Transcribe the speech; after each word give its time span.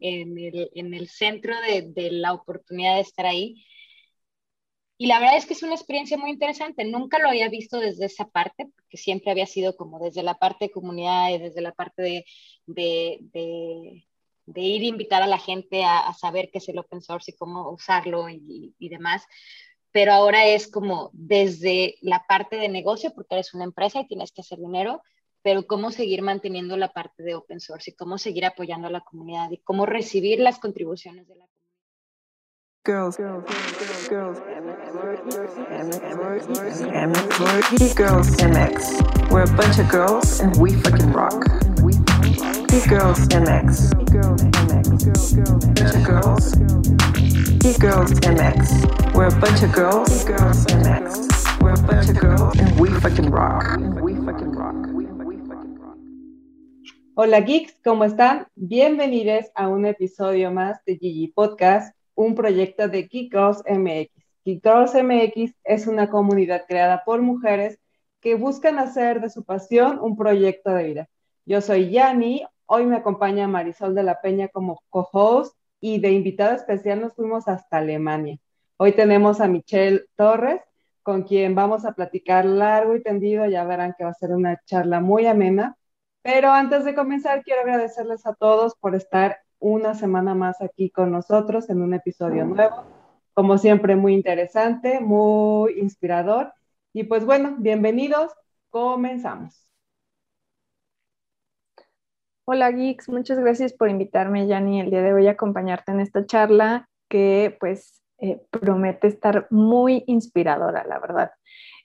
en 0.00 0.38
el, 0.38 0.70
en 0.74 0.94
el 0.94 1.08
centro 1.08 1.54
de, 1.60 1.82
de, 1.82 2.10
la 2.10 2.32
oportunidad 2.32 2.96
de 2.96 3.02
estar 3.02 3.26
ahí. 3.26 3.64
Y 4.96 5.06
la 5.06 5.18
verdad 5.18 5.36
es 5.36 5.46
que 5.46 5.54
es 5.54 5.62
una 5.62 5.74
experiencia 5.74 6.16
muy 6.16 6.30
interesante. 6.30 6.84
Nunca 6.84 7.18
lo 7.18 7.28
había 7.28 7.48
visto 7.48 7.78
desde 7.80 8.06
esa 8.06 8.28
parte, 8.28 8.68
porque 8.74 8.96
siempre 8.96 9.30
había 9.30 9.46
sido 9.46 9.76
como 9.76 9.98
desde 9.98 10.22
la 10.22 10.34
parte 10.34 10.66
de 10.66 10.70
comunidad 10.70 11.30
y 11.30 11.38
desde 11.38 11.60
la 11.60 11.72
parte 11.72 12.02
de, 12.02 12.24
de, 12.66 13.18
de, 14.46 14.60
ir 14.60 14.82
a 14.82 14.86
invitar 14.86 15.22
a 15.22 15.26
la 15.26 15.38
gente 15.38 15.84
a, 15.84 15.98
a, 16.08 16.14
saber 16.14 16.50
qué 16.52 16.58
es 16.58 16.68
el 16.68 16.78
open 16.78 17.02
source 17.02 17.32
y 17.32 17.36
cómo 17.36 17.70
usarlo 17.70 18.28
y, 18.28 18.74
y 18.78 18.88
demás 18.88 19.26
pero 19.94 20.12
ahora 20.12 20.44
es 20.46 20.66
como 20.66 21.10
desde 21.12 21.98
la 22.00 22.26
parte 22.26 22.56
de 22.56 22.68
negocio, 22.68 23.12
porque 23.14 23.36
eres 23.36 23.54
una 23.54 23.62
empresa 23.62 24.00
y 24.00 24.08
tienes 24.08 24.32
que 24.32 24.40
hacer 24.40 24.58
dinero, 24.58 25.04
pero 25.44 25.66
cómo 25.66 25.90
seguir 25.90 26.22
manteniendo 26.22 26.76
la 26.78 26.92
parte 26.92 27.22
de 27.22 27.34
open 27.34 27.60
source 27.60 27.90
y 27.90 27.94
cómo 27.94 28.16
seguir 28.16 28.46
apoyando 28.46 28.88
a 28.88 28.90
la 28.90 29.02
comunidad 29.02 29.50
y 29.50 29.58
cómo 29.58 29.84
recibir 29.84 30.40
las 30.40 30.58
contribuciones 30.58 31.28
de 31.28 31.34
la 31.36 31.44
comunidad. 31.44 31.54
Girls, 32.86 33.16
girls, 33.16 33.44
girls, 34.08 34.40
girls, 37.96 38.36
MX. 38.40 39.30
We're 39.30 39.44
a 39.44 39.56
bunch 39.56 39.78
of 39.78 39.88
girls 39.88 40.40
and 40.40 40.56
we 40.56 40.72
fucking. 40.82 41.12
Girls. 41.12 41.44
Girls 42.86 43.26
girls. 43.28 43.92
Girls. 47.78 48.12
We're 49.14 49.28
a 49.28 49.40
bunch 49.40 49.62
of 49.62 49.72
girls. 49.72 50.24
Girls. 50.24 50.66
We're 51.60 51.72
a 51.72 51.82
bunch 51.82 52.08
of 52.10 52.16
girls 52.18 52.58
and. 52.58 52.78
We 52.78 52.88
fucking 53.00 53.30
rock. 53.30 53.78
Hola 57.16 57.42
geeks, 57.42 57.80
¿cómo 57.84 58.02
están? 58.02 58.48
Bienvenidos 58.56 59.44
a 59.54 59.68
un 59.68 59.86
episodio 59.86 60.50
más 60.50 60.84
de 60.84 60.96
Gigi 60.96 61.28
Podcast, 61.28 61.96
un 62.16 62.34
proyecto 62.34 62.88
de 62.88 63.04
Geek 63.04 63.30
Girls 63.32 63.62
MX. 63.68 64.10
Geek 64.44 64.60
Girls 64.64 64.94
MX 64.94 65.54
es 65.62 65.86
una 65.86 66.10
comunidad 66.10 66.64
creada 66.66 67.04
por 67.04 67.22
mujeres 67.22 67.78
que 68.20 68.34
buscan 68.34 68.80
hacer 68.80 69.20
de 69.20 69.30
su 69.30 69.44
pasión 69.44 70.00
un 70.00 70.16
proyecto 70.16 70.70
de 70.70 70.82
vida. 70.82 71.08
Yo 71.46 71.60
soy 71.60 71.90
Yani, 71.90 72.44
hoy 72.66 72.84
me 72.84 72.96
acompaña 72.96 73.46
Marisol 73.46 73.94
de 73.94 74.02
la 74.02 74.20
Peña 74.20 74.48
como 74.48 74.82
co-host 74.90 75.56
y 75.80 76.00
de 76.00 76.10
invitada 76.10 76.56
especial 76.56 77.00
nos 77.00 77.14
fuimos 77.14 77.46
hasta 77.46 77.76
Alemania. 77.76 78.38
Hoy 78.76 78.90
tenemos 78.90 79.40
a 79.40 79.46
Michelle 79.46 80.06
Torres, 80.16 80.62
con 81.04 81.22
quien 81.22 81.54
vamos 81.54 81.84
a 81.84 81.92
platicar 81.92 82.44
largo 82.44 82.96
y 82.96 83.04
tendido, 83.04 83.46
ya 83.46 83.62
verán 83.62 83.94
que 83.96 84.02
va 84.02 84.10
a 84.10 84.14
ser 84.14 84.32
una 84.32 84.60
charla 84.66 84.98
muy 84.98 85.26
amena 85.26 85.76
pero 86.24 86.50
antes 86.52 86.86
de 86.86 86.94
comenzar, 86.94 87.44
quiero 87.44 87.60
agradecerles 87.60 88.24
a 88.24 88.34
todos 88.34 88.74
por 88.76 88.94
estar 88.94 89.40
una 89.58 89.94
semana 89.94 90.34
más 90.34 90.62
aquí 90.62 90.88
con 90.88 91.12
nosotros 91.12 91.68
en 91.68 91.82
un 91.82 91.92
episodio 91.92 92.46
nuevo. 92.46 92.82
Como 93.34 93.58
siempre, 93.58 93.94
muy 93.94 94.14
interesante, 94.14 95.00
muy 95.00 95.78
inspirador. 95.78 96.54
Y 96.94 97.04
pues 97.04 97.26
bueno, 97.26 97.56
bienvenidos, 97.58 98.32
comenzamos. 98.70 99.68
Hola 102.46 102.70
Geeks, 102.70 103.10
muchas 103.10 103.38
gracias 103.38 103.74
por 103.74 103.90
invitarme, 103.90 104.46
Yanni, 104.46 104.80
el 104.80 104.88
día 104.88 105.02
de 105.02 105.12
hoy 105.12 105.26
a 105.26 105.32
acompañarte 105.32 105.92
en 105.92 106.00
esta 106.00 106.24
charla 106.24 106.88
que 107.10 107.54
pues 107.60 108.00
eh, 108.16 108.40
promete 108.48 109.08
estar 109.08 109.46
muy 109.50 110.04
inspiradora, 110.06 110.86
la 110.86 110.98
verdad. 111.00 111.32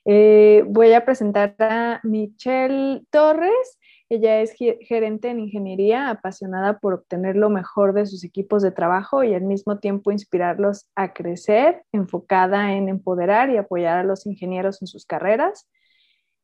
Eh, 0.06 0.64
voy 0.66 0.94
a 0.94 1.04
presentar 1.04 1.56
a 1.60 2.00
Michelle 2.04 3.02
Torres. 3.10 3.78
Ella 4.09 4.41
es 4.41 4.53
gerente 4.53 5.29
en 5.29 5.39
ingeniería, 5.39 6.09
apasionada 6.09 6.79
por 6.79 6.95
obtener 6.95 7.35
lo 7.35 7.52
mejor 7.52 7.93
de 7.93 8.07
sus 8.07 8.23
equipos 8.23 8.63
de 8.63 8.71
trabajo 8.71 9.23
y 9.23 9.35
al 9.35 9.43
mismo 9.43 9.77
tiempo 9.77 10.11
inspirarlos 10.11 10.88
a 10.95 11.13
crecer, 11.13 11.83
enfocada 11.91 12.73
en 12.73 12.89
empoderar 12.89 13.52
y 13.52 13.57
apoyar 13.57 13.99
a 13.99 14.03
los 14.03 14.25
ingenieros 14.25 14.81
en 14.81 14.87
sus 14.87 15.05
carreras. 15.05 15.69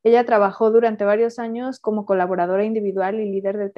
Ella 0.04 0.24
trabajó 0.24 0.70
durante 0.70 1.06
varios 1.06 1.40
años 1.40 1.80
como 1.80 2.06
colaboradora 2.06 2.64
individual 2.64 3.20
y 3.20 3.32
líder 3.32 3.58
de 3.58 3.72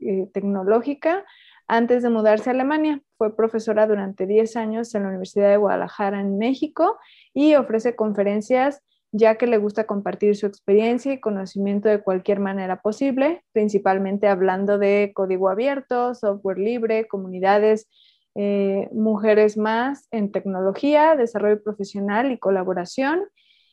eh, 0.00 0.26
tecnológica 0.32 1.26
antes 1.68 2.02
de 2.02 2.08
mudarse 2.08 2.48
a 2.48 2.54
Alemania. 2.54 3.02
Fue 3.18 3.36
profesora 3.36 3.86
durante 3.86 4.26
10 4.26 4.56
años 4.56 4.94
en 4.94 5.02
la 5.02 5.10
Universidad 5.10 5.50
de 5.50 5.58
Guadalajara 5.58 6.18
en 6.18 6.38
México 6.38 6.98
y 7.34 7.54
ofrece 7.56 7.94
conferencias 7.94 8.82
ya 9.12 9.36
que 9.36 9.46
le 9.46 9.58
gusta 9.58 9.86
compartir 9.86 10.36
su 10.36 10.46
experiencia 10.46 11.12
y 11.12 11.20
conocimiento 11.20 11.88
de 11.88 12.02
cualquier 12.02 12.40
manera 12.40 12.80
posible, 12.80 13.42
principalmente 13.52 14.28
hablando 14.28 14.78
de 14.78 15.12
código 15.14 15.48
abierto, 15.48 16.14
software 16.14 16.58
libre, 16.58 17.08
comunidades, 17.08 17.88
eh, 18.36 18.88
mujeres 18.92 19.56
más 19.56 20.06
en 20.12 20.30
tecnología, 20.30 21.16
desarrollo 21.16 21.62
profesional 21.62 22.30
y 22.30 22.38
colaboración. 22.38 23.24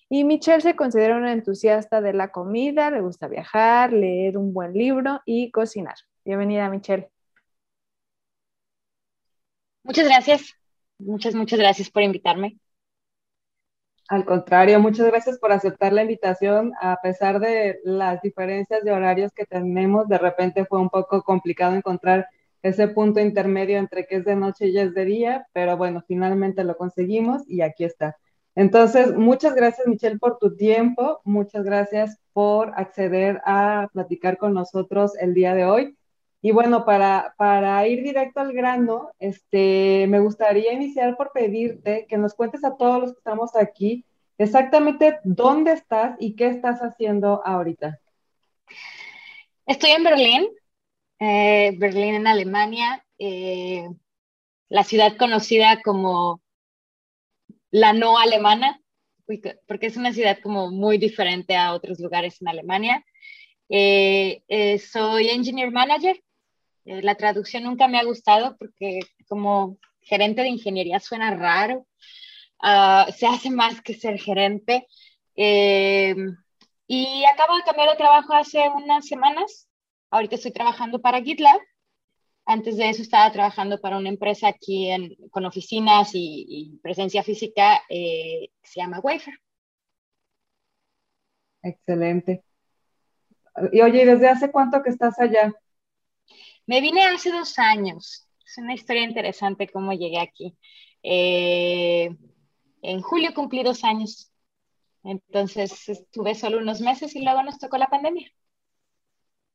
Y 0.09 0.23
Michelle 0.23 0.61
se 0.61 0.75
considera 0.75 1.17
una 1.17 1.33
entusiasta 1.33 2.01
de 2.01 2.13
la 2.13 2.31
comida, 2.31 2.89
le 2.89 3.01
gusta 3.01 3.27
viajar, 3.27 3.93
leer 3.93 4.37
un 4.37 4.53
buen 4.53 4.73
libro 4.73 5.21
y 5.25 5.51
cocinar. 5.51 5.95
Bienvenida, 6.25 6.69
Michelle. 6.69 7.09
Muchas 9.83 10.05
gracias. 10.05 10.53
Muchas, 10.99 11.35
muchas 11.35 11.59
gracias 11.59 11.89
por 11.89 12.03
invitarme. 12.03 12.57
Al 14.09 14.23
contrario, 14.23 14.79
muchas 14.79 15.07
gracias 15.07 15.37
por 15.37 15.51
aceptar 15.51 15.91
la 15.91 16.01
invitación. 16.01 16.71
A 16.79 16.97
pesar 17.03 17.41
de 17.41 17.79
las 17.83 18.21
diferencias 18.21 18.83
de 18.83 18.91
horarios 18.91 19.33
que 19.33 19.45
tenemos, 19.45 20.07
de 20.07 20.17
repente 20.17 20.65
fue 20.65 20.79
un 20.79 20.89
poco 20.89 21.23
complicado 21.23 21.75
encontrar 21.75 22.27
ese 22.61 22.87
punto 22.87 23.19
intermedio 23.19 23.77
entre 23.77 24.05
que 24.07 24.17
es 24.17 24.25
de 24.25 24.35
noche 24.35 24.67
y 24.67 24.77
es 24.77 24.93
de 24.93 25.05
día, 25.05 25.47
pero 25.53 25.75
bueno, 25.75 26.03
finalmente 26.07 26.63
lo 26.63 26.77
conseguimos 26.77 27.43
y 27.49 27.61
aquí 27.61 27.83
está. 27.83 28.17
Entonces, 28.55 29.13
muchas 29.13 29.53
gracias 29.55 29.87
Michelle 29.87 30.17
por 30.17 30.37
tu 30.39 30.55
tiempo, 30.55 31.21
muchas 31.25 31.63
gracias 31.63 32.19
por 32.33 32.71
acceder 32.75 33.41
a 33.45 33.89
platicar 33.93 34.37
con 34.37 34.53
nosotros 34.53 35.17
el 35.19 35.33
día 35.33 35.53
de 35.53 35.65
hoy. 35.65 35.96
Y 36.47 36.51
bueno, 36.51 36.85
para, 36.85 37.35
para 37.37 37.85
ir 37.89 38.03
directo 38.03 38.39
al 38.39 38.53
grano, 38.53 39.11
este, 39.19 40.07
me 40.07 40.21
gustaría 40.21 40.71
iniciar 40.71 41.17
por 41.17 41.33
pedirte 41.33 42.05
que 42.07 42.17
nos 42.17 42.35
cuentes 42.35 42.63
a 42.63 42.77
todos 42.77 43.01
los 43.01 43.11
que 43.11 43.17
estamos 43.17 43.53
aquí 43.57 44.05
exactamente 44.37 45.19
dónde 45.25 45.73
estás 45.73 46.15
y 46.21 46.37
qué 46.37 46.47
estás 46.47 46.79
haciendo 46.79 47.45
ahorita. 47.45 47.99
Estoy 49.65 49.89
en 49.89 50.03
Berlín, 50.05 50.47
eh, 51.19 51.75
Berlín 51.77 52.15
en 52.15 52.27
Alemania, 52.27 53.05
eh, 53.19 53.89
la 54.69 54.85
ciudad 54.85 55.17
conocida 55.17 55.81
como 55.81 56.41
la 57.71 57.91
no 57.91 58.19
alemana, 58.19 58.79
porque 59.25 59.87
es 59.87 59.97
una 59.97 60.13
ciudad 60.13 60.37
como 60.41 60.71
muy 60.71 60.97
diferente 60.97 61.57
a 61.57 61.73
otros 61.73 61.99
lugares 61.99 62.41
en 62.41 62.47
Alemania. 62.47 63.03
Eh, 63.67 64.79
soy 64.79 65.27
engineer 65.27 65.71
manager 65.71 66.17
eh, 66.87 67.01
la 67.01 67.15
traducción 67.15 67.63
nunca 67.63 67.87
me 67.89 67.99
ha 67.99 68.05
gustado 68.05 68.55
porque 68.57 68.99
como 69.27 69.77
gerente 70.01 70.41
de 70.41 70.47
ingeniería 70.47 70.99
suena 70.99 71.35
raro. 71.35 71.85
Ah, 72.59 73.07
se 73.15 73.27
hace 73.27 73.51
más 73.51 73.81
que 73.81 73.93
ser 73.93 74.17
gerente. 74.17 74.87
Eh, 75.35 76.15
y 76.87 77.25
acabo 77.25 77.57
de 77.57 77.63
cambiar 77.63 77.89
de 77.89 77.97
trabajo 77.97 78.33
hace 78.33 78.69
unas 78.69 79.05
semanas. 79.05 79.67
Ahorita 80.09 80.35
estoy 80.35 80.51
trabajando 80.51 81.01
para 81.01 81.21
GitLab. 81.21 81.59
Antes 82.45 82.77
de 82.77 82.89
eso 82.89 83.01
estaba 83.01 83.29
trabajando 83.33 83.81
para 83.81 83.97
una 83.97 84.07
empresa 84.07 84.47
aquí 84.47 84.89
con 85.31 85.43
oficinas 85.45 86.11
y, 86.13 86.79
presencia 86.81 87.21
física 87.21 87.81
eh, 87.89 88.49
que 88.61 88.67
se 88.69 88.79
llama 88.79 89.01
Wafer. 89.01 89.33
Excelente. 91.61 92.45
Y 93.73 93.81
oye, 93.81 94.05
¿desde 94.05 94.29
hace 94.29 94.49
cuánto 94.49 94.81
que 94.81 94.89
estás 94.91 95.19
allá? 95.19 95.53
Me 96.67 96.81
vine 96.81 97.01
hace 97.05 97.31
dos 97.31 97.57
años. 97.57 98.27
Es 98.45 98.57
una 98.57 98.73
historia 98.73 99.03
interesante 99.03 99.69
cómo 99.69 99.93
llegué 99.93 100.19
aquí. 100.19 100.55
Eh, 101.01 102.15
en 102.81 103.01
julio 103.01 103.33
cumplí 103.33 103.63
dos 103.63 103.83
años. 103.83 104.31
Entonces 105.03 105.87
estuve 105.87 106.35
solo 106.35 106.57
unos 106.57 106.81
meses 106.81 107.15
y 107.15 107.23
luego 107.23 107.41
nos 107.41 107.57
tocó 107.57 107.77
la 107.77 107.87
pandemia. 107.87 108.29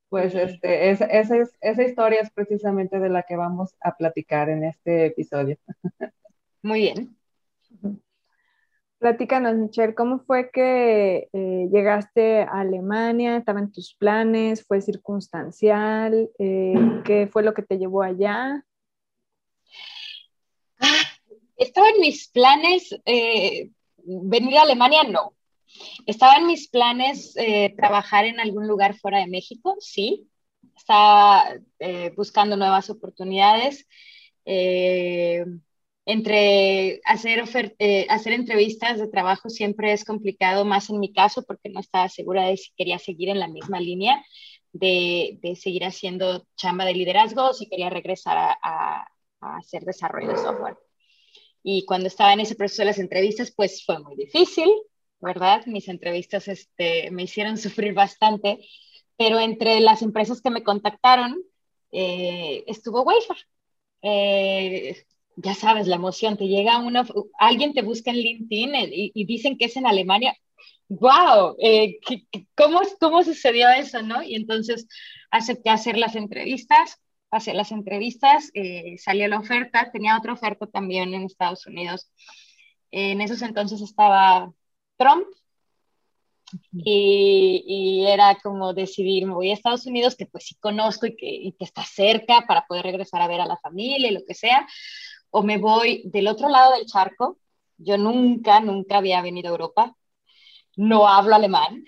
Pues 0.09 0.35
este, 0.35 0.89
esa, 0.89 1.05
esa 1.05 1.83
historia 1.83 2.21
es 2.21 2.31
precisamente 2.31 2.99
de 2.99 3.09
la 3.09 3.23
que 3.23 3.35
vamos 3.35 3.75
a 3.81 3.95
platicar 3.95 4.49
en 4.49 4.63
este 4.63 5.07
episodio. 5.07 5.57
Muy 6.61 6.81
bien. 6.81 7.17
Platícanos, 9.03 9.57
Michelle, 9.57 9.95
¿cómo 9.95 10.19
fue 10.19 10.49
que 10.49 11.27
eh, 11.33 11.67
llegaste 11.69 12.43
a 12.43 12.61
Alemania? 12.61 13.35
¿Estaban 13.35 13.69
tus 13.69 13.95
planes? 13.95 14.65
¿Fue 14.65 14.79
circunstancial? 14.79 16.29
Eh, 16.39 17.01
¿Qué 17.03 17.27
fue 17.27 17.43
lo 17.43 17.53
que 17.53 17.63
te 17.63 17.77
llevó 17.77 18.01
allá? 18.01 18.63
Estaba 21.57 21.89
en 21.89 21.99
mis 21.99 22.29
planes, 22.29 22.95
eh, 23.03 23.71
venir 23.97 24.57
a 24.57 24.61
Alemania, 24.61 25.03
no. 25.03 25.33
Estaba 26.05 26.37
en 26.37 26.47
mis 26.47 26.69
planes 26.69 27.35
trabajar 27.75 28.23
en 28.23 28.39
algún 28.39 28.69
lugar 28.69 28.95
fuera 28.95 29.19
de 29.19 29.27
México, 29.27 29.75
sí. 29.81 30.29
estaba 30.77 31.43
buscando 32.15 32.55
nuevas 32.55 32.89
oportunidades. 32.89 33.85
Entre 36.05 37.01
hacer, 37.05 37.43
hacer 38.09 38.33
entrevistas 38.33 38.99
de 38.99 39.07
trabajo 39.07 39.49
siempre 39.49 39.93
es 39.93 40.03
complicado, 40.03 40.65
más 40.65 40.89
en 40.89 40.99
mi 40.99 41.13
caso, 41.13 41.43
porque 41.43 41.69
no 41.69 41.79
estaba 41.79 42.09
segura 42.09 42.47
de 42.47 42.57
si 42.57 42.71
quería 42.75 42.99
seguir 42.99 43.29
en 43.29 43.39
la 43.39 43.47
misma 43.47 43.79
línea 43.79 44.23
de, 44.73 45.57
seguir 45.59 45.85
haciendo 45.85 46.45
chamba 46.57 46.85
de 46.85 46.93
liderazgo 46.93 47.49
o 47.49 47.53
si 47.53 47.69
quería 47.69 47.89
regresar 47.89 48.57
a, 48.61 49.07
hacer 49.39 49.83
desarrollo 49.83 50.29
de 50.29 50.37
software. 50.37 50.77
Y 51.63 51.85
cuando 51.85 52.07
estaba 52.07 52.33
en 52.33 52.39
ese 52.41 52.55
proceso 52.55 52.81
de 52.81 52.87
las 52.87 52.99
entrevistas, 52.99 53.53
pues 53.55 53.83
fue 53.85 53.99
muy 53.99 54.15
difícil, 54.15 54.69
¿verdad? 55.19 55.65
Mis 55.65 55.87
entrevistas 55.89 56.47
este, 56.47 57.11
me 57.11 57.23
hicieron 57.23 57.57
sufrir 57.57 57.93
bastante, 57.93 58.59
pero 59.17 59.39
entre 59.39 59.79
las 59.81 60.01
empresas 60.01 60.41
que 60.41 60.49
me 60.49 60.63
contactaron 60.63 61.41
eh, 61.91 62.63
estuvo 62.67 63.03
Wafer. 63.03 63.37
Eh, 64.01 65.05
ya 65.35 65.53
sabes, 65.55 65.87
la 65.87 65.95
emoción, 65.95 66.37
te 66.37 66.47
llega 66.47 66.79
una, 66.79 67.05
alguien 67.39 67.73
te 67.73 67.81
busca 67.81 68.11
en 68.11 68.17
LinkedIn 68.17 68.75
y, 68.91 69.11
y 69.13 69.25
dicen 69.25 69.57
que 69.57 69.65
es 69.65 69.77
en 69.77 69.87
Alemania, 69.87 70.35
wow, 70.89 71.55
eh, 71.59 71.99
¿cómo, 72.55 72.81
¿cómo 72.99 73.23
sucedió 73.23 73.69
eso, 73.69 74.01
no? 74.01 74.23
Y 74.23 74.35
entonces 74.35 74.87
acepté 75.31 75.69
hacer 75.69 75.97
las 75.97 76.15
entrevistas, 76.15 76.99
hacer 77.31 77.55
las 77.55 77.71
entrevistas, 77.71 78.51
eh, 78.53 78.97
salió 78.97 79.27
la 79.27 79.39
oferta, 79.39 79.91
tenía 79.91 80.17
otra 80.17 80.33
oferta 80.33 80.67
también 80.67 81.13
en 81.13 81.23
Estados 81.23 81.65
Unidos. 81.65 82.11
En 82.91 83.21
esos 83.21 83.41
entonces 83.41 83.81
estaba 83.81 84.53
Trump 84.97 85.25
y, 86.71 88.05
era 88.07 88.35
como 88.43 88.73
decidir, 88.73 89.25
me 89.25 89.33
voy 89.33 89.49
a 89.49 89.53
Estados 89.53 89.87
Unidos, 89.87 90.15
que 90.15 90.27
pues 90.27 90.45
sí 90.45 90.55
conozco 90.59 91.07
y 91.07 91.15
que, 91.15 91.27
y 91.27 91.53
que 91.53 91.65
está 91.65 91.83
cerca 91.83 92.45
para 92.47 92.65
poder 92.67 92.83
regresar 92.83 93.21
a 93.21 93.27
ver 93.27 93.41
a 93.41 93.47
la 93.47 93.57
familia 93.57 94.09
y 94.09 94.13
lo 94.13 94.23
que 94.25 94.35
sea, 94.35 94.67
o 95.35 95.41
me 95.41 95.57
voy 95.57 96.03
del 96.05 96.27
otro 96.27 96.47
lado 96.47 96.75
del 96.75 96.85
charco. 96.85 97.39
Yo 97.77 97.97
nunca, 97.97 98.59
nunca 98.59 98.97
había 98.97 99.21
venido 99.21 99.49
a 99.49 99.51
Europa, 99.51 99.95
no 100.75 101.07
hablo 101.07 101.35
alemán. 101.35 101.83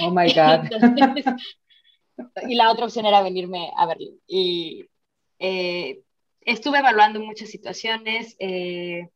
Oh 0.00 0.10
my 0.10 0.32
God. 0.32 0.70
y 2.48 2.54
la 2.54 2.72
otra 2.72 2.86
opción 2.86 3.04
era 3.04 3.22
venirme 3.22 3.70
a 3.76 3.84
Berlín. 3.84 4.18
Y 4.26 4.86
eh, 5.38 6.00
estuve 6.40 6.78
evaluando 6.78 7.20
muchas 7.20 7.50
situaciones. 7.50 8.36
Eh, 8.38 9.10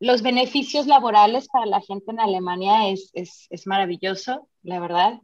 los 0.00 0.20
beneficios 0.20 0.86
laborales 0.86 1.48
para 1.48 1.64
la 1.64 1.80
gente 1.80 2.10
en 2.10 2.20
Alemania 2.20 2.90
es, 2.90 3.10
es, 3.14 3.46
es 3.48 3.66
maravilloso, 3.66 4.48
la 4.62 4.80
verdad. 4.80 5.18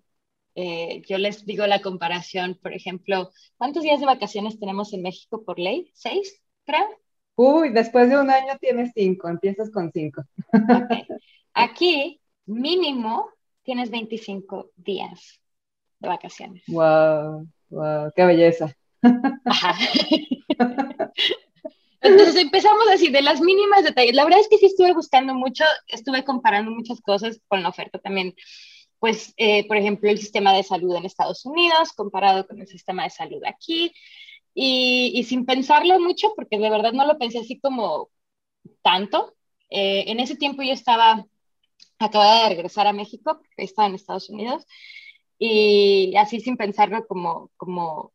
Eh, 0.54 1.02
yo 1.08 1.18
les 1.18 1.44
digo 1.46 1.66
la 1.66 1.80
comparación, 1.80 2.58
por 2.60 2.72
ejemplo, 2.72 3.30
¿cuántos 3.56 3.82
días 3.82 4.00
de 4.00 4.06
vacaciones 4.06 4.58
tenemos 4.58 4.92
en 4.92 5.02
México 5.02 5.44
por 5.44 5.58
ley? 5.58 5.90
¿Seis, 5.94 6.42
creo? 6.64 6.88
Uy, 7.36 7.70
después 7.70 8.10
de 8.10 8.18
un 8.18 8.30
año 8.30 8.52
tienes 8.60 8.90
cinco, 8.94 9.28
empiezas 9.28 9.70
con 9.70 9.90
cinco. 9.92 10.22
Okay. 10.52 11.06
Aquí, 11.54 12.20
mínimo, 12.46 13.30
tienes 13.62 13.90
25 13.90 14.70
días 14.76 15.40
de 15.98 16.08
vacaciones. 16.08 16.62
Wow, 16.66 17.46
wow, 17.70 18.12
qué 18.14 18.24
belleza. 18.24 18.74
Entonces 22.00 22.36
empezamos 22.36 22.84
así, 22.92 23.10
de 23.10 23.22
las 23.22 23.40
mínimas 23.40 23.84
detalles. 23.84 24.14
La 24.14 24.24
verdad 24.24 24.40
es 24.40 24.48
que 24.48 24.58
sí 24.58 24.66
estuve 24.66 24.92
buscando 24.94 25.34
mucho, 25.34 25.64
estuve 25.86 26.24
comparando 26.24 26.70
muchas 26.70 27.00
cosas 27.00 27.40
con 27.46 27.62
la 27.62 27.68
oferta 27.68 27.98
también. 27.98 28.34
Pues, 29.00 29.34
eh, 29.36 29.66
por 29.66 29.76
ejemplo, 29.76 30.08
el 30.08 30.18
sistema 30.18 30.54
de 30.54 30.62
salud 30.62 30.94
en 30.94 31.06
Estados 31.06 31.44
Unidos 31.44 31.92
comparado 31.94 32.46
con 32.46 32.60
el 32.60 32.68
sistema 32.68 33.04
de 33.04 33.10
salud 33.10 33.42
aquí. 33.44 33.92
Y, 34.54 35.12
y 35.14 35.24
sin 35.24 35.46
pensarlo 35.46 35.98
mucho, 36.00 36.32
porque 36.36 36.58
de 36.58 36.70
verdad 36.70 36.92
no 36.92 37.06
lo 37.06 37.18
pensé 37.18 37.38
así 37.40 37.58
como 37.60 38.10
tanto. 38.82 39.34
Eh, 39.70 40.04
en 40.08 40.20
ese 40.20 40.36
tiempo 40.36 40.62
yo 40.62 40.72
estaba 40.72 41.26
acababa 41.98 42.44
de 42.44 42.48
regresar 42.50 42.86
a 42.86 42.92
México, 42.92 43.40
estaba 43.56 43.88
en 43.88 43.94
Estados 43.94 44.30
Unidos, 44.30 44.66
y 45.38 46.14
así 46.16 46.40
sin 46.40 46.56
pensarlo 46.56 47.06
como, 47.06 47.50
como 47.56 48.12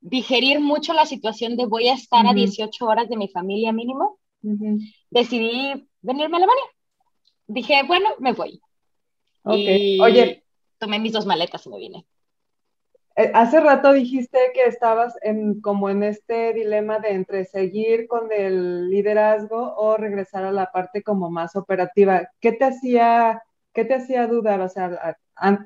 digerir 0.00 0.60
mucho 0.60 0.92
la 0.92 1.06
situación 1.06 1.56
de 1.56 1.66
voy 1.66 1.88
a 1.88 1.94
estar 1.94 2.26
a 2.26 2.34
18 2.34 2.86
horas 2.86 3.08
de 3.08 3.16
mi 3.16 3.28
familia 3.28 3.72
mínimo, 3.72 4.18
decidí 5.10 5.88
venirme 6.02 6.36
a 6.36 6.38
Alemania. 6.38 6.64
Dije, 7.46 7.82
bueno, 7.86 8.10
me 8.18 8.32
voy. 8.32 8.60
Okay. 9.44 10.00
Oye, 10.00 10.44
tomé 10.78 10.98
mis 10.98 11.12
dos 11.12 11.26
maletas 11.26 11.66
y 11.66 11.70
me 11.70 11.78
vine. 11.78 12.06
Eh, 13.16 13.30
hace 13.32 13.60
rato 13.60 13.92
dijiste 13.92 14.38
que 14.54 14.64
estabas 14.64 15.14
en, 15.22 15.60
como 15.60 15.88
en 15.88 16.02
este 16.02 16.52
dilema 16.52 16.98
de 16.98 17.10
entre 17.10 17.44
seguir 17.44 18.08
con 18.08 18.32
el 18.32 18.90
liderazgo 18.90 19.74
o 19.76 19.96
regresar 19.96 20.44
a 20.44 20.52
la 20.52 20.72
parte 20.72 21.02
como 21.02 21.30
más 21.30 21.54
operativa. 21.54 22.28
¿Qué 22.40 22.52
te 22.52 22.64
hacía, 22.64 23.42
qué 23.72 23.84
te 23.84 23.94
hacía 23.94 24.26
dudar? 24.26 24.60
O 24.62 24.68
sea, 24.68 25.16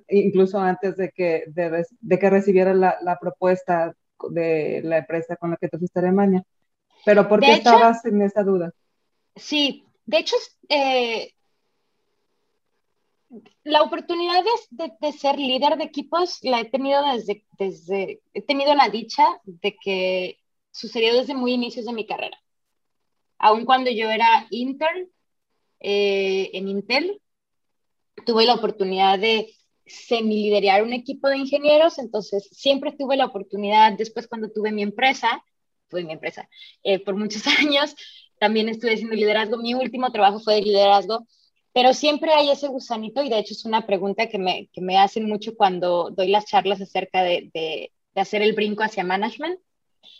incluso 0.08 0.58
antes 0.58 0.96
de 0.96 1.10
que, 1.10 1.44
de, 1.46 2.18
que 2.18 2.30
recibieras 2.30 2.76
la, 2.76 3.18
propuesta 3.18 3.94
de 4.30 4.82
la 4.84 4.98
empresa 4.98 5.36
con 5.36 5.52
la 5.52 5.56
que 5.56 5.68
te 5.68 5.78
fuiste 5.78 6.00
a 6.00 6.02
Alemania. 6.02 6.42
Pero 7.06 7.28
¿por 7.28 7.40
qué 7.40 7.52
estabas 7.52 8.04
en 8.04 8.20
esa 8.20 8.42
duda? 8.42 8.72
Sí, 9.36 9.86
de 10.04 10.18
hecho, 10.18 10.36
eh, 10.68 11.32
la 13.68 13.82
oportunidad 13.82 14.42
de, 14.70 15.12
ser 15.12 15.38
líder 15.38 15.76
de 15.76 15.84
equipos 15.84 16.38
la 16.42 16.60
he 16.60 16.64
tenido 16.64 17.04
desde, 17.04 17.44
desde, 17.58 18.22
he 18.32 18.40
tenido 18.40 18.74
la 18.74 18.88
dicha 18.88 19.26
de 19.44 19.76
que 19.76 20.38
sucedió 20.70 21.14
desde 21.14 21.34
muy 21.34 21.52
inicios 21.52 21.84
de 21.84 21.92
mi 21.92 22.06
carrera. 22.06 22.38
Aun 23.38 23.66
cuando 23.66 23.90
yo 23.90 24.10
era 24.10 24.46
intern 24.50 25.10
eh, 25.80 26.50
en 26.54 26.68
Intel, 26.68 27.20
tuve 28.24 28.46
la 28.46 28.54
oportunidad 28.54 29.18
de 29.18 29.54
semi-liderar 29.84 30.82
un 30.82 30.94
equipo 30.94 31.28
de 31.28 31.36
ingenieros, 31.36 31.98
entonces 31.98 32.48
siempre 32.50 32.92
tuve 32.92 33.18
la 33.18 33.26
oportunidad, 33.26 33.92
después 33.92 34.28
cuando 34.28 34.50
tuve 34.50 34.72
mi 34.72 34.82
empresa, 34.82 35.44
fue 35.88 36.04
mi 36.04 36.14
empresa, 36.14 36.48
eh, 36.82 36.98
por 36.98 37.16
muchos 37.16 37.46
años, 37.58 37.94
también 38.40 38.70
estuve 38.70 38.94
haciendo 38.94 39.14
liderazgo, 39.14 39.58
mi 39.58 39.74
último 39.74 40.10
trabajo 40.10 40.40
fue 40.40 40.54
de 40.54 40.62
liderazgo, 40.62 41.26
pero 41.78 41.94
siempre 41.94 42.32
hay 42.32 42.50
ese 42.50 42.66
gusanito 42.66 43.22
y 43.22 43.28
de 43.28 43.38
hecho 43.38 43.54
es 43.54 43.64
una 43.64 43.86
pregunta 43.86 44.28
que 44.28 44.36
me, 44.36 44.66
que 44.72 44.80
me 44.80 44.98
hacen 44.98 45.28
mucho 45.28 45.54
cuando 45.54 46.10
doy 46.10 46.26
las 46.26 46.44
charlas 46.44 46.80
acerca 46.80 47.22
de, 47.22 47.50
de, 47.54 47.92
hacer 48.16 48.42
el 48.42 48.52
brinco 48.52 48.82
hacia 48.82 49.04
management. 49.04 49.60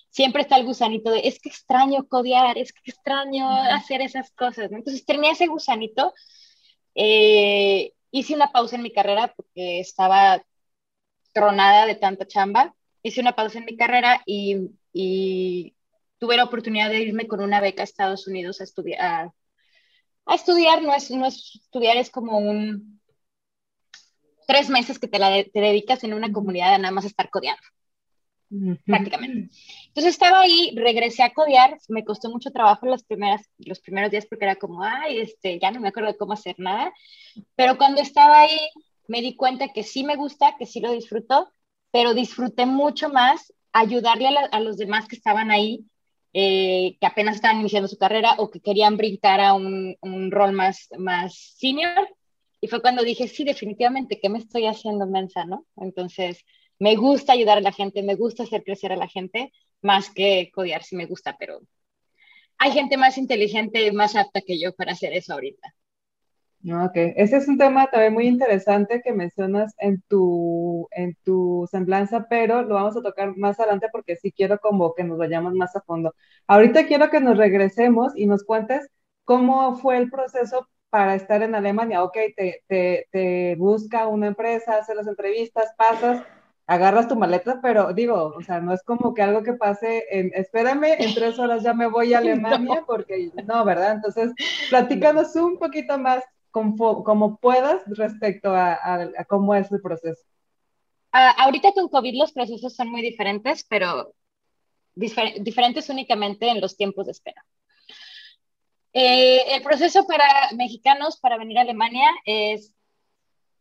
Siempre 0.09 0.43
está 0.43 0.57
el 0.57 0.65
gusanito 0.65 1.11
de, 1.11 1.23
es 1.25 1.41
que 1.41 1.49
extraño 1.49 2.07
codear, 2.07 2.59
es 2.59 2.73
que 2.73 2.93
extraño 2.93 3.51
hacer 3.51 4.03
esas 4.03 4.31
cosas. 4.31 4.71
Entonces 4.71 5.05
tenía 5.05 5.33
ese 5.33 5.49
gusanito. 5.49 6.15
Eh, 6.95 7.93
hice 8.13 8.37
una 8.37 8.53
pausa 8.53 8.77
en 8.77 8.83
mi 8.83 8.93
carrera 8.93 9.35
porque 9.35 9.81
estaba 9.81 10.41
tronada 11.33 11.87
de 11.87 11.97
tanta 11.97 12.25
chamba. 12.25 12.77
Hice 13.03 13.21
una 13.21 13.35
pausa 13.35 13.59
en 13.59 13.65
mi 13.65 13.77
carrera 13.77 14.23
y, 14.27 14.71
y 14.93 15.75
tuve 16.19 16.37
la 16.37 16.45
oportunidad 16.45 16.89
de 16.89 17.03
irme 17.03 17.27
con 17.27 17.41
una 17.41 17.61
beca 17.61 17.83
a 17.83 17.85
Estados 17.85 18.29
Unidos 18.29 18.61
a 18.61 18.65
estudiar, 18.65 19.01
a 19.05 19.35
estudiar 20.37 20.83
no 20.83 20.95
es, 20.95 21.11
no 21.11 21.27
es 21.27 21.61
estudiar, 21.63 21.97
es 21.97 22.11
como 22.11 22.39
un 22.39 23.01
tres 24.47 24.71
meses 24.71 24.99
que 24.99 25.09
te, 25.09 25.19
la 25.19 25.45
te 25.45 25.61
dedicas 25.61 26.03
en 26.05 26.15
una 26.15 26.33
comunidad 26.33 26.75
a 26.75 26.79
nada 26.79 26.93
más 26.93 27.05
estar 27.05 27.29
codeando, 27.29 27.63
prácticamente. 28.87 29.55
Entonces 29.89 30.15
estaba 30.15 30.41
ahí, 30.41 30.73
regresé 30.75 31.23
a 31.23 31.35
codear, 31.35 31.77
me 31.89 32.03
costó 32.03 32.31
mucho 32.31 32.51
trabajo 32.51 32.87
las 32.87 33.05
primeras, 33.05 33.43
los 33.59 33.81
primeros 33.81 34.11
días 34.11 34.27
porque 34.27 34.47
era 34.47 34.57
como, 34.57 34.83
ay, 34.83 35.19
este, 35.19 35.59
ya 35.61 35.71
no 35.71 35.81
me 35.81 35.89
acuerdo 35.89 36.11
de 36.11 36.17
cómo 36.17 36.33
hacer 36.33 36.55
nada, 36.59 36.93
pero 37.57 37.77
cuando 37.77 38.01
estaba 38.01 38.41
ahí 38.41 38.59
me 39.07 39.21
di 39.21 39.37
cuenta 39.37 39.69
que 39.69 39.83
sí 39.83 40.03
me 40.03 40.17
gusta, 40.17 40.57
que 40.59 40.65
sí 40.65 40.81
lo 40.81 40.93
disfruto, 40.93 41.53
pero 41.91 42.15
disfruté 42.15 42.65
mucho 42.65 43.11
más 43.11 43.53
ayudarle 43.73 44.29
a, 44.29 44.47
a 44.51 44.61
los 44.61 44.79
demás 44.79 45.09
que 45.09 45.17
estaban 45.17 45.51
ahí 45.51 45.85
eh, 46.33 46.97
que 47.01 47.07
apenas 47.07 47.37
estaban 47.37 47.61
iniciando 47.61 47.89
su 47.89 47.99
carrera 47.99 48.35
o 48.39 48.51
que 48.51 48.61
querían 48.61 48.97
brincar 48.97 49.41
a 49.41 49.55
un, 49.55 49.97
rol 50.31 50.53
más, 50.53 50.89
más 50.99 51.55
senior. 51.57 52.09
Y 52.61 52.69
fue 52.69 52.83
cuando 52.83 53.03
dije, 53.03 53.29
sí, 53.29 53.45
definitivamente, 53.45 54.19
¿qué 54.21 54.29
me 54.29 54.39
estoy 54.39 54.67
haciendo 54.67 55.07
mensa, 55.07 55.45
no? 55.45 55.67
Entonces, 55.77 56.45
me 56.79 56.97
gusta 56.97 57.33
ayudar 57.33 57.59
a 57.59 57.63
la 57.63 57.73
gente, 57.73 58.03
me 58.03 58.15
gusta 58.17 58.43
hacer 58.43 58.65
crecer 58.65 58.93
a 58.93 58.97
la 58.97 59.09
gente, 59.09 59.53
más 59.83 60.11
que 60.11 60.51
codear 60.53 60.83
si 60.83 60.97
me 60.97 61.07
gusta, 61.07 61.37
pero 61.39 61.61
hay 62.59 62.73
gente 62.73 62.97
más 62.97 63.19
inteligente, 63.19 63.93
más 63.93 64.17
apta 64.17 64.41
que 64.41 64.61
yo 64.61 64.75
para 64.75 64.93
hacer 64.93 65.13
eso 65.13 65.33
ahorita. 65.33 65.75
Ok, 66.65 66.93
ese 66.97 67.37
es 67.37 67.47
un 67.49 67.57
tema 67.57 67.87
también 67.87 68.13
muy 68.15 68.27
interesante 68.27 69.01
que 69.03 69.13
mencionas 69.13 69.75
en 69.79 70.03
tu, 70.09 70.89
en 70.91 71.17
tu 71.25 71.67
semblanza, 71.71 72.27
pero 72.29 72.63
lo 72.63 72.75
vamos 72.75 72.97
a 72.97 73.01
tocar 73.03 73.37
más 73.37 73.59
adelante 73.61 73.87
porque 73.93 74.17
sí 74.17 74.33
quiero 74.33 74.59
como 74.59 74.93
que 74.95 75.05
nos 75.05 75.19
vayamos 75.19 75.55
más 75.55 75.77
a 75.77 75.81
fondo. 75.83 76.15
Ahorita 76.49 76.87
quiero 76.87 77.11
que 77.11 77.21
nos 77.21 77.39
regresemos 77.39 78.13
y 78.17 78.27
nos 78.27 78.43
cuentes 78.45 78.89
cómo 79.25 79.77
fue 79.77 79.99
el 79.99 80.11
proceso 80.11 80.69
para 80.91 81.15
estar 81.15 81.43
en 81.43 81.55
Alemania. 81.55 82.03
Ok, 82.03 82.17
te, 82.37 82.63
te, 82.67 83.07
te 83.13 83.55
busca 83.57 84.09
una 84.09 84.27
empresa, 84.27 84.79
hace 84.79 84.95
las 84.97 85.07
entrevistas, 85.07 85.73
pasas, 85.79 86.23
agarras 86.67 87.07
tu 87.09 87.15
maleta, 87.17 87.61
pero 87.63 87.93
digo, 87.95 88.35
o 88.37 88.43
sea, 88.43 88.61
no 88.61 88.75
es 88.75 88.83
como 88.83 89.15
que 89.15 89.23
algo 89.23 89.43
que 89.45 89.55
pase 89.55 90.05
en, 90.11 90.33
espérame, 90.35 90.97
en 90.99 91.15
tres 91.15 91.39
horas 91.39 91.63
ya 91.63 91.73
me 91.73 91.87
voy 91.89 92.15
a 92.15 92.19
Alemania, 92.19 92.83
porque 92.87 93.31
no, 93.47 93.65
¿verdad? 93.65 93.93
Entonces, 93.93 94.33
platícanos 94.69 95.35
un 95.37 95.59
poquito 95.59 95.99
más 95.99 96.25
como, 97.05 97.37
puedas 97.37 97.83
respecto 97.87 98.55
a, 98.55 99.25
cómo 99.29 99.55
es 99.55 99.71
el 99.71 99.81
proceso. 99.81 100.23
ahorita 101.13 101.73
con 101.73 101.89
COVID 101.89 102.19
los 102.19 102.33
procesos 102.33 102.75
son 102.75 102.91
muy 102.91 103.03
diferentes, 103.03 103.65
pero 103.69 104.15
diferentes 104.95 105.89
únicamente 105.89 106.49
en 106.49 106.61
los 106.61 106.77
tiempos 106.77 107.07
de 107.07 107.13
espera. 107.13 107.45
Eh, 108.93 109.55
el 109.55 109.63
proceso 109.63 110.07
para 110.07 110.25
mexicanos 110.57 111.19
para 111.21 111.37
venir 111.37 111.59
a 111.59 111.63
Alemania 111.63 112.11
es 112.25 112.75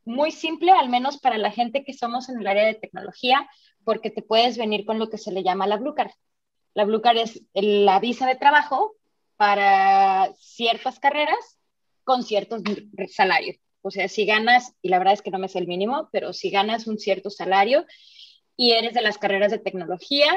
muy 0.05 0.31
simple, 0.31 0.71
al 0.71 0.89
menos 0.89 1.19
para 1.19 1.37
la 1.37 1.51
gente 1.51 1.83
que 1.83 1.93
somos 1.93 2.29
en 2.29 2.39
el 2.39 2.47
área 2.47 2.65
de 2.65 2.75
tecnología, 2.75 3.47
porque 3.83 4.09
te 4.09 4.21
puedes 4.21 4.57
venir 4.57 4.85
con 4.85 4.99
lo 4.99 5.09
que 5.09 5.17
se 5.17 5.31
le 5.31 5.43
llama 5.43 5.67
la 5.67 5.77
Blue 5.77 5.93
Card. 5.93 6.11
La 6.73 6.85
Blue 6.85 7.01
Card 7.01 7.17
es 7.17 7.41
la 7.53 7.99
visa 7.99 8.25
de 8.25 8.35
trabajo 8.35 8.95
para 9.35 10.33
ciertas 10.37 10.99
carreras 10.99 11.56
con 12.07 12.23
ciertos 12.23 12.61
salarios. 13.11 13.57
O 13.81 13.91
sea, 13.91 14.07
si 14.07 14.25
ganas, 14.25 14.73
y 14.81 14.87
la 14.87 14.97
verdad 14.97 15.13
es 15.13 15.21
que 15.21 15.29
no 15.29 15.39
me 15.39 15.49
sé 15.49 15.59
el 15.59 15.67
mínimo, 15.67 16.07
pero 16.13 16.31
si 16.31 16.49
ganas 16.49 16.87
un 16.87 16.97
cierto 16.97 17.29
salario 17.29 17.85
y 18.55 18.71
eres 18.71 18.93
de 18.93 19.01
las 19.01 19.17
carreras 19.17 19.51
de 19.51 19.59
tecnología, 19.59 20.31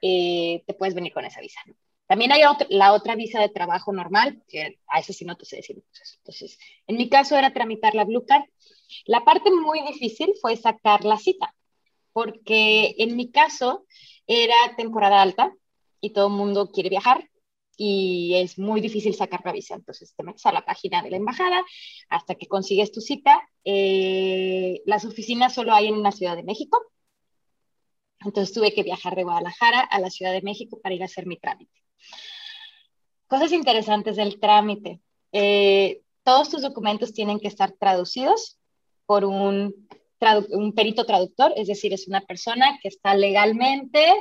eh, 0.00 0.62
te 0.68 0.74
puedes 0.74 0.94
venir 0.94 1.12
con 1.12 1.24
esa 1.24 1.40
visa. 1.40 1.58
También 2.06 2.30
hay 2.30 2.42
la 2.68 2.92
otra 2.92 3.16
visa 3.16 3.40
de 3.40 3.48
trabajo 3.48 3.92
normal, 3.92 4.40
que 4.46 4.78
a 4.86 5.00
eso 5.00 5.12
sí 5.12 5.24
no 5.24 5.36
te 5.36 5.46
sé 5.46 5.56
decir. 5.56 5.82
Entonces, 6.18 6.60
en 6.86 6.96
mi 6.96 7.08
caso 7.08 7.36
era 7.36 7.52
tramitar 7.52 7.96
la 7.96 8.04
Blue 8.04 8.24
Card. 8.24 8.44
La 9.04 9.24
parte 9.24 9.50
muy 9.50 9.80
difícil 9.82 10.32
fue 10.40 10.56
sacar 10.56 11.04
la 11.04 11.16
cita, 11.16 11.56
porque 12.12 12.94
en 12.98 13.16
mi 13.16 13.32
caso 13.32 13.84
era 14.28 14.54
temporada 14.76 15.20
alta 15.22 15.52
y 16.00 16.10
todo 16.10 16.28
el 16.28 16.34
mundo 16.34 16.70
quiere 16.70 16.88
viajar 16.88 17.28
y 17.76 18.34
es 18.36 18.58
muy 18.58 18.80
difícil 18.80 19.14
sacar 19.14 19.42
la 19.44 19.52
visa. 19.52 19.74
Entonces 19.74 20.14
te 20.16 20.22
metes 20.22 20.46
a 20.46 20.52
la 20.52 20.64
página 20.64 21.02
de 21.02 21.10
la 21.10 21.16
embajada 21.16 21.62
hasta 22.08 22.34
que 22.34 22.46
consigues 22.46 22.92
tu 22.92 23.00
cita. 23.00 23.40
Eh, 23.64 24.80
las 24.86 25.04
oficinas 25.04 25.54
solo 25.54 25.72
hay 25.72 25.88
en 25.88 26.02
la 26.02 26.12
Ciudad 26.12 26.36
de 26.36 26.42
México. 26.42 26.80
Entonces 28.20 28.54
tuve 28.54 28.72
que 28.72 28.82
viajar 28.82 29.14
de 29.14 29.24
Guadalajara 29.24 29.80
a 29.80 30.00
la 30.00 30.10
Ciudad 30.10 30.32
de 30.32 30.42
México 30.42 30.80
para 30.82 30.94
ir 30.94 31.02
a 31.02 31.06
hacer 31.06 31.26
mi 31.26 31.36
trámite. 31.36 31.72
Cosas 33.26 33.52
interesantes 33.52 34.16
del 34.16 34.40
trámite. 34.40 35.00
Eh, 35.32 36.02
todos 36.22 36.48
tus 36.48 36.62
documentos 36.62 37.12
tienen 37.12 37.38
que 37.38 37.48
estar 37.48 37.72
traducidos 37.72 38.58
por 39.04 39.24
un, 39.24 39.88
un 40.50 40.72
perito 40.74 41.04
traductor, 41.04 41.52
es 41.56 41.68
decir, 41.68 41.92
es 41.92 42.08
una 42.08 42.22
persona 42.22 42.78
que 42.82 42.88
está 42.88 43.14
legalmente 43.14 44.12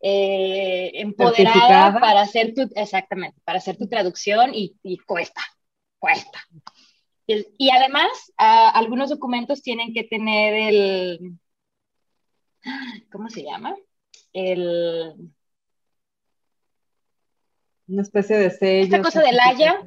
eh, 0.00 0.90
empoderada 0.94 1.98
para 1.98 2.20
hacer 2.20 2.54
tu, 2.54 2.70
exactamente, 2.74 3.40
para 3.44 3.58
hacer 3.58 3.76
tu 3.76 3.88
traducción 3.88 4.50
y, 4.54 4.76
cuesta, 5.06 5.42
cuesta. 5.98 6.40
Y, 7.26 7.70
además, 7.70 8.08
algunos 8.36 9.10
documentos 9.10 9.62
tienen 9.62 9.92
que 9.92 10.04
tener 10.04 10.54
el, 10.54 11.38
¿cómo 13.10 13.28
se 13.28 13.42
llama? 13.42 13.74
El, 14.32 15.14
una 17.88 18.02
especie 18.02 18.36
de 18.36 18.50
sello. 18.50 18.84
Esta 18.84 19.02
cosa 19.02 19.22
del 19.22 19.38
Haya, 19.40 19.82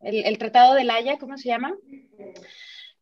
el, 0.00 0.38
Tratado 0.38 0.74
del 0.74 0.90
Haya, 0.90 1.18
¿cómo 1.18 1.36
se 1.36 1.48
llama? 1.48 1.74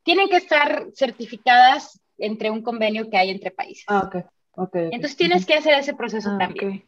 Tienen 0.02 0.28
que 0.28 0.36
estar 0.36 0.86
certificadas 0.94 2.00
entre 2.18 2.50
un 2.50 2.62
convenio 2.62 3.10
que 3.10 3.16
hay 3.16 3.30
entre 3.30 3.50
países. 3.50 3.84
Ah, 3.88 4.04
ok. 4.06 4.24
Okay, 4.56 4.90
Entonces 4.92 5.16
tienes 5.16 5.46
que 5.46 5.54
hacer 5.54 5.74
ese 5.74 5.94
proceso 5.94 6.30
ah, 6.32 6.38
también. 6.38 6.84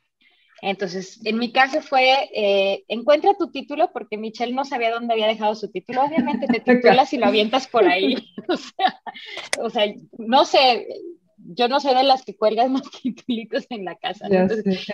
Entonces, 0.62 1.20
en 1.24 1.38
mi 1.38 1.52
caso 1.52 1.82
fue, 1.82 2.30
eh, 2.34 2.84
encuentra 2.88 3.34
tu 3.34 3.50
título, 3.50 3.90
porque 3.92 4.16
Michelle 4.16 4.54
no 4.54 4.64
sabía 4.64 4.90
dónde 4.90 5.12
había 5.12 5.26
dejado 5.26 5.54
su 5.54 5.70
título. 5.70 6.02
Obviamente 6.02 6.46
te 6.46 6.60
titulas 6.74 7.12
y 7.12 7.18
lo 7.18 7.26
avientas 7.26 7.66
por 7.66 7.86
ahí. 7.86 8.16
o, 8.48 8.56
sea, 8.56 9.00
o 9.58 9.70
sea, 9.70 9.94
no 10.18 10.44
sé, 10.44 10.86
yo 11.36 11.68
no 11.68 11.78
soy 11.80 11.94
de 11.94 12.04
las 12.04 12.24
que 12.24 12.36
cuelgan 12.36 12.72
más 12.72 12.90
titulitos 13.02 13.66
en 13.70 13.84
la 13.84 13.96
casa. 13.96 14.26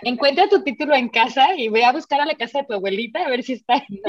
encuentra 0.03 0.49
tu 0.49 0.63
título 0.63 0.95
en 0.95 1.09
casa 1.09 1.55
y 1.57 1.69
voy 1.69 1.83
a 1.83 1.93
buscar 1.93 2.21
a 2.21 2.27
la 2.27 2.35
casa 2.35 2.61
de 2.61 2.67
tu 2.67 2.75
abuelita 2.75 3.25
a 3.25 3.31
ver 3.31 3.43
si 3.43 3.55
está 3.55 3.75
ahí. 3.75 4.01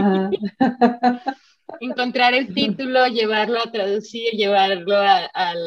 Encontrar 1.79 2.34
el 2.34 2.53
título, 2.53 3.08
llevarlo 3.08 3.60
a 3.60 3.72
traducir, 3.72 4.32
llevarlo 4.34 4.98
al... 4.98 5.60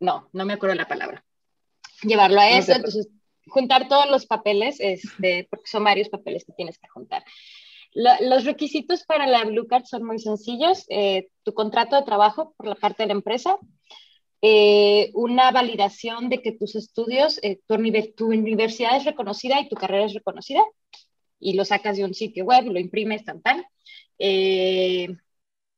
No, 0.00 0.28
no 0.32 0.44
me 0.44 0.54
acuerdo 0.54 0.74
la 0.74 0.88
palabra. 0.88 1.24
Llevarlo 2.02 2.40
a 2.40 2.50
eso, 2.50 2.72
entonces 2.72 3.08
juntar 3.46 3.88
todos 3.88 4.08
los 4.10 4.26
papeles, 4.26 4.76
este, 4.80 5.46
porque 5.50 5.70
son 5.70 5.84
varios 5.84 6.08
papeles 6.08 6.44
que 6.44 6.52
tienes 6.52 6.78
que 6.78 6.88
juntar. 6.88 7.24
los 7.92 8.44
requisitos 8.44 9.04
para 9.04 9.26
la 9.26 9.44
Blue 9.44 9.66
Card 9.66 9.84
son 9.84 10.04
muy 10.04 10.18
sencillos. 10.18 10.86
Eh, 10.88 11.28
tu 11.42 11.52
contrato 11.54 11.96
de 11.96 12.02
trabajo 12.02 12.54
por 12.56 12.66
la 12.66 12.74
parte 12.74 13.02
de 13.02 13.08
la 13.08 13.14
empresa, 13.14 13.56
eh, 14.42 15.10
una 15.12 15.50
validación 15.50 16.30
de 16.30 16.40
que 16.40 16.52
tus 16.52 16.74
estudios, 16.74 17.38
eh, 17.42 17.60
tu, 17.66 18.26
universidad 18.26 18.96
es 18.96 19.04
reconocida 19.04 19.60
y 19.60 19.68
tu 19.68 19.76
carrera 19.76 20.06
es 20.06 20.14
reconocida, 20.14 20.62
y 21.38 21.54
lo 21.54 21.64
sacas 21.64 21.96
de 21.96 22.04
un 22.04 22.14
sitio 22.14 22.44
web, 22.44 22.64
lo 22.66 22.78
imprimes, 22.78 23.24
tan, 23.24 23.42
tal. 23.42 23.66
Eh, 24.18 25.08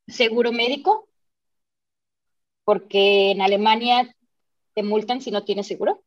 seguro 0.07 0.53
médico, 0.53 1.09
porque 2.65 3.31
en 3.31 3.43
Alemania 3.43 4.15
te 4.75 4.83
multan 4.83 5.21
si 5.21 5.31
no 5.31 5.45
tienes 5.45 5.67
seguro. 5.67 6.03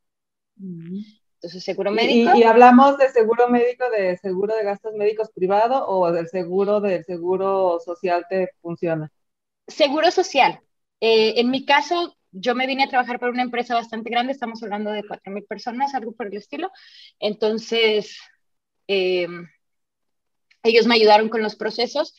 Entonces, 0.57 1.63
seguro 1.63 1.91
médico. 1.91 2.35
¿Y, 2.35 2.43
hablamos 2.43 2.97
de 2.97 3.09
seguro 3.09 3.49
médico, 3.49 3.85
de 3.89 4.17
seguro 4.17 4.55
de 4.55 4.63
gastos 4.63 4.93
médicos 4.93 5.29
privado 5.31 5.87
o 5.87 6.11
del 6.11 6.27
seguro 6.27 6.79
del 6.79 7.03
seguro 7.03 7.79
social 7.79 8.25
te 8.29 8.49
funciona? 8.61 9.11
Seguro 9.67 10.11
social. 10.11 10.59
en 10.99 11.51
mi 11.51 11.65
caso, 11.65 12.15
yo 12.31 12.53
me 12.53 12.67
vine 12.67 12.83
a 12.83 12.89
trabajar 12.89 13.19
para 13.19 13.31
una 13.31 13.43
empresa 13.43 13.75
bastante 13.75 14.09
grande, 14.09 14.33
estamos 14.33 14.61
hablando 14.61 14.91
de 14.91 15.03
4.000 15.03 15.45
personas, 15.47 15.93
algo 15.93 16.11
por 16.11 16.27
el 16.27 16.37
estilo. 16.37 16.71
Entonces, 17.19 18.17
eh, 18.87 19.27
ellos 20.63 20.85
me 20.85 20.95
ayudaron 20.95 21.29
con 21.29 21.41
los 21.41 21.55
procesos 21.55 22.15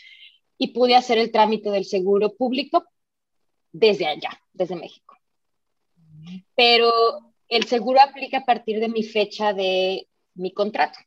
y 0.57 0.69
pude 0.69 0.97
hacer 0.97 1.19
el 1.19 1.33
trámite 1.33 1.71
del 1.71 1.85
seguro 1.85 2.35
público 2.35 2.87
desde 3.79 4.07
allá, 4.07 4.31
desde 4.53 4.77
México. 4.77 5.19
Pero 6.55 6.91
el 7.49 7.65
seguro 7.65 8.01
aplica 8.01 8.39
a 8.39 8.45
partir 8.45 8.81
de 8.81 8.89
mi 8.89 9.03
fecha 9.03 9.53
de 9.53 10.09
mi 10.35 10.53
contrato. 10.53 10.99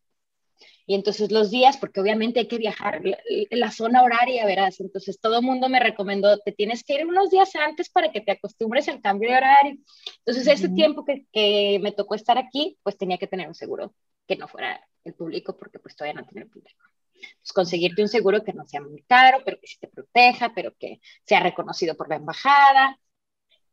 Y 0.85 0.95
entonces 0.95 1.31
los 1.31 1.51
días, 1.51 1.77
porque 1.77 1.99
obviamente 2.01 2.39
hay 2.39 2.47
que 2.47 2.57
viajar 2.57 3.01
en 3.03 3.59
la 3.59 3.69
zona 3.69 4.01
horaria, 4.01 4.45
verás. 4.45 4.79
Entonces 4.79 5.19
todo 5.19 5.37
el 5.37 5.45
mundo 5.45 5.69
me 5.69 5.79
recomendó, 5.79 6.39
te 6.39 6.51
tienes 6.51 6.83
que 6.83 6.95
ir 6.95 7.05
unos 7.05 7.29
días 7.29 7.55
antes 7.55 7.89
para 7.89 8.11
que 8.11 8.21
te 8.21 8.31
acostumbres 8.31 8.87
al 8.87 9.01
cambio 9.01 9.29
de 9.29 9.37
horario. 9.37 9.77
Entonces 10.25 10.47
ese 10.47 10.69
tiempo 10.69 11.05
que, 11.05 11.27
que, 11.31 11.79
me 11.81 11.91
tocó 11.91 12.15
estar 12.15 12.39
aquí, 12.39 12.79
pues 12.81 12.97
tenía 12.97 13.19
que 13.19 13.27
tener 13.27 13.47
un 13.47 13.53
seguro 13.53 13.93
que 14.27 14.35
no 14.35 14.47
fuera 14.47 14.83
el 15.03 15.13
público, 15.13 15.55
porque 15.55 15.77
pues 15.79 15.95
todavía 15.95 16.19
no 16.19 16.27
tenía 16.27 16.43
el 16.43 16.49
público. 16.49 16.83
Pues 17.19 17.53
conseguirte 17.53 18.01
un 18.01 18.07
seguro 18.07 18.43
que 18.43 18.53
no 18.53 18.65
sea 18.65 18.81
muy 18.81 19.03
caro, 19.03 19.39
pero 19.45 19.59
que 19.59 19.67
sí 19.67 19.77
te 19.79 19.87
proteja, 19.87 20.53
pero 20.53 20.73
que 20.77 20.99
sea 21.25 21.39
reconocido 21.39 21.95
por 21.95 22.09
la 22.09 22.15
embajada. 22.15 22.99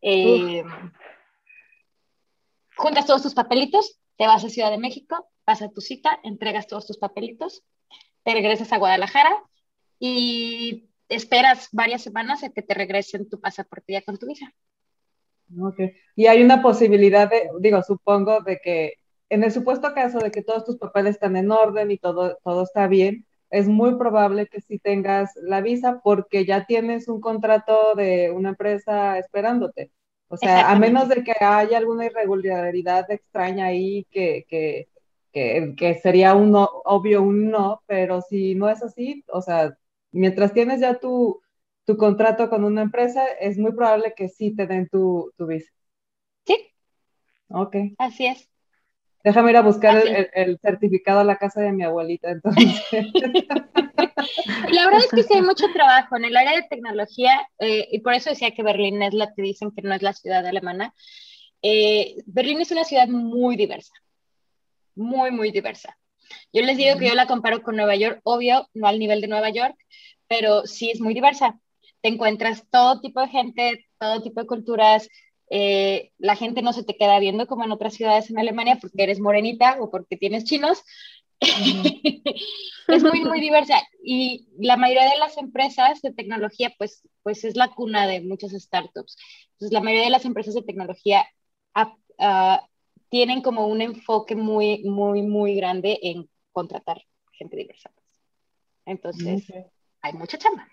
Eh, 0.00 0.62
juntas 2.76 3.06
todos 3.06 3.22
tus 3.22 3.34
papelitos, 3.34 3.98
te 4.16 4.26
vas 4.26 4.44
a 4.44 4.48
Ciudad 4.48 4.70
de 4.70 4.78
México, 4.78 5.28
vas 5.46 5.62
a 5.62 5.70
tu 5.70 5.80
cita, 5.80 6.20
entregas 6.22 6.66
todos 6.66 6.86
tus 6.86 6.98
papelitos, 6.98 7.64
te 8.22 8.32
regresas 8.32 8.72
a 8.72 8.78
Guadalajara 8.78 9.34
y 9.98 10.88
esperas 11.08 11.68
varias 11.72 12.02
semanas 12.02 12.42
a 12.42 12.50
que 12.50 12.62
te 12.62 12.74
regresen 12.74 13.28
tu 13.28 13.40
pasaporte 13.40 13.92
ya 13.92 14.02
con 14.02 14.18
tu 14.18 14.26
visa. 14.26 14.52
Ok. 15.60 15.80
Y 16.16 16.26
hay 16.26 16.42
una 16.42 16.60
posibilidad 16.60 17.30
de, 17.30 17.48
digo, 17.60 17.82
supongo 17.82 18.40
de 18.40 18.58
que 18.62 18.94
en 19.28 19.44
el 19.44 19.52
supuesto 19.52 19.92
caso 19.94 20.18
de 20.18 20.30
que 20.30 20.42
todos 20.42 20.64
tus 20.64 20.76
papeles 20.76 21.14
están 21.14 21.36
en 21.36 21.50
orden 21.50 21.90
y 21.90 21.98
todo, 21.98 22.38
todo 22.44 22.62
está 22.64 22.86
bien, 22.86 23.26
es 23.50 23.68
muy 23.68 23.96
probable 23.96 24.46
que 24.46 24.60
sí 24.60 24.78
tengas 24.78 25.30
la 25.36 25.60
visa 25.60 26.00
porque 26.02 26.44
ya 26.44 26.66
tienes 26.66 27.08
un 27.08 27.20
contrato 27.20 27.94
de 27.94 28.30
una 28.30 28.50
empresa 28.50 29.18
esperándote. 29.18 29.92
O 30.28 30.36
sea, 30.36 30.70
a 30.70 30.78
menos 30.78 31.08
de 31.08 31.22
que 31.22 31.32
haya 31.38 31.78
alguna 31.78 32.06
irregularidad 32.06 33.08
extraña 33.10 33.66
ahí 33.66 34.04
que, 34.10 34.44
que, 34.48 34.88
que, 35.32 36.00
sería 36.02 36.34
un 36.34 36.52
obvio 36.56 37.22
un 37.22 37.50
no, 37.50 37.82
pero 37.86 38.20
si 38.22 38.56
no 38.56 38.68
es 38.68 38.82
así, 38.82 39.24
o 39.28 39.40
sea, 39.40 39.78
mientras 40.10 40.52
tienes 40.52 40.80
ya 40.80 40.98
tu, 40.98 41.40
tu 41.84 41.96
contrato 41.96 42.50
con 42.50 42.64
una 42.64 42.82
empresa, 42.82 43.24
es 43.40 43.56
muy 43.56 43.72
probable 43.72 44.14
que 44.16 44.28
sí 44.28 44.54
te 44.56 44.66
den 44.66 44.88
tu, 44.88 45.32
tu 45.36 45.46
visa. 45.46 45.70
Sí. 46.44 46.72
Ok. 47.48 47.76
Así 47.98 48.26
es. 48.26 48.48
Déjame 49.26 49.50
ir 49.50 49.56
a 49.56 49.62
buscar 49.62 50.06
el, 50.06 50.30
el, 50.34 50.58
certificado 50.60 51.18
a 51.18 51.24
la 51.24 51.36
casa 51.36 51.60
de 51.60 51.72
mi 51.72 51.82
abuelita, 51.82 52.30
entonces. 52.30 52.80
la 52.92 54.84
verdad 54.84 55.00
es 55.00 55.10
que 55.10 55.24
sí 55.24 55.34
hay 55.34 55.42
mucho 55.42 55.66
trabajo 55.72 56.16
en 56.16 56.26
el 56.26 56.36
área 56.36 56.54
de 56.54 56.68
tecnología, 56.68 57.44
eh, 57.58 57.88
y 57.90 57.98
por 58.02 58.14
eso 58.14 58.30
decía 58.30 58.52
que 58.52 58.62
Berlín 58.62 59.02
es 59.02 59.14
la 59.14 59.34
que 59.34 59.42
dicen 59.42 59.72
que 59.72 59.82
no 59.82 59.92
es 59.96 60.02
la 60.02 60.12
ciudad 60.12 60.46
alemana. 60.46 60.94
Eh, 61.60 62.14
Berlín 62.26 62.60
es 62.60 62.70
una 62.70 62.84
ciudad 62.84 63.08
muy 63.08 63.56
diversa, 63.56 63.94
muy, 64.94 65.32
muy 65.32 65.50
diversa. 65.50 65.98
Yo 66.52 66.62
les 66.62 66.76
digo 66.76 66.96
que 66.96 67.08
yo 67.08 67.16
la 67.16 67.26
comparo 67.26 67.64
con 67.64 67.74
Nueva 67.74 67.96
York, 67.96 68.20
obvio, 68.22 68.68
no 68.74 68.86
al 68.86 69.00
nivel 69.00 69.20
de 69.20 69.26
Nueva 69.26 69.50
York, 69.50 69.74
pero 70.28 70.68
sí 70.68 70.92
es 70.92 71.00
muy 71.00 71.14
diversa. 71.14 71.58
Te 72.00 72.10
encuentras 72.10 72.62
todo 72.70 73.00
tipo 73.00 73.20
de 73.20 73.28
gente, 73.28 73.86
todo 73.98 74.22
tipo 74.22 74.40
de 74.40 74.46
culturas. 74.46 75.08
Eh, 75.50 76.12
la 76.18 76.36
gente 76.36 76.62
no 76.62 76.72
se 76.72 76.82
te 76.82 76.96
queda 76.96 77.18
viendo 77.18 77.46
como 77.46 77.64
en 77.64 77.72
otras 77.72 77.94
ciudades 77.94 78.30
en 78.30 78.38
Alemania 78.38 78.78
porque 78.80 79.02
eres 79.02 79.20
morenita 79.20 79.76
o 79.80 79.90
porque 79.90 80.16
tienes 80.16 80.44
chinos. 80.44 80.82
es 81.40 83.02
muy, 83.02 83.24
muy 83.24 83.40
diversa. 83.40 83.80
Y 84.02 84.48
la 84.58 84.76
mayoría 84.76 85.10
de 85.10 85.18
las 85.18 85.36
empresas 85.36 86.00
de 86.02 86.12
tecnología, 86.12 86.74
pues, 86.78 87.06
pues 87.22 87.44
es 87.44 87.56
la 87.56 87.68
cuna 87.68 88.06
de 88.06 88.20
muchas 88.22 88.52
startups. 88.52 89.16
Entonces, 89.52 89.72
la 89.72 89.80
mayoría 89.80 90.06
de 90.06 90.10
las 90.10 90.24
empresas 90.24 90.54
de 90.54 90.62
tecnología 90.62 91.26
tienen 93.08 93.42
como 93.42 93.66
un 93.66 93.80
enfoque 93.82 94.34
muy, 94.34 94.82
muy, 94.84 95.22
muy 95.22 95.54
grande 95.54 95.98
en 96.02 96.28
contratar 96.52 97.02
gente 97.32 97.56
diversa. 97.56 97.90
Entonces, 98.84 99.44
hay 100.00 100.12
mucha 100.14 100.38
chamba. 100.38 100.68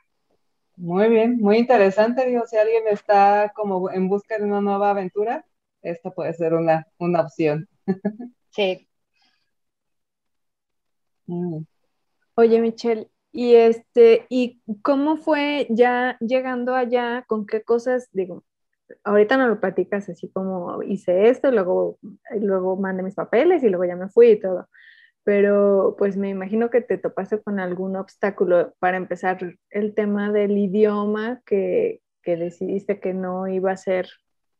Muy 0.75 1.09
bien, 1.09 1.37
muy 1.39 1.57
interesante. 1.57 2.25
Digo, 2.25 2.45
si 2.47 2.57
alguien 2.57 2.83
está 2.87 3.51
como 3.55 3.91
en 3.91 4.09
busca 4.09 4.37
de 4.37 4.45
una 4.45 4.61
nueva 4.61 4.91
aventura, 4.91 5.45
esta 5.81 6.11
puede 6.11 6.33
ser 6.33 6.53
una, 6.53 6.87
una 6.97 7.21
opción. 7.21 7.67
Sí. 8.49 8.87
Oye, 12.35 12.59
Michelle, 12.61 13.09
y 13.31 13.55
este, 13.55 14.25
¿y 14.29 14.61
cómo 14.81 15.17
fue 15.17 15.67
ya 15.69 16.17
llegando 16.19 16.75
allá? 16.75 17.23
¿Con 17.27 17.45
qué 17.45 17.63
cosas, 17.63 18.09
digo, 18.11 18.43
ahorita 19.03 19.37
no 19.37 19.47
lo 19.47 19.59
platicas 19.59 20.09
así 20.09 20.29
como 20.29 20.83
hice 20.83 21.29
esto, 21.29 21.51
luego, 21.51 21.97
luego 22.39 22.75
mandé 22.77 23.03
mis 23.03 23.15
papeles 23.15 23.63
y 23.63 23.69
luego 23.69 23.85
ya 23.85 23.95
me 23.95 24.09
fui 24.09 24.31
y 24.31 24.39
todo. 24.39 24.67
Pero 25.23 25.95
pues 25.97 26.17
me 26.17 26.29
imagino 26.29 26.69
que 26.69 26.81
te 26.81 26.97
topaste 26.97 27.41
con 27.41 27.59
algún 27.59 27.95
obstáculo 27.95 28.73
para 28.79 28.97
empezar 28.97 29.57
el 29.69 29.95
tema 29.95 30.31
del 30.31 30.57
idioma 30.57 31.41
que, 31.45 32.01
que 32.21 32.35
decidiste 32.35 32.99
que 32.99 33.13
no 33.13 33.47
iba 33.47 33.71
a 33.71 33.77
ser 33.77 34.09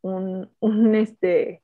un, 0.01 0.49
un, 0.59 0.95
este, 0.95 1.63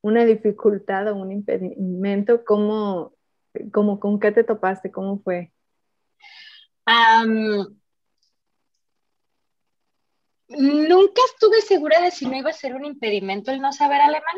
una 0.00 0.24
dificultad 0.24 1.08
o 1.08 1.16
un 1.16 1.32
impedimento. 1.32 2.44
¿Cómo, 2.44 3.14
cómo, 3.72 4.00
¿Con 4.00 4.20
qué 4.20 4.32
te 4.32 4.44
topaste? 4.44 4.90
¿Cómo 4.90 5.18
fue? 5.18 5.52
Nunca 10.48 11.22
estuve 11.32 11.60
segura 11.60 12.00
de 12.00 12.10
si 12.10 12.26
no 12.26 12.36
iba 12.36 12.50
a 12.50 12.52
ser 12.52 12.74
un 12.74 12.84
impedimento 12.84 13.52
el 13.52 13.60
no 13.60 13.72
saber 13.72 14.00
alemán, 14.00 14.36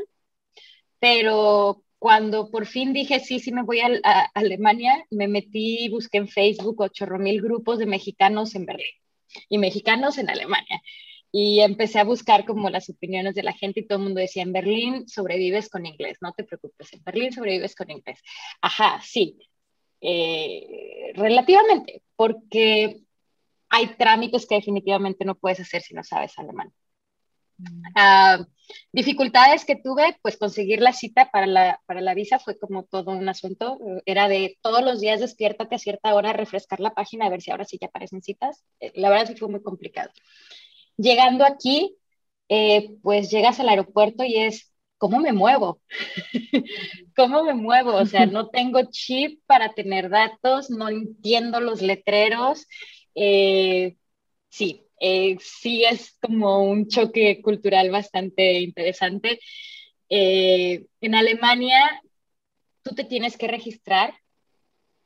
pero 0.98 1.82
cuando 2.02 2.50
por 2.50 2.66
fin 2.66 2.92
dije 2.92 3.20
sí, 3.20 3.38
sí 3.38 3.52
me 3.52 3.62
voy 3.62 3.78
a, 3.78 3.88
Alemania, 4.34 5.06
me 5.10 5.28
metí 5.28 5.88
busqué 5.88 6.18
en 6.18 6.26
Facebook 6.26 6.80
ocho 6.80 7.06
mil 7.06 7.40
grupos 7.40 7.78
de 7.78 7.86
mexicanos 7.86 8.56
en 8.56 8.66
Berlín 8.66 8.96
y 9.48 9.56
mexicanos 9.58 10.18
en 10.18 10.28
Alemania. 10.28 10.82
Y 11.30 11.60
empecé 11.60 12.00
a 12.00 12.04
buscar 12.04 12.44
como 12.44 12.70
las 12.70 12.90
opiniones 12.90 13.36
de 13.36 13.44
la 13.44 13.52
gente 13.52 13.80
y 13.80 13.86
todo 13.86 13.98
el 13.98 14.04
mundo 14.04 14.18
decía, 14.18 14.42
en 14.42 14.52
Berlín 14.52 15.06
sobrevives 15.06 15.68
con 15.68 15.86
inglés, 15.86 16.18
no 16.20 16.32
te 16.32 16.42
preocupes, 16.42 16.92
en 16.92 17.04
Berlín 17.04 17.32
sobrevives 17.32 17.76
con 17.76 17.88
inglés. 17.88 18.18
Ajá, 18.60 19.00
sí, 19.04 19.38
eh, 20.00 21.12
relativamente, 21.14 22.02
porque 22.16 23.04
hay 23.68 23.86
trámites 23.96 24.46
que 24.46 24.56
definitivamente 24.56 25.24
no 25.24 25.36
puedes 25.36 25.60
hacer 25.60 25.82
si 25.82 25.94
no 25.94 26.02
sabes 26.02 26.36
alemán. 26.36 26.72
Ah, 27.94 28.44
dificultades 28.92 29.64
que 29.64 29.76
tuve, 29.76 30.18
pues 30.22 30.36
conseguir 30.36 30.80
la 30.80 30.92
cita 30.92 31.30
para 31.30 31.46
la, 31.46 31.80
para 31.86 32.00
la 32.00 32.14
visa 32.14 32.38
fue 32.38 32.58
como 32.58 32.84
todo 32.84 33.12
un 33.12 33.28
asunto. 33.28 33.78
Era 34.06 34.28
de 34.28 34.58
todos 34.62 34.82
los 34.84 35.00
días 35.00 35.20
despiértate 35.20 35.74
a 35.76 35.78
cierta 35.78 36.14
hora, 36.14 36.32
refrescar 36.32 36.80
la 36.80 36.94
página, 36.94 37.26
a 37.26 37.30
ver 37.30 37.42
si 37.42 37.50
ahora 37.50 37.64
sí 37.64 37.78
ya 37.80 37.88
aparecen 37.88 38.22
citas. 38.22 38.64
Eh, 38.80 38.92
la 38.94 39.10
verdad 39.10 39.28
que 39.28 39.36
fue 39.36 39.48
muy 39.48 39.62
complicado. 39.62 40.10
Llegando 40.96 41.44
aquí, 41.44 41.96
eh, 42.48 42.90
pues 43.02 43.30
llegas 43.30 43.60
al 43.60 43.68
aeropuerto 43.68 44.24
y 44.24 44.36
es, 44.36 44.72
¿cómo 44.98 45.18
me 45.20 45.32
muevo? 45.32 45.80
¿Cómo 47.16 47.44
me 47.44 47.54
muevo? 47.54 47.94
O 47.94 48.06
sea, 48.06 48.26
no 48.26 48.48
tengo 48.50 48.80
chip 48.90 49.42
para 49.46 49.72
tener 49.74 50.10
datos, 50.10 50.70
no 50.70 50.88
entiendo 50.88 51.60
los 51.60 51.82
letreros. 51.82 52.66
Eh, 53.14 53.96
sí, 54.50 54.82
eh, 55.04 55.36
sí 55.40 55.84
es 55.84 56.16
como 56.22 56.62
un 56.62 56.86
choque 56.86 57.42
cultural 57.42 57.90
bastante 57.90 58.60
interesante. 58.60 59.40
Eh, 60.08 60.86
en 61.00 61.14
Alemania, 61.16 62.00
tú 62.84 62.94
te 62.94 63.02
tienes 63.02 63.36
que 63.36 63.48
registrar 63.48 64.14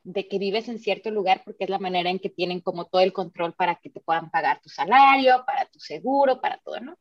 de 0.03 0.27
que 0.27 0.37
vives 0.37 0.69
en 0.69 0.77
cierto 0.77 1.09
lugar 1.09 1.41
porque 1.43 1.63
es 1.63 1.71
la 1.71 1.79
manera 1.79 2.11
en 2.11 2.19
que 2.19 2.29
tienen 2.29 2.61
como 2.61 2.85
todo 2.85 3.01
el 3.01 3.11
control 3.11 3.53
para 3.53 3.75
que 3.77 3.89
te 3.89 3.99
puedan 3.99 4.29
pagar 4.29 4.61
tu 4.61 4.69
salario, 4.69 5.43
para 5.47 5.65
tu 5.65 5.79
seguro, 5.79 6.39
para 6.39 6.59
todo, 6.59 6.79
¿no? 6.79 6.97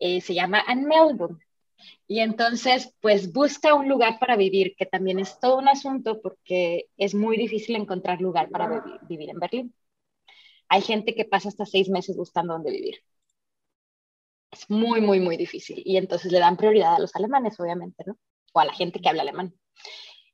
se 0.00 0.34
llama 0.34 0.64
Anmeldung. 0.66 1.38
Y 2.08 2.20
entonces, 2.20 2.92
pues 3.00 3.32
busca 3.32 3.74
un 3.74 3.88
lugar 3.88 4.18
para 4.18 4.36
vivir, 4.36 4.74
que 4.76 4.84
también 4.84 5.20
es 5.20 5.38
todo 5.38 5.58
un 5.58 5.68
asunto 5.68 6.20
porque 6.20 6.86
es 6.96 7.14
muy 7.14 7.36
difícil 7.36 7.76
encontrar 7.76 8.20
lugar 8.20 8.48
para 8.50 8.82
vivir 9.08 9.30
en 9.30 9.38
Berlín 9.38 9.74
hay 10.68 10.82
gente 10.82 11.14
que 11.14 11.24
pasa 11.24 11.48
hasta 11.48 11.66
seis 11.66 11.88
meses 11.88 12.16
buscando 12.16 12.54
dónde 12.54 12.70
vivir. 12.70 12.96
Es 14.50 14.68
muy, 14.70 15.00
muy, 15.00 15.20
muy 15.20 15.36
difícil. 15.36 15.82
Y 15.84 15.96
entonces 15.96 16.32
le 16.32 16.38
dan 16.38 16.56
prioridad 16.56 16.94
a 16.94 16.98
los 16.98 17.14
alemanes, 17.14 17.58
obviamente, 17.60 18.04
¿no? 18.06 18.16
O 18.52 18.60
a 18.60 18.64
la 18.64 18.72
gente 18.72 19.00
que 19.00 19.08
habla 19.08 19.22
alemán. 19.22 19.54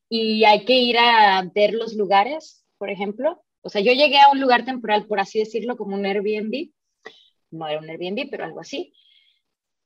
Y 0.09 0.45
hay 0.45 0.65
que 0.65 0.75
ir 0.75 0.99
a 0.99 1.43
ver 1.55 1.75
los 1.75 1.95
lugares, 1.95 2.65
por 2.79 2.91
ejemplo. 2.91 3.43
O 3.63 3.69
sea, 3.69 3.81
yo 3.81 3.93
llegué 3.93 4.19
a 4.21 4.31
un 4.31 4.41
lugar 4.41 4.65
temporal, 4.65 5.07
por 5.07 5.21
así 5.21 5.39
decirlo, 5.39 5.77
como 5.77 5.97
un 5.97 6.07
Airbnb. 6.07 6.71
No 7.51 7.67
era 7.69 7.81
un 7.81 7.89
Airbnb, 7.89 8.29
pero 8.31 8.45
algo 8.45 8.61
así. 8.61 8.93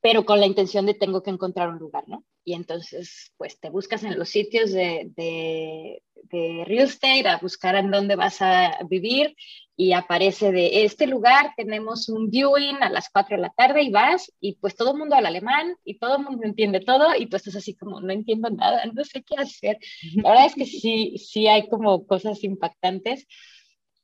Pero 0.00 0.24
con 0.24 0.40
la 0.40 0.46
intención 0.46 0.86
de 0.86 0.94
tengo 0.94 1.22
que 1.22 1.30
encontrar 1.30 1.68
un 1.68 1.78
lugar, 1.78 2.04
¿no? 2.08 2.24
Y 2.44 2.54
entonces, 2.54 3.32
pues 3.36 3.58
te 3.58 3.70
buscas 3.70 4.04
en 4.04 4.18
los 4.18 4.28
sitios 4.28 4.72
de, 4.72 5.10
de, 5.16 6.02
de 6.14 6.64
real 6.64 6.86
estate 6.86 7.26
a 7.28 7.38
buscar 7.38 7.74
en 7.76 7.90
dónde 7.90 8.14
vas 8.16 8.40
a 8.40 8.78
vivir 8.88 9.34
y 9.76 9.92
aparece 9.92 10.52
de 10.52 10.84
este 10.84 11.06
lugar, 11.06 11.52
tenemos 11.54 12.08
un 12.08 12.30
viewing 12.30 12.82
a 12.82 12.88
las 12.88 13.10
4 13.10 13.36
de 13.36 13.42
la 13.42 13.50
tarde 13.50 13.82
y 13.82 13.90
vas 13.90 14.32
y 14.40 14.54
pues 14.54 14.74
todo 14.74 14.92
el 14.92 14.98
mundo 14.98 15.14
habla 15.14 15.28
alemán 15.28 15.76
y 15.84 15.98
todo 15.98 16.16
el 16.16 16.24
mundo 16.24 16.46
entiende 16.46 16.80
todo 16.80 17.14
y 17.14 17.26
tú 17.26 17.36
estás 17.36 17.56
así 17.56 17.74
como 17.74 18.00
no 18.00 18.10
entiendo 18.10 18.48
nada, 18.48 18.86
no 18.86 19.04
sé 19.04 19.22
qué 19.22 19.36
hacer. 19.36 19.78
La 20.14 20.30
verdad 20.30 20.46
es 20.46 20.54
que 20.54 20.64
sí, 20.64 21.18
sí 21.18 21.46
hay 21.46 21.68
como 21.68 22.06
cosas 22.06 22.42
impactantes. 22.42 23.26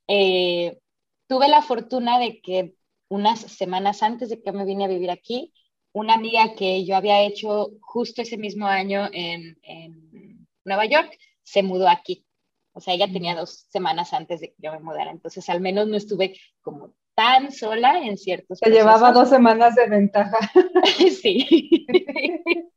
Eh, 0.09 0.79
tuve 1.27 1.49
la 1.49 1.63
fortuna 1.63 2.19
de 2.19 2.43
que 2.43 2.75
unas 3.09 3.41
semanas 3.41 4.03
antes 4.03 4.29
de 4.29 4.43
que 4.43 4.53
me 4.53 4.67
vine 4.67 4.85
a 4.85 4.89
vivir 4.89 5.11
aquí, 5.11 5.55
una 5.93 6.15
amiga 6.15 6.55
que 6.55 6.85
yo 6.85 6.97
había 6.97 7.23
hecho 7.23 7.71
justo 7.81 8.21
ese 8.21 8.37
mismo 8.37 8.67
año 8.67 9.09
en, 9.13 9.59
en 9.63 10.47
Nueva 10.65 10.85
York 10.85 11.19
se 11.43 11.63
mudó 11.63 11.89
aquí 11.89 12.27
o 12.73 12.81
sea, 12.81 12.95
ella 12.95 13.11
tenía 13.13 13.35
dos 13.35 13.67
semanas 13.69 14.13
antes 14.13 14.41
de 14.41 14.49
que 14.49 14.57
yo 14.59 14.73
me 14.73 14.81
mudara, 14.81 15.11
entonces 15.11 15.49
al 15.49 15.61
menos 15.61 15.89
no 15.89 15.97
estuve 15.97 16.39
como 16.63 16.95
tan 17.15 17.53
sola 17.53 17.99
en 18.03 18.17
ciertos 18.17 18.59
Se 18.59 18.71
llevaba 18.71 19.13
dos 19.13 19.29
semanas 19.29 19.75
de 19.75 19.87
ventaja. 19.87 20.39
sí. 21.23 21.87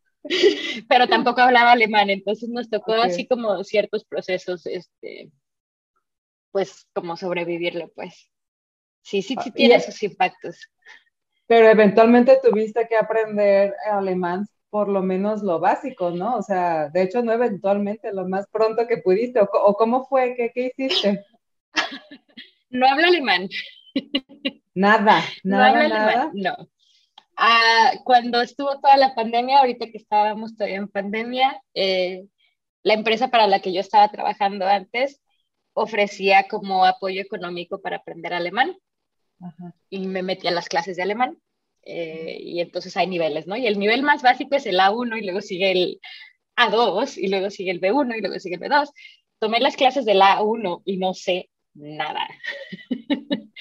Pero 0.90 1.08
tampoco 1.08 1.42
hablaba 1.42 1.74
alemán, 1.74 2.10
entonces 2.10 2.50
nos 2.50 2.70
tocó 2.70 2.94
así 2.94 3.28
como 3.28 3.64
ciertos 3.64 4.04
procesos, 4.06 4.66
este, 4.66 5.32
pues 6.52 6.88
como 6.94 7.16
sobrevivirle, 7.16 7.90
pues. 7.90 8.32
Sí, 9.04 9.22
sí, 9.22 9.36
sí 9.42 9.50
ah, 9.50 9.54
tiene 9.54 9.80
sus 9.80 10.02
impactos. 10.02 10.68
Pero 11.46 11.70
eventualmente 11.70 12.40
tuviste 12.42 12.88
que 12.88 12.96
aprender 12.96 13.76
alemán 13.86 14.48
por 14.76 14.90
lo 14.90 15.02
menos 15.02 15.42
lo 15.42 15.62
básico, 15.62 16.12
¿no? 16.12 16.36
O 16.36 16.42
sea, 16.42 16.90
de 16.90 17.04
hecho, 17.04 17.24
no 17.24 17.32
eventualmente, 17.32 18.12
lo 18.12 18.28
más 18.28 18.46
pronto 18.52 18.86
que 18.88 18.98
pudiste, 18.98 19.40
o, 19.40 19.74
cómo 19.76 20.04
fue, 20.04 20.36
¿Qué, 20.36 20.52
¿qué, 20.54 20.74
hiciste? 20.78 21.24
No 22.70 22.86
hablo 22.86 23.08
alemán. 23.08 23.48
Nada, 24.74 25.24
nada, 25.46 25.82
no 25.82 25.88
nada. 25.88 26.32
no. 26.34 26.54
Ah, 27.38 27.94
cuando 28.04 28.42
estuvo 28.42 28.78
toda 28.82 28.98
la 28.98 29.16
pandemia, 29.16 29.60
ahorita 29.60 29.86
que 29.86 29.98
estábamos 29.98 30.58
todavía 30.58 30.76
en 30.76 30.90
pandemia, 30.90 31.62
eh, 31.74 32.26
la 32.84 32.96
empresa 32.96 33.30
para 33.30 33.48
la 33.48 33.62
que 33.62 33.72
yo 33.72 33.80
estaba 33.80 34.10
trabajando 34.10 34.68
antes 34.68 35.22
ofrecía 35.72 36.50
como 36.50 36.84
apoyo 36.84 37.22
económico 37.22 37.80
para 37.80 37.96
aprender 37.96 38.34
alemán. 38.34 38.76
Y 39.90 40.08
me 40.08 40.22
metí 40.22 40.50
a 40.50 40.52
las 40.52 40.68
clases 40.68 40.98
de 40.98 41.04
alemán. 41.04 41.38
Eh, 41.86 42.38
y 42.42 42.60
entonces 42.62 42.98
hay 42.98 43.08
niveles, 43.08 43.48
¿no? 43.48 43.56
Y 43.56 43.68
el 43.68 43.80
nivel 43.80 44.04
más 44.04 44.22
básico 44.22 44.56
es 44.56 44.66
el 44.66 44.80
A1 44.80 45.20
y 45.20 45.26
luego 45.26 45.42
sigue 45.42 45.72
el 45.72 46.00
A2 46.58 47.18
y 47.18 47.28
luego 47.28 47.50
sigue 47.50 47.72
el 47.72 47.82
B1 47.82 48.18
y 48.18 48.22
luego 48.22 48.40
sigue 48.40 48.56
el 48.56 48.62
B2. 48.62 48.90
Tomé 49.40 49.60
las 49.60 49.76
clases 49.76 50.06
del 50.06 50.22
A1 50.22 50.82
y 50.86 50.98
no 50.98 51.14
sé 51.14 51.50
nada. 51.74 52.28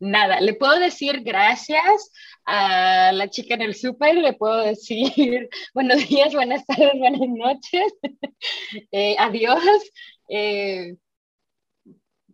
nada. 0.00 0.40
Le 0.40 0.54
puedo 0.54 0.78
decir 0.78 1.20
gracias 1.22 2.10
a 2.44 3.12
la 3.12 3.28
chica 3.28 3.54
en 3.54 3.62
el 3.62 3.74
súper, 3.74 4.16
le 4.16 4.32
puedo 4.32 4.58
decir 4.62 5.48
buenos 5.74 6.08
días, 6.08 6.34
buenas 6.34 6.64
tardes, 6.66 6.98
buenas 6.98 7.28
noches, 7.28 7.92
eh, 8.90 9.16
adiós, 9.18 9.62
eh, 10.28 10.96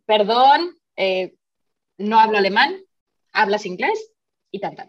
perdón, 0.07 0.76
eh, 0.96 1.35
no 1.98 2.20
hablo 2.20 2.38
alemán, 2.38 2.80
hablas 3.33 3.66
inglés 3.66 4.12
y 4.52 4.61
tanta. 4.61 4.88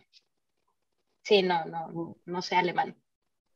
Sí, 1.26 1.42
no, 1.42 1.66
no, 1.66 2.16
no 2.26 2.42
sé 2.44 2.56
alemán. 2.56 2.96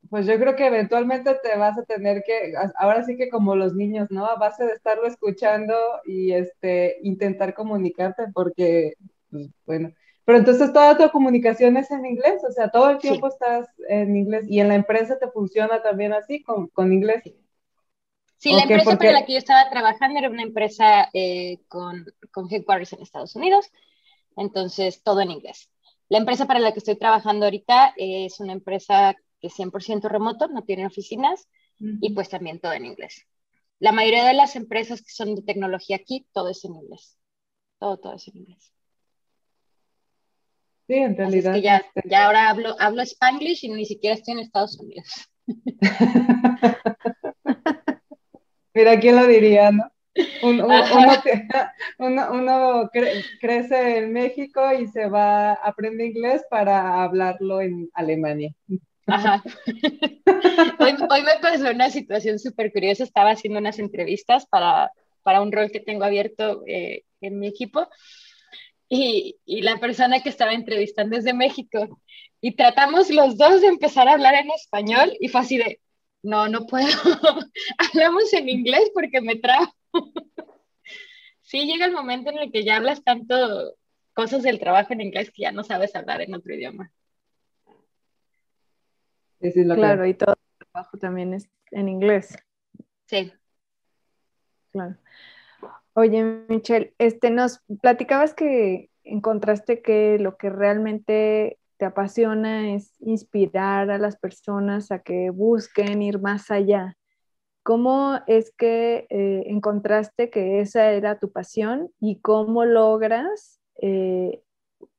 Pues 0.09 0.25
yo 0.25 0.39
creo 0.39 0.55
que 0.55 0.65
eventualmente 0.65 1.35
te 1.43 1.55
vas 1.55 1.77
a 1.77 1.83
tener 1.83 2.23
que, 2.25 2.53
ahora 2.77 3.03
sí 3.03 3.15
que 3.15 3.29
como 3.29 3.55
los 3.55 3.75
niños, 3.75 4.07
¿no? 4.09 4.25
A 4.25 4.37
base 4.37 4.65
de 4.65 4.73
estarlo 4.73 5.05
escuchando 5.05 5.75
y 6.05 6.31
este, 6.31 6.97
intentar 7.03 7.53
comunicarte, 7.53 8.23
porque, 8.33 8.93
pues, 9.29 9.49
bueno, 9.67 9.93
pero 10.25 10.39
entonces 10.39 10.73
toda 10.73 10.97
tu 10.97 11.09
comunicación 11.11 11.77
es 11.77 11.91
en 11.91 12.05
inglés, 12.05 12.43
o 12.47 12.51
sea, 12.51 12.69
todo 12.69 12.89
el 12.89 12.97
tiempo 12.97 13.27
estás 13.27 13.67
en 13.87 14.15
inglés 14.15 14.45
y 14.47 14.59
en 14.59 14.69
la 14.69 14.75
empresa 14.75 15.19
te 15.19 15.29
funciona 15.29 15.83
también 15.83 16.13
así, 16.13 16.41
con, 16.41 16.67
con 16.69 16.91
inglés. 16.91 17.23
Sí, 18.37 18.53
la 18.53 18.61
empresa 18.61 18.97
para 18.97 19.11
la 19.11 19.25
que 19.25 19.33
yo 19.33 19.37
estaba 19.37 19.69
trabajando 19.69 20.17
era 20.17 20.29
una 20.29 20.43
empresa 20.43 21.09
eh, 21.13 21.59
con, 21.67 22.05
con 22.31 22.51
headquarters 22.51 22.93
en 22.93 23.01
Estados 23.01 23.35
Unidos, 23.35 23.69
entonces 24.37 25.03
todo 25.03 25.21
en 25.21 25.31
inglés. 25.31 25.69
La 26.09 26.17
empresa 26.17 26.47
para 26.47 26.59
la 26.59 26.73
que 26.73 26.79
estoy 26.79 26.97
trabajando 26.97 27.45
ahorita 27.45 27.93
es 27.95 28.39
una 28.39 28.53
empresa 28.53 29.15
que 29.39 29.47
es 29.47 29.57
100% 29.57 30.09
remoto, 30.09 30.47
no 30.47 30.63
tiene 30.63 30.85
oficinas 30.85 31.47
y 31.79 32.13
pues 32.13 32.29
también 32.29 32.59
todo 32.59 32.73
en 32.73 32.85
inglés. 32.85 33.25
La 33.79 33.93
mayoría 33.93 34.25
de 34.25 34.33
las 34.33 34.55
empresas 34.55 35.01
que 35.01 35.11
son 35.11 35.35
de 35.35 35.43
tecnología 35.43 35.95
aquí, 35.95 36.27
todo 36.33 36.49
es 36.49 36.65
en 36.65 36.75
inglés. 36.75 37.17
Todo, 37.77 37.97
todo 37.97 38.15
es 38.15 38.27
en 38.27 38.37
inglés. 38.37 38.73
Sí, 40.87 40.95
en 40.95 41.15
realidad. 41.15 41.55
Es 41.55 41.61
que 41.61 41.65
ya, 41.65 41.77
este 41.77 42.01
ya 42.09 42.25
ahora 42.25 42.49
hablo, 42.49 42.75
hablo 42.79 43.03
spanglish 43.03 43.63
y 43.63 43.69
ni 43.69 43.85
siquiera 43.85 44.15
estoy 44.15 44.33
en 44.33 44.39
Estados 44.39 44.77
Unidos. 44.79 45.07
Mira, 48.73 48.99
¿quién 48.99 49.15
lo 49.15 49.27
diría, 49.27 49.71
no? 49.71 49.89
Uno, 50.41 50.67
crece 53.41 53.97
en 53.97 54.13
México 54.13 54.61
y 54.73 54.87
se 54.87 55.07
va, 55.07 55.53
aprende 55.53 56.07
inglés 56.07 56.43
para 56.49 57.03
hablarlo 57.03 57.61
en 57.61 57.89
Alemania. 57.93 58.53
Ajá. 59.07 59.43
Hoy, 60.79 61.23
me 61.23 61.39
pasó 61.41 61.71
una 61.71 61.89
situación 61.89 62.39
súper 62.39 62.71
curiosa. 62.71 63.03
Estaba 63.03 63.31
haciendo 63.31 63.59
unas 63.59 63.79
entrevistas 63.79 64.45
para, 64.45 64.91
para 65.23 65.41
un 65.41 65.51
rol 65.51 65.71
que 65.71 65.79
tengo 65.79 66.03
abierto 66.03 66.63
eh, 66.67 67.03
en 67.21 67.39
mi 67.39 67.47
equipo 67.47 67.87
y, 68.87 69.37
y, 69.45 69.61
la 69.61 69.77
persona 69.77 70.21
que 70.21 70.29
estaba 70.29 70.53
entrevistando 70.53 71.15
es 71.15 71.23
de 71.23 71.33
México. 71.33 72.01
Y 72.41 72.55
tratamos 72.55 73.09
los 73.09 73.37
dos 73.37 73.61
de 73.61 73.67
empezar 73.67 74.07
a 74.07 74.13
hablar 74.13 74.33
en 74.33 74.49
español 74.51 75.11
y 75.19 75.27
fue 75.27 75.41
así 75.41 75.57
de, 75.57 75.79
no, 76.23 76.47
no 76.47 76.65
puedo. 76.65 76.87
Hablamos 77.77 78.33
en 78.33 78.49
inglés 78.49 78.89
porque 78.93 79.21
me 79.21 79.35
trajo. 79.35 79.73
Sí, 81.41 81.65
llega 81.65 81.85
el 81.85 81.93
momento 81.93 82.29
en 82.29 82.39
el 82.39 82.51
que 82.51 82.63
ya 82.63 82.77
hablas 82.77 83.03
tanto 83.03 83.75
cosas 84.13 84.43
del 84.43 84.59
trabajo 84.59 84.93
en 84.93 85.01
inglés 85.01 85.31
que 85.31 85.43
ya 85.43 85.51
no 85.51 85.63
sabes 85.63 85.95
hablar 85.95 86.21
en 86.21 86.33
otro 86.33 86.53
idioma. 86.53 86.91
claro, 89.75 90.05
y 90.05 90.13
todo 90.13 90.33
el 90.33 90.67
trabajo 90.67 90.97
también 90.97 91.33
es 91.33 91.49
en 91.71 91.87
inglés. 91.89 92.37
Sí. 93.05 93.31
Claro. 94.71 94.97
Oye, 95.93 96.45
Michelle, 96.47 96.93
este, 96.97 97.31
nos 97.31 97.61
platicabas 97.81 98.33
que 98.33 98.89
encontraste 99.03 99.81
que 99.81 100.17
lo 100.19 100.37
que 100.37 100.49
realmente 100.49 101.57
te 101.77 101.85
apasiona 101.85 102.73
es 102.75 102.93
inspirar 102.99 103.89
a 103.89 103.97
las 103.97 104.17
personas 104.17 104.91
a 104.91 104.99
que 104.99 105.29
busquen 105.29 106.01
ir 106.01 106.19
más 106.19 106.51
allá. 106.51 106.95
¿Cómo 107.63 108.19
es 108.27 108.51
que 108.57 109.05
eh, 109.09 109.43
encontraste 109.47 110.29
que 110.29 110.61
esa 110.61 110.91
era 110.91 111.19
tu 111.19 111.31
pasión 111.31 111.91
y 111.99 112.19
cómo 112.19 112.65
logras 112.65 113.59
eh, 113.81 114.41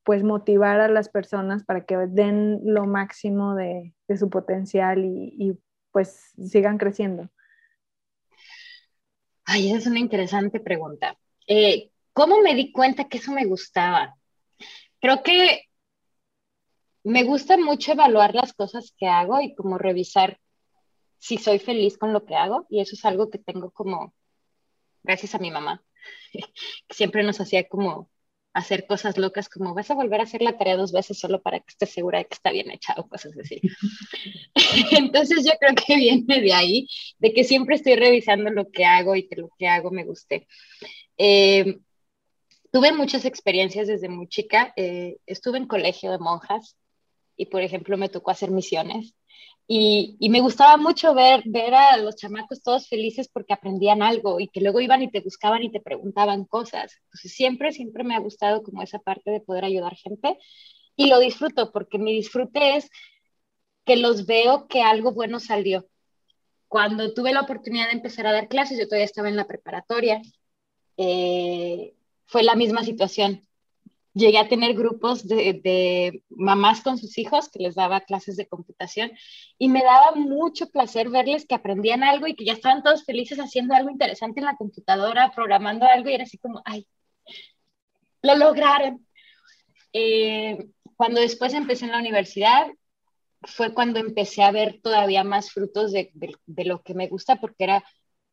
pues 0.05 0.23
motivar 0.23 0.81
a 0.81 0.88
las 0.88 1.09
personas 1.09 1.64
para 1.64 1.85
que 1.85 1.96
den 1.96 2.61
lo 2.64 2.87
máximo 2.87 3.55
de, 3.55 3.94
su 4.18 4.29
potencial 4.29 5.05
y, 5.05 5.59
pues 5.92 6.33
sigan 6.38 6.79
creciendo? 6.79 7.29
Ay, 9.44 9.68
esa 9.68 9.79
es 9.79 9.87
una 9.87 9.99
interesante 9.99 10.61
pregunta. 10.61 11.16
Eh, 11.46 11.90
¿Cómo 12.12 12.40
me 12.40 12.55
di 12.55 12.73
cuenta 12.73 13.09
que 13.09 13.18
eso 13.18 13.33
me 13.33 13.46
gustaba? 13.46 14.16
Creo 15.01 15.23
que 15.23 15.62
me 17.03 17.25
gusta 17.25 17.57
mucho 17.57 17.92
evaluar 17.92 18.35
las 18.35 18.53
cosas 18.53 18.94
que 18.96 19.07
hago 19.07 19.40
y 19.40 19.55
como 19.55 19.79
revisar 19.79 20.38
si 21.20 21.38
soy 21.38 21.61
feliz 21.61 21.98
con 21.98 22.12
lo 22.12 22.24
que 22.24 22.35
hago 22.35 22.66
y 22.68 22.80
eso 22.80 22.96
es 22.96 23.04
algo 23.04 23.30
que 23.30 23.38
tengo 23.38 23.70
como 23.70 24.14
gracias 25.02 25.35
a 25.35 25.38
mi 25.38 25.50
mamá, 25.50 25.85
que 26.33 26.94
siempre 26.94 27.22
nos 27.22 27.40
hacía 27.40 27.68
como 27.68 28.11
hacer 28.52 28.87
cosas 28.87 29.16
locas 29.16 29.48
como 29.48 29.74
vas 29.74 29.90
a 29.92 29.94
volver 29.94 30.18
a 30.18 30.24
hacer 30.24 30.42
la 30.42 30.59
tarea 30.59 30.76
dos 30.76 30.90
veces 30.90 31.20
solo 31.20 31.40
para 31.40 31.61
que 31.61 31.66
estés 31.68 31.90
segura 31.90 32.18
de 32.18 32.24
que 32.24 32.35
está 32.35 32.50
bien 32.50 32.70
hecha 32.70 32.94
o 32.96 33.09
cosas 33.09 33.33
así. 33.38 33.61
Entonces 34.98 35.44
yo 35.44 35.52
creo 35.61 35.74
que 35.74 35.94
viene 35.94 36.40
de 36.40 36.52
ahí, 36.52 36.88
de 37.18 37.33
que 37.33 37.44
siempre 37.44 37.76
estoy 37.76 37.94
revisando 37.94 38.50
lo 38.50 38.70
que 38.70 38.85
hago 38.85 39.14
y 39.14 39.28
que 39.28 39.37
lo 39.37 39.50
que 39.56 39.68
hago 39.68 39.92
me 39.92 40.04
guste. 40.04 40.48
Eh, 41.16 41.78
tuve 42.72 42.92
muchas 42.92 43.24
experiencias 43.24 43.87
desde 43.87 44.09
muy 44.09 44.26
chica. 44.26 44.72
Eh, 44.76 45.18
estuve 45.26 45.59
en 45.59 45.66
colegio 45.66 46.11
de 46.11 46.18
monjas 46.18 46.76
y, 47.37 47.46
por 47.46 47.62
ejemplo, 47.62 47.96
me 47.96 48.09
tocó 48.09 48.33
hacer 48.33 48.50
misiones. 48.50 49.14
Y, 49.72 50.28
me 50.30 50.40
gustaba 50.40 50.76
mucho 50.78 51.14
ver, 51.14 51.44
ver 51.46 51.72
a 51.76 51.96
los 51.96 52.16
chamacos 52.16 52.61
todos 52.61 52.88
felices 52.88 53.28
porque 53.33 53.52
aprendían 53.52 54.02
algo 54.02 54.40
y 54.40 54.48
que 54.48 54.61
luego 54.61 54.80
iban 54.80 55.00
y 55.00 55.12
te 55.12 55.20
buscaban 55.20 55.62
y 55.62 55.70
te 55.70 55.80
preguntaban 55.80 56.44
cosas. 56.44 56.96
Entonces 57.04 57.33
siempre, 57.33 57.70
siempre 57.70 58.02
me 58.02 58.16
ha 58.16 58.18
gustado 58.18 58.64
como 58.64 58.83
esa 58.83 58.98
parte 58.98 59.30
de 59.30 59.40
poder 59.40 59.64
ayudar 59.64 59.94
gente 59.94 60.37
y 60.96 61.06
lo 61.06 61.20
disfruto 61.20 61.70
porque 61.70 61.98
mi 61.98 62.12
disfrute 62.12 62.78
es 62.78 62.90
que 63.85 63.94
los 63.94 64.26
veo 64.26 64.66
que 64.66 64.83
algo 64.83 65.12
bueno 65.12 65.38
salió. 65.38 65.87
Cuando 66.66 67.14
tuve 67.14 67.33
la 67.33 67.42
oportunidad 67.42 67.87
de 67.87 67.92
empezar 67.92 68.26
a 68.26 68.33
dar 68.33 68.48
clases, 68.48 68.76
yo 68.76 68.87
todavía 68.88 69.04
estaba 69.04 69.28
en 69.28 69.37
la 69.37 69.46
preparatoria, 69.46 70.20
eh, 70.96 71.94
fue 72.26 72.42
la 72.42 72.56
misma 72.56 72.83
situación 72.83 73.46
llegué 74.14 74.38
a 74.38 74.49
tener 74.49 74.75
grupos 74.75 75.27
de, 75.27 76.23
mamás 76.29 76.83
con 76.83 76.99
sus 76.99 77.16
hijos 77.18 77.49
que 77.49 77.61
les 77.61 77.75
daba 77.75 78.01
clases 78.01 78.37
de 78.37 78.49
computación 78.49 79.12
y 79.59 79.68
me 79.68 79.83
daba 79.83 80.12
mucho 80.16 80.68
placer 80.70 81.11
verles 81.11 81.46
que 81.46 81.55
aprendían 81.55 82.03
algo 82.03 82.27
y 82.27 82.35
que 82.35 82.44
ya 82.44 82.55
estaban 82.55 82.83
todos 82.83 83.05
felices 83.05 83.38
haciendo 83.38 83.75
algo 83.75 83.90
interesante 83.90 84.40
en 84.40 84.46
la 84.46 84.57
computadora, 84.57 85.33
programando 85.35 85.87
algo 85.87 86.11
y 86.11 86.14
era 86.14 86.25
así 86.25 86.38
como, 86.38 86.61
ay, 86.64 86.87
lo 88.23 88.37
lograron. 88.37 89.07
Eh, 89.92 90.68
cuando 90.96 91.20
después 91.20 91.55
empecé 91.55 91.87
en 91.87 91.92
la 91.92 91.99
universidad, 91.99 92.66
fue 93.42 93.73
cuando 93.73 94.01
empecé 94.01 94.42
a 94.42 94.53
ver 94.53 94.81
todavía 94.83 95.25
más 95.25 95.51
frutos 95.53 95.92
de, 95.92 96.11
de 96.12 96.64
lo 96.64 96.83
que 96.83 96.94
me 96.94 97.09
gusta 97.09 97.37
porque 97.37 97.64
era, 97.64 97.85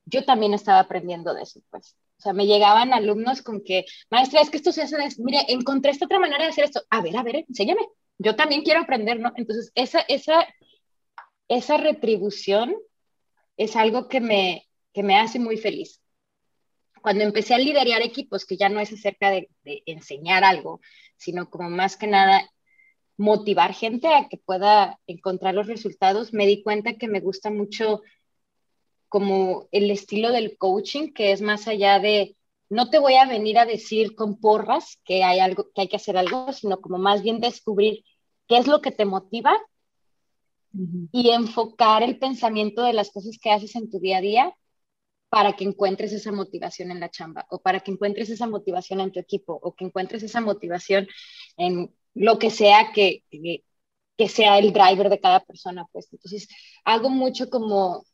yo 0.05 0.25
también 0.25 0.53
estaba 0.53 0.79
aprendiendo 0.79 1.33
de 1.33 1.43
eso, 1.43 1.61
pues. 1.69 1.95
O 2.17 2.21
sea, 2.21 2.33
me 2.33 2.47
llegaban 2.47 2.93
alumnos 2.93 3.41
con 3.41 3.63
que, 3.63 3.85
maestra, 4.09 4.41
es 4.41 4.49
que 4.49 4.57
esto 4.57 4.71
se 4.71 4.81
hace, 4.81 4.97
mire, 5.19 5.39
encontré 5.49 5.91
esta 5.91 6.05
otra 6.05 6.19
manera 6.19 6.43
de 6.43 6.49
hacer 6.49 6.65
esto. 6.65 6.81
A 6.89 7.01
ver, 7.01 7.15
a 7.15 7.23
ver, 7.23 7.45
enséñame. 7.47 7.81
Yo 8.17 8.35
también 8.35 8.63
quiero 8.63 8.81
aprender, 8.81 9.19
¿no? 9.19 9.31
Entonces, 9.35 9.71
esa, 9.75 9.99
esa, 10.01 10.47
esa 11.47 11.77
retribución 11.77 12.75
es 13.55 13.75
algo 13.75 14.07
que 14.07 14.19
me, 14.19 14.67
que 14.93 15.03
me 15.03 15.17
hace 15.17 15.37
muy 15.39 15.57
feliz. 15.57 16.01
Cuando 17.03 17.23
empecé 17.23 17.53
a 17.53 17.59
liderar 17.59 18.01
equipos, 18.01 18.45
que 18.45 18.57
ya 18.57 18.69
no 18.69 18.79
es 18.79 18.91
acerca 18.91 19.29
de, 19.29 19.49
de 19.63 19.83
enseñar 19.85 20.43
algo, 20.43 20.81
sino 21.17 21.49
como 21.51 21.69
más 21.69 21.97
que 21.97 22.07
nada 22.07 22.49
motivar 23.17 23.73
gente 23.73 24.07
a 24.07 24.27
que 24.27 24.37
pueda 24.37 24.99
encontrar 25.07 25.53
los 25.53 25.67
resultados, 25.67 26.33
me 26.33 26.47
di 26.47 26.63
cuenta 26.63 26.93
que 26.93 27.07
me 27.07 27.19
gusta 27.19 27.49
mucho 27.49 28.01
como 29.09 29.67
el 29.71 29.89
estilo 29.91 30.31
del 30.31 30.57
coaching, 30.57 31.13
que 31.13 31.31
es 31.31 31.41
más 31.41 31.67
allá 31.67 31.99
de, 31.99 32.35
no 32.69 32.89
te 32.89 32.99
voy 32.99 33.15
a 33.15 33.25
venir 33.25 33.57
a 33.57 33.65
decir 33.65 34.15
con 34.15 34.39
porras 34.39 34.99
que 35.05 35.23
hay 35.23 35.39
algo, 35.39 35.69
que 35.73 35.81
hay 35.81 35.87
que 35.87 35.95
hacer 35.95 36.17
algo, 36.17 36.51
sino 36.53 36.81
como 36.81 36.97
más 36.97 37.21
bien 37.21 37.39
descubrir 37.39 38.03
qué 38.47 38.57
es 38.57 38.67
lo 38.67 38.81
que 38.81 38.91
te 38.91 39.05
motiva 39.05 39.57
y 41.11 41.29
enfocar 41.29 42.03
el 42.03 42.19
pensamiento 42.19 42.83
de 42.83 42.93
las 42.93 43.11
cosas 43.11 43.37
que 43.41 43.51
haces 43.51 43.75
en 43.75 43.89
tu 43.89 43.99
día 43.99 44.17
a 44.17 44.21
día 44.21 44.55
para 45.29 45.53
que 45.53 45.63
encuentres 45.63 46.13
esa 46.13 46.31
motivación 46.31 46.91
en 46.91 46.99
la 46.99 47.09
chamba 47.09 47.45
o 47.49 47.59
para 47.59 47.79
que 47.81 47.91
encuentres 47.91 48.29
esa 48.29 48.47
motivación 48.47 49.01
en 49.01 49.11
tu 49.11 49.19
equipo 49.19 49.59
o 49.61 49.73
que 49.75 49.85
encuentres 49.85 50.23
esa 50.23 50.41
motivación 50.41 51.07
en 51.57 51.93
lo 52.13 52.39
que 52.39 52.49
sea 52.49 52.91
que, 52.93 53.23
que, 53.29 53.63
que 54.17 54.29
sea 54.29 54.57
el 54.57 54.73
driver 54.73 55.09
de 55.09 55.19
cada 55.19 55.41
persona, 55.41 55.85
pues. 55.91 56.07
Entonces, 56.11 56.47
hago 56.85 57.09
mucho 57.09 57.49
como 57.49 58.05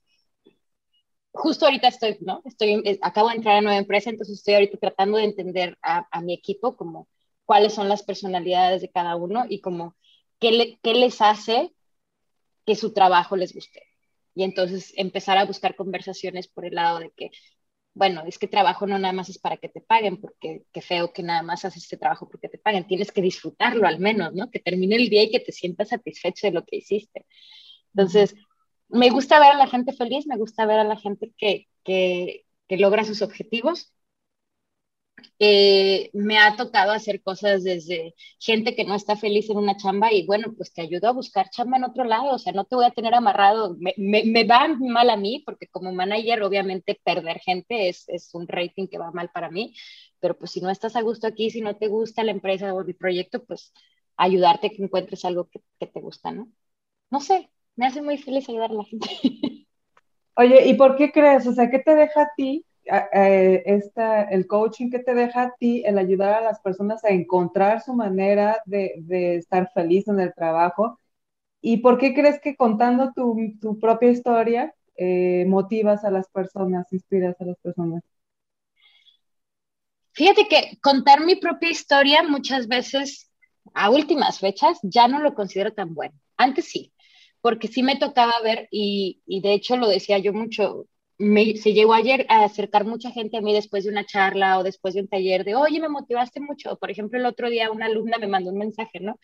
justo 1.33 1.65
ahorita 1.65 1.87
estoy, 1.87 2.17
¿no? 2.21 2.41
Estoy, 2.45 2.81
eh, 2.85 2.99
acabo 3.01 3.29
de 3.29 3.35
entrar 3.35 3.57
a 3.57 3.61
nueva 3.61 3.77
empresa, 3.77 4.09
entonces 4.09 4.37
estoy 4.37 4.53
ahorita 4.55 4.77
tratando 4.77 5.17
de 5.17 5.25
entender 5.25 5.77
a, 5.81 6.07
a 6.11 6.21
mi 6.21 6.33
equipo 6.33 6.77
como 6.77 7.09
cuáles 7.45 7.73
son 7.73 7.89
las 7.89 8.03
personalidades 8.03 8.81
de 8.81 8.91
cada 8.91 9.15
uno 9.15 9.45
y 9.49 9.59
como 9.61 9.95
qué, 10.39 10.51
le, 10.51 10.79
qué 10.81 10.93
les 10.93 11.21
hace 11.21 11.73
que 12.65 12.75
su 12.75 12.93
trabajo 12.93 13.35
les 13.35 13.53
guste. 13.53 13.83
Y 14.35 14.43
entonces 14.43 14.93
empezar 14.95 15.37
a 15.37 15.45
buscar 15.45 15.75
conversaciones 15.75 16.47
por 16.47 16.65
el 16.65 16.75
lado 16.75 16.99
de 16.99 17.11
que, 17.15 17.31
bueno, 17.93 18.23
es 18.25 18.39
que 18.39 18.47
trabajo 18.47 18.87
no 18.87 18.97
nada 18.97 19.13
más 19.13 19.29
es 19.29 19.37
para 19.37 19.57
que 19.57 19.69
te 19.69 19.81
paguen, 19.81 20.19
porque 20.19 20.63
qué 20.71 20.81
feo 20.81 21.13
que 21.13 21.23
nada 21.23 21.43
más 21.43 21.65
haces 21.65 21.83
este 21.83 21.97
trabajo 21.97 22.27
porque 22.29 22.49
te 22.49 22.57
paguen, 22.57 22.87
tienes 22.87 23.11
que 23.11 23.21
disfrutarlo 23.21 23.87
al 23.87 23.99
menos, 23.99 24.33
¿no? 24.33 24.49
Que 24.49 24.59
termine 24.59 24.95
el 24.95 25.09
día 25.09 25.23
y 25.23 25.31
que 25.31 25.39
te 25.39 25.51
sientas 25.51 25.89
satisfecho 25.89 26.47
de 26.47 26.53
lo 26.53 26.65
que 26.65 26.77
hiciste. 26.77 27.25
Entonces, 27.93 28.35
me 28.93 29.09
gusta 29.09 29.39
ver 29.39 29.51
a 29.51 29.57
la 29.57 29.67
gente 29.67 29.93
feliz, 29.93 30.27
me 30.27 30.37
gusta 30.37 30.65
ver 30.65 30.79
a 30.79 30.83
la 30.83 30.97
gente 30.97 31.33
que, 31.37 31.67
que, 31.83 32.45
logra 32.69 33.03
sus 33.05 33.21
objetivos. 33.21 33.93
Eh, 35.39 36.09
me 36.13 36.37
ha 36.39 36.55
tocado 36.55 36.91
hacer 36.91 37.21
cosas 37.21 37.63
desde 37.63 38.15
gente 38.39 38.75
que 38.75 38.83
no 38.83 38.95
está 38.95 39.15
feliz 39.15 39.49
en 39.49 39.57
una 39.57 39.77
chamba 39.77 40.11
y 40.11 40.25
bueno, 40.25 40.53
pues 40.55 40.73
te 40.73 40.81
ayudo 40.81 41.07
a 41.07 41.11
buscar 41.11 41.49
chamba 41.49 41.77
en 41.77 41.83
otro 41.83 42.03
lado, 42.03 42.33
o 42.33 42.39
sea, 42.39 42.51
no 42.53 42.65
te 42.65 42.75
voy 42.75 42.85
a 42.85 42.91
tener 42.91 43.13
amarrado, 43.13 43.75
me, 43.79 43.93
me, 43.97 44.43
va 44.43 44.67
mal 44.79 45.09
a 45.09 45.17
mí 45.17 45.43
porque 45.45 45.67
como 45.67 45.91
manager 45.91 46.43
obviamente 46.43 46.99
perder 47.03 47.39
gente 47.39 47.89
es, 47.89 48.09
es, 48.09 48.33
un 48.33 48.47
rating 48.47 48.87
que 48.87 48.97
va 48.97 49.11
mal 49.11 49.29
para 49.31 49.49
mí, 49.51 49.75
pero 50.19 50.37
pues 50.37 50.51
si 50.51 50.61
no 50.61 50.69
estás 50.69 50.95
a 50.95 51.01
gusto 51.01 51.27
aquí, 51.27 51.49
si 51.51 51.61
no 51.61 51.77
te 51.77 51.87
gusta 51.87 52.23
la 52.23 52.31
empresa 52.31 52.73
o 52.73 52.81
el 52.81 52.95
proyecto, 52.95 53.43
pues 53.45 53.73
ayudarte 54.17 54.67
a 54.67 54.69
que 54.71 54.83
encuentres 54.83 55.25
algo 55.25 55.49
que, 55.49 55.61
que 55.79 55.87
te 55.87 56.01
gusta, 56.01 56.31
¿no? 56.31 56.51
No 57.11 57.21
sé, 57.21 57.49
me 57.75 57.87
hace 57.87 58.01
muy 58.01 58.17
feliz 58.17 58.47
ayudar 58.49 58.71
a 58.71 58.75
la 58.75 58.83
gente. 58.83 59.07
Oye, 60.35 60.65
¿y 60.67 60.73
por 60.75 60.95
qué 60.95 61.11
crees? 61.11 61.45
O 61.47 61.53
sea, 61.53 61.69
¿qué 61.69 61.79
te 61.79 61.95
deja 61.95 62.23
a 62.23 62.31
ti 62.35 62.65
eh, 62.85 63.63
esta, 63.65 64.23
el 64.23 64.45
coaching 64.45 64.89
que 64.89 64.99
te 64.99 65.13
deja 65.13 65.43
a 65.43 65.55
ti, 65.57 65.83
el 65.85 65.97
ayudar 65.97 66.33
a 66.33 66.41
las 66.41 66.59
personas 66.59 67.03
a 67.05 67.09
encontrar 67.09 67.81
su 67.81 67.93
manera 67.93 68.61
de, 68.65 68.95
de 68.97 69.37
estar 69.37 69.71
feliz 69.73 70.07
en 70.09 70.19
el 70.19 70.33
trabajo. 70.33 70.99
¿Y 71.61 71.77
por 71.77 71.97
qué 71.97 72.13
crees 72.13 72.41
que 72.41 72.57
contando 72.57 73.13
tu, 73.13 73.37
tu 73.61 73.79
propia 73.79 74.09
historia 74.09 74.73
eh, 74.97 75.45
motivas 75.47 76.03
a 76.03 76.11
las 76.11 76.27
personas, 76.29 76.91
inspiras 76.91 77.39
a 77.39 77.45
las 77.45 77.57
personas? 77.59 78.03
Fíjate 80.11 80.47
que 80.47 80.77
contar 80.81 81.21
mi 81.21 81.37
propia 81.37 81.71
historia 81.71 82.21
muchas 82.23 82.67
veces, 82.67 83.31
a 83.73 83.89
últimas 83.89 84.39
fechas, 84.39 84.77
ya 84.83 85.07
no 85.07 85.19
lo 85.19 85.33
considero 85.33 85.73
tan 85.73 85.93
bueno. 85.93 86.13
Antes 86.35 86.65
sí, 86.65 86.92
porque 87.43 87.67
sí 87.67 87.83
me 87.83 87.97
tocaba 87.97 88.39
ver, 88.41 88.69
y, 88.71 89.21
y 89.27 89.41
de 89.41 89.53
hecho 89.53 89.75
lo 89.75 89.89
decía 89.89 90.17
yo 90.17 90.31
mucho, 90.31 90.87
se 91.17 91.73
llegó 91.73 91.93
ayer 91.93 92.25
a 92.29 92.45
acercar 92.45 92.85
mucha 92.85 93.11
gente 93.11 93.35
a 93.37 93.41
mí 93.41 93.53
después 93.53 93.83
de 93.83 93.89
una 93.91 94.05
charla 94.05 94.57
o 94.59 94.63
después 94.63 94.93
de 94.93 95.01
un 95.01 95.09
taller 95.09 95.43
de, 95.43 95.53
oye, 95.55 95.81
me 95.81 95.89
motivaste 95.89 96.39
mucho. 96.39 96.77
Por 96.77 96.89
ejemplo, 96.89 97.19
el 97.19 97.25
otro 97.25 97.49
día 97.49 97.69
una 97.69 97.87
alumna 97.87 98.17
me 98.17 98.27
mandó 98.27 98.51
un 98.51 98.59
mensaje, 98.59 99.01
¿no? 99.01 99.19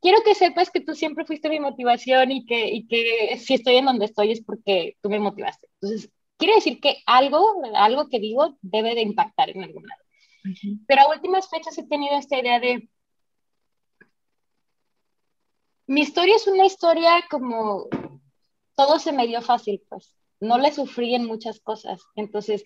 Quiero 0.00 0.22
que 0.24 0.34
sepas 0.34 0.70
que 0.70 0.80
tú 0.80 0.94
siempre 0.94 1.26
fuiste 1.26 1.50
mi 1.50 1.60
motivación 1.60 2.30
y 2.32 2.46
que, 2.46 2.68
y 2.70 2.86
que 2.88 3.36
si 3.38 3.54
estoy 3.54 3.76
en 3.76 3.84
donde 3.84 4.06
estoy 4.06 4.32
es 4.32 4.42
porque 4.42 4.96
tú 5.02 5.10
me 5.10 5.18
motivaste. 5.18 5.68
Entonces, 5.80 6.10
quiere 6.38 6.54
decir 6.54 6.80
que 6.80 6.96
algo, 7.04 7.62
algo 7.74 8.08
que 8.08 8.20
digo 8.20 8.56
debe 8.62 8.94
de 8.94 9.02
impactar 9.02 9.50
en 9.50 9.62
algún 9.64 9.86
lado. 9.86 10.02
Pero 10.86 11.02
a 11.02 11.10
últimas 11.14 11.48
fechas 11.50 11.76
he 11.78 11.86
tenido 11.86 12.16
esta 12.18 12.38
idea 12.38 12.60
de... 12.60 12.88
Mi 15.90 16.02
historia 16.02 16.36
es 16.36 16.46
una 16.46 16.66
historia 16.66 17.24
como... 17.28 17.88
Todo 18.76 19.00
se 19.00 19.10
me 19.10 19.26
dio 19.26 19.42
fácil, 19.42 19.82
pues 19.88 20.14
no 20.38 20.56
le 20.56 20.72
sufrí 20.72 21.16
en 21.16 21.26
muchas 21.26 21.58
cosas. 21.58 22.00
Entonces, 22.14 22.62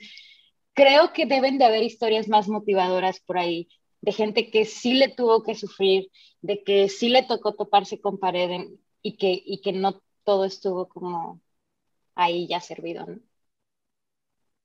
creo 0.74 1.14
que 1.14 1.24
deben 1.24 1.56
de 1.56 1.64
haber 1.64 1.82
historias 1.82 2.28
más 2.28 2.48
motivadoras 2.48 3.20
por 3.20 3.38
ahí, 3.38 3.66
de 4.02 4.12
gente 4.12 4.50
que 4.50 4.66
sí 4.66 4.92
le 4.92 5.08
tuvo 5.08 5.42
que 5.42 5.54
sufrir, 5.54 6.10
de 6.42 6.62
que 6.62 6.90
sí 6.90 7.08
le 7.08 7.22
tocó 7.22 7.54
toparse 7.54 7.98
con 7.98 8.18
pared 8.18 8.68
y, 9.00 9.16
que, 9.16 9.42
y 9.42 9.62
que 9.62 9.72
no 9.72 10.02
todo 10.24 10.44
estuvo 10.44 10.86
como 10.86 11.40
ahí 12.14 12.46
ya 12.46 12.60
servido, 12.60 13.06
¿no? 13.06 13.20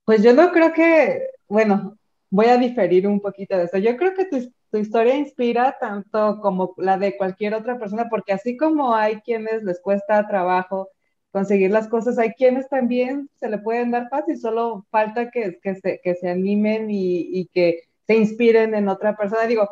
Pues 0.03 0.21
yo 0.21 0.33
no 0.33 0.51
creo 0.51 0.73
que, 0.73 1.29
bueno, 1.47 1.97
voy 2.29 2.47
a 2.47 2.57
diferir 2.57 3.07
un 3.07 3.21
poquito 3.21 3.57
de 3.57 3.63
eso. 3.63 3.77
Yo 3.77 3.95
creo 3.95 4.13
que 4.13 4.25
tu, 4.25 4.53
tu, 4.71 4.77
historia 4.77 5.15
inspira 5.15 5.77
tanto 5.79 6.39
como 6.41 6.73
la 6.77 6.97
de 6.97 7.17
cualquier 7.17 7.53
otra 7.53 7.77
persona, 7.79 8.07
porque 8.09 8.33
así 8.33 8.57
como 8.57 8.95
hay 8.95 9.21
quienes 9.21 9.63
les 9.63 9.81
cuesta 9.81 10.27
trabajo 10.27 10.89
conseguir 11.31 11.71
las 11.71 11.87
cosas. 11.87 12.17
Hay 12.17 12.31
quienes 12.33 12.69
también 12.69 13.29
se 13.35 13.49
le 13.49 13.59
pueden 13.59 13.91
dar 13.91 14.09
fácil, 14.09 14.37
solo 14.39 14.85
falta 14.91 15.31
que, 15.31 15.59
que, 15.61 15.75
se, 15.75 16.01
que 16.03 16.15
se 16.15 16.29
animen 16.29 16.89
y, 16.91 17.21
y, 17.39 17.47
que 17.47 17.83
se 18.07 18.15
inspiren 18.15 18.75
en 18.75 18.89
otra 18.89 19.15
persona. 19.15 19.45
Digo, 19.47 19.69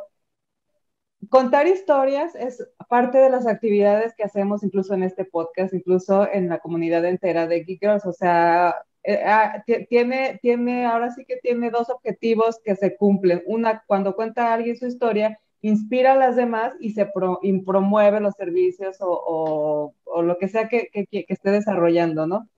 contar 1.30 1.68
historias 1.68 2.36
es 2.36 2.66
parte 2.90 3.18
de 3.18 3.30
las 3.30 3.48
actividades 3.48 4.14
que 4.16 4.24
hacemos 4.24 4.64
incluso 4.64 4.94
en 4.94 5.04
este 5.04 5.26
podcast, 5.26 5.74
incluso 5.74 6.28
en 6.32 6.50
la 6.50 6.60
comunidad 6.60 7.06
entera 7.06 7.48
de 7.48 7.64
Geek. 7.64 7.84
O 8.06 8.14
sea, 8.14 8.76
eh, 9.08 9.24
ah, 9.26 9.64
tiene, 9.90 10.38
tiene, 10.42 10.86
ahora 10.86 11.12
sí 11.12 11.24
que 11.26 11.38
tiene 11.38 11.72
dos 11.72 11.90
objetivos 11.90 12.60
que 12.62 12.76
se 12.76 12.98
cumplen. 12.98 13.42
Una, 13.46 13.84
cuando 13.88 14.16
cuenta 14.18 14.54
alguien 14.54 14.76
su 14.76 14.86
historia, 14.86 15.40
inspira 15.62 16.12
a 16.12 16.18
las 16.18 16.36
demás 16.36 16.74
y 16.82 16.92
se 16.92 17.06
promueve 17.66 18.20
los 18.20 18.36
servicios 18.36 18.98
o, 19.00 19.94
lo 20.22 20.38
que 20.38 20.50
sea 20.50 20.68
que, 20.68 20.90
esté 21.30 21.52
desarrollando, 21.52 22.28
¿no? 22.28 22.50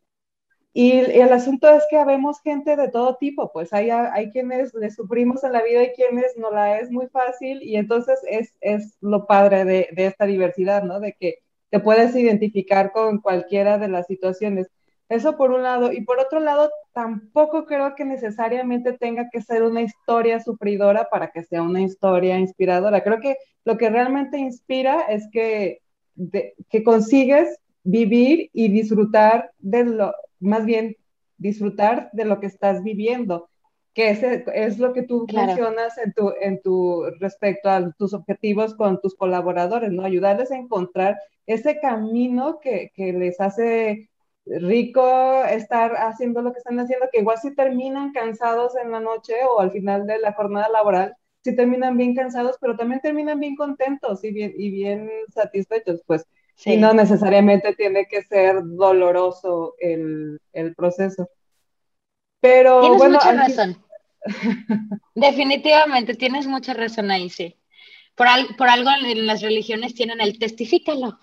Y, 0.73 0.93
el 0.93 1.31
asunto 1.33 1.69
es 1.69 1.83
que 1.89 1.97
habemos 1.97 2.41
gente 2.41 2.75
de 2.75 2.89
todo 2.89 3.17
tipo, 3.17 3.51
pues 3.51 3.71
hay, 3.71 3.91
hay 3.91 4.31
quienes 4.31 4.73
le 4.73 4.89
sufrimos 4.89 5.43
en 5.43 5.53
la 5.53 5.63
vida 5.63 5.83
y 5.83 5.93
quienes 5.93 6.35
no 6.35 6.49
la 6.51 6.79
es 6.79 6.89
muy 6.89 7.07
fácil 7.09 7.61
y 7.61 7.75
entonces 7.75 8.19
es, 8.27 8.55
es 8.61 8.97
lo 9.01 9.27
padre 9.27 9.65
de, 9.65 9.89
de 9.91 10.07
esta 10.07 10.25
diversidad, 10.25 10.83
¿no? 10.83 10.99
De 10.99 11.13
que 11.13 11.39
te 11.69 11.79
puedes 11.79 12.15
identificar 12.15 12.91
con 12.91 13.19
cualquiera 13.19 13.77
de 13.77 13.89
las 13.89 14.07
situaciones. 14.07 14.71
Eso 15.09 15.35
por 15.35 15.51
un 15.51 15.63
lado. 15.63 15.91
Y 15.91 16.01
por 16.01 16.19
otro 16.19 16.39
lado, 16.39 16.69
tampoco 16.93 17.65
creo 17.65 17.95
que 17.95 18.05
necesariamente 18.05 18.93
tenga 18.93 19.27
que 19.31 19.41
ser 19.41 19.63
una 19.63 19.81
historia 19.81 20.39
sufridora 20.39 21.09
para 21.09 21.31
que 21.31 21.43
sea 21.43 21.63
una 21.63 21.81
historia 21.81 22.37
inspiradora. 22.37 23.03
Creo 23.03 23.19
que 23.19 23.35
lo 23.65 23.77
que 23.77 23.89
realmente 23.89 24.37
inspira 24.37 25.01
es 25.09 25.27
que, 25.31 25.81
que 26.69 26.83
consigues 26.83 27.59
vivir 27.83 28.51
y 28.53 28.69
disfrutar 28.69 29.51
de 29.57 29.85
lo, 29.85 30.13
más 30.39 30.65
bien 30.65 30.95
disfrutar 31.37 32.09
de 32.13 32.25
lo 32.25 32.39
que 32.39 32.47
estás 32.47 32.83
viviendo, 32.83 33.49
que 33.93 34.11
es, 34.11 34.21
es 34.23 34.77
lo 34.77 34.93
que 34.93 35.03
tú 35.03 35.25
mencionas 35.33 35.97
en 35.97 36.13
tu, 36.13 36.33
en 36.39 36.61
tu 36.61 37.03
respecto 37.19 37.69
a 37.69 37.91
tus 37.93 38.13
objetivos 38.13 38.75
con 38.75 39.01
tus 39.01 39.15
colaboradores, 39.15 39.91
¿no? 39.91 40.03
Ayudarles 40.03 40.51
a 40.51 40.57
encontrar 40.57 41.17
ese 41.47 41.79
camino 41.79 42.59
que, 42.59 42.91
que 42.93 43.11
les 43.13 43.41
hace 43.41 44.08
rico 44.59 45.43
estar 45.45 45.93
haciendo 45.95 46.41
lo 46.41 46.51
que 46.51 46.59
están 46.59 46.79
haciendo, 46.79 47.07
que 47.11 47.19
igual 47.19 47.37
si 47.37 47.53
terminan 47.53 48.11
cansados 48.11 48.75
en 48.75 48.91
la 48.91 48.99
noche 48.99 49.35
o 49.49 49.59
al 49.59 49.71
final 49.71 50.07
de 50.07 50.19
la 50.19 50.33
jornada 50.33 50.69
laboral, 50.69 51.15
si 51.43 51.55
terminan 51.55 51.97
bien 51.97 52.15
cansados, 52.15 52.57
pero 52.59 52.75
también 52.75 53.01
terminan 53.01 53.39
bien 53.39 53.55
contentos 53.55 54.23
y 54.23 54.31
bien, 54.31 54.53
y 54.57 54.71
bien 54.71 55.09
satisfechos, 55.33 56.01
pues 56.05 56.25
sí. 56.55 56.73
y 56.73 56.77
no 56.77 56.93
necesariamente 56.93 57.75
tiene 57.75 58.05
que 58.07 58.23
ser 58.23 58.61
doloroso 58.63 59.75
el, 59.79 60.39
el 60.53 60.75
proceso. 60.75 61.29
Pero 62.41 62.81
tienes 62.81 62.97
bueno, 62.97 63.15
mucha 63.15 63.33
razón. 63.33 63.77
Definitivamente, 65.15 66.15
tienes 66.15 66.47
mucha 66.47 66.73
razón 66.73 67.11
ahí, 67.11 67.29
sí. 67.29 67.55
Por, 68.15 68.27
al, 68.27 68.47
por 68.57 68.67
algo 68.67 68.89
en 68.89 69.25
las 69.25 69.41
religiones 69.41 69.93
tienen 69.93 70.19
el 70.19 70.39
testifícalo. 70.39 71.19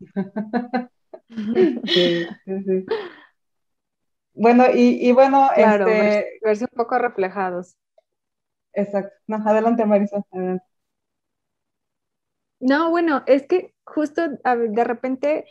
Sí, 1.86 2.26
sí, 2.44 2.86
Bueno, 4.34 4.64
y, 4.72 5.12
bueno, 5.12 5.48
claro, 5.54 5.88
este... 5.88 6.38
verse 6.42 6.64
un 6.64 6.76
poco 6.76 6.98
reflejados. 6.98 7.76
Exacto. 8.72 9.14
No, 9.26 9.36
adelante, 9.44 9.84
Marisa. 9.84 10.24
No, 12.60 12.90
bueno, 12.90 13.22
es 13.26 13.46
que 13.46 13.74
justo 13.84 14.22
de 14.28 14.84
repente 14.84 15.44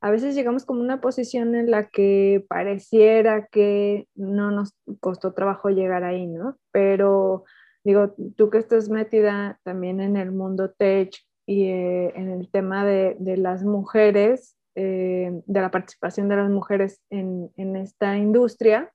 a 0.00 0.10
veces 0.10 0.34
llegamos 0.34 0.64
como 0.64 0.80
una 0.80 1.00
posición 1.00 1.54
en 1.54 1.70
la 1.70 1.88
que 1.88 2.44
pareciera 2.48 3.46
que 3.46 4.08
no 4.14 4.50
nos 4.50 4.74
costó 5.00 5.34
trabajo 5.34 5.70
llegar 5.70 6.04
ahí, 6.04 6.26
¿no? 6.26 6.56
Pero 6.70 7.44
digo, 7.84 8.14
tú 8.36 8.50
que 8.50 8.58
estás 8.58 8.88
metida 8.88 9.58
también 9.64 10.00
en 10.00 10.16
el 10.16 10.30
mundo 10.30 10.70
tech 10.70 11.10
y 11.46 11.64
eh, 11.64 12.12
en 12.14 12.28
el 12.30 12.50
tema 12.50 12.84
de, 12.84 13.16
de 13.18 13.36
las 13.36 13.64
mujeres, 13.64 14.56
eh, 14.80 15.42
de 15.44 15.60
la 15.60 15.72
participación 15.72 16.28
de 16.28 16.36
las 16.36 16.48
mujeres 16.48 17.00
en, 17.10 17.50
en 17.56 17.74
esta 17.74 18.16
industria, 18.16 18.92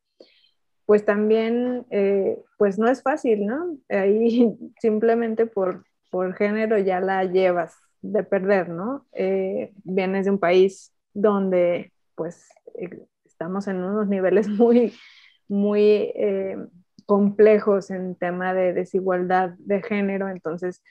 pues 0.86 1.04
también, 1.04 1.86
eh, 1.90 2.42
pues 2.58 2.80
no 2.80 2.88
es 2.88 3.02
fácil, 3.02 3.46
¿no? 3.46 3.78
Ahí 3.90 4.56
simplemente 4.80 5.46
por, 5.46 5.84
por 6.10 6.36
género 6.36 6.78
ya 6.78 7.02
la 7.02 7.26
llevas 7.26 7.76
de 8.02 8.24
perder, 8.24 8.70
¿no? 8.70 9.06
Eh, 9.12 9.74
vienes 9.84 10.24
de 10.24 10.32
un 10.32 10.40
país 10.40 10.94
donde 11.14 11.92
pues 12.16 12.48
estamos 13.26 13.68
en 13.68 13.84
unos 13.84 14.08
niveles 14.08 14.48
muy, 14.48 14.94
muy 15.50 16.14
complejos 17.06 17.92
en 17.92 18.16
tema 18.16 18.54
de 18.54 18.72
desigualdad 18.72 19.50
de 19.58 19.82
género, 19.82 20.30
entonces 20.30 20.82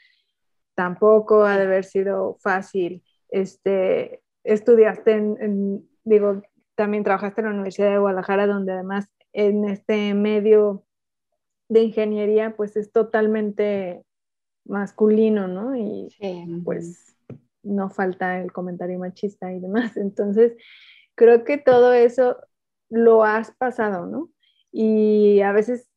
tampoco 0.75 1.45
ha 1.45 1.57
de 1.57 1.65
haber 1.65 1.85
sido 1.85 2.37
fácil. 2.43 3.03
Este, 3.31 4.22
estudiaste 4.45 5.13
en, 5.13 5.89
digo, 6.05 6.43
también 6.75 7.05
trabajaste 7.05 7.41
en 7.41 7.47
la 7.47 7.53
Universidad 7.53 7.91
de 7.91 7.99
Guadalajara, 7.99 8.47
donde 8.47 8.73
además 8.73 9.09
en 9.33 9.65
este 9.69 10.15
medio 10.15 10.85
de 11.69 11.83
ingeniería, 11.83 12.55
pues 12.57 12.77
es 12.77 12.93
totalmente 12.93 14.05
masculino, 14.65 15.49
¿no? 15.49 15.75
Y 15.77 16.09
pues 16.65 17.17
no 17.63 17.89
falta 17.89 18.41
el 18.41 18.53
comentario 18.53 18.99
machista 18.99 19.53
y 19.53 19.61
demás. 19.61 19.97
Entonces, 19.97 20.55
creo 21.15 21.45
que 21.45 21.59
todo 21.59 21.93
eso 21.93 22.37
lo 22.91 23.25
has 23.25 23.53
pasado, 23.53 24.07
¿no? 24.07 24.31
Y 24.71 25.41
a 25.41 25.53
veces 25.53 25.89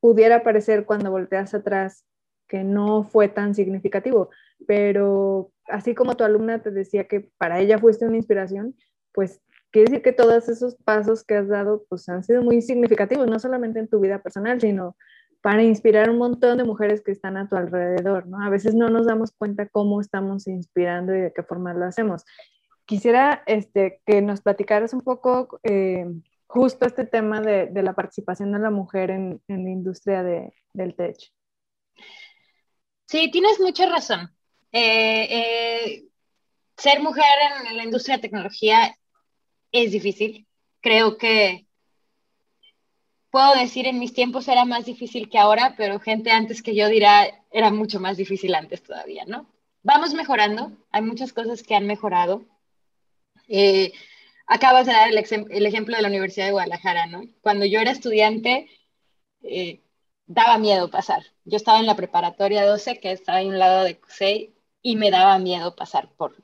pudiera 0.00 0.42
parecer 0.42 0.84
cuando 0.84 1.10
volteas 1.10 1.54
atrás 1.54 2.04
que 2.48 2.62
no 2.64 3.02
fue 3.02 3.28
tan 3.28 3.54
significativo, 3.54 4.30
pero 4.66 5.52
así 5.68 5.94
como 5.94 6.16
tu 6.16 6.24
alumna 6.24 6.62
te 6.62 6.70
decía 6.70 7.08
que 7.08 7.30
para 7.38 7.60
ella 7.60 7.78
fuiste 7.78 8.06
una 8.06 8.16
inspiración, 8.16 8.76
pues 9.12 9.40
quiere 9.70 9.90
decir 9.90 10.02
que 10.02 10.12
todos 10.12 10.48
esos 10.48 10.76
pasos 10.76 11.24
que 11.24 11.36
has 11.36 11.48
dado 11.48 11.84
pues 11.88 12.08
han 12.08 12.24
sido 12.24 12.42
muy 12.42 12.62
significativos, 12.62 13.26
no 13.26 13.38
solamente 13.38 13.78
en 13.78 13.88
tu 13.88 14.00
vida 14.00 14.22
personal, 14.22 14.60
sino 14.60 14.96
para 15.42 15.62
inspirar 15.62 16.10
un 16.10 16.18
montón 16.18 16.58
de 16.58 16.64
mujeres 16.64 17.02
que 17.02 17.12
están 17.12 17.36
a 17.36 17.48
tu 17.48 17.56
alrededor, 17.56 18.26
¿no? 18.26 18.42
A 18.42 18.50
veces 18.50 18.74
no 18.74 18.88
nos 18.88 19.06
damos 19.06 19.32
cuenta 19.32 19.68
cómo 19.68 20.00
estamos 20.00 20.48
inspirando 20.48 21.14
y 21.14 21.20
de 21.20 21.32
qué 21.32 21.42
forma 21.42 21.72
lo 21.72 21.84
hacemos. 21.84 22.24
Quisiera 22.84 23.42
este, 23.46 24.00
que 24.06 24.22
nos 24.22 24.40
platicaras 24.40 24.92
un 24.92 25.02
poco 25.02 25.60
eh, 25.62 26.06
justo 26.46 26.86
este 26.86 27.04
tema 27.04 27.40
de, 27.40 27.66
de, 27.66 27.82
la 27.82 27.92
participación 27.92 28.52
de 28.52 28.58
la 28.58 28.70
mujer 28.70 29.10
en, 29.10 29.40
en 29.48 29.64
la 29.64 29.70
industria 29.70 30.22
de, 30.22 30.52
del 30.72 30.94
tech. 30.94 31.16
Sí, 33.06 33.30
tienes 33.30 33.60
mucha 33.60 33.86
razón. 33.86 34.35
Eh, 34.72 35.28
eh, 35.30 36.04
ser 36.76 37.00
mujer 37.00 37.24
en 37.68 37.76
la 37.76 37.84
industria 37.84 38.16
de 38.16 38.22
tecnología 38.22 38.96
es 39.72 39.92
difícil. 39.92 40.46
Creo 40.80 41.16
que 41.18 41.66
puedo 43.30 43.54
decir 43.54 43.86
en 43.86 43.98
mis 43.98 44.14
tiempos 44.14 44.48
era 44.48 44.64
más 44.64 44.86
difícil 44.86 45.28
que 45.28 45.38
ahora, 45.38 45.74
pero 45.76 46.00
gente 46.00 46.30
antes 46.30 46.62
que 46.62 46.74
yo 46.74 46.88
dirá 46.88 47.26
era 47.50 47.70
mucho 47.70 48.00
más 48.00 48.16
difícil 48.16 48.54
antes 48.54 48.82
todavía, 48.82 49.24
¿no? 49.26 49.46
Vamos 49.82 50.14
mejorando, 50.14 50.72
hay 50.90 51.02
muchas 51.02 51.32
cosas 51.32 51.62
que 51.62 51.74
han 51.74 51.86
mejorado. 51.86 52.46
Eh, 53.48 53.92
acabas 54.46 54.86
de 54.86 54.92
dar 54.92 55.10
el, 55.10 55.18
ejemplo 55.66 55.96
de 55.96 56.02
la 56.02 56.08
Universidad 56.08 56.46
de 56.46 56.52
Guadalajara, 56.52 57.06
¿no? 57.06 57.24
Cuando 57.42 57.66
yo 57.66 57.78
era 57.80 57.90
estudiante, 57.90 58.68
eh, 59.42 59.82
daba 60.26 60.58
miedo 60.58 60.90
pasar. 60.90 61.22
Yo 61.44 61.56
estaba 61.56 61.78
en 61.78 61.86
la 61.86 61.94
preparatoria 61.94 62.66
12, 62.66 62.98
que 63.00 63.12
estaba 63.12 63.42
en 63.42 63.48
un 63.48 63.58
lado 63.58 63.84
de 63.84 63.98
CUSEI, 64.00 64.55
y 64.86 64.94
me 64.94 65.10
daba 65.10 65.40
miedo 65.40 65.74
pasar 65.74 66.08
por, 66.16 66.36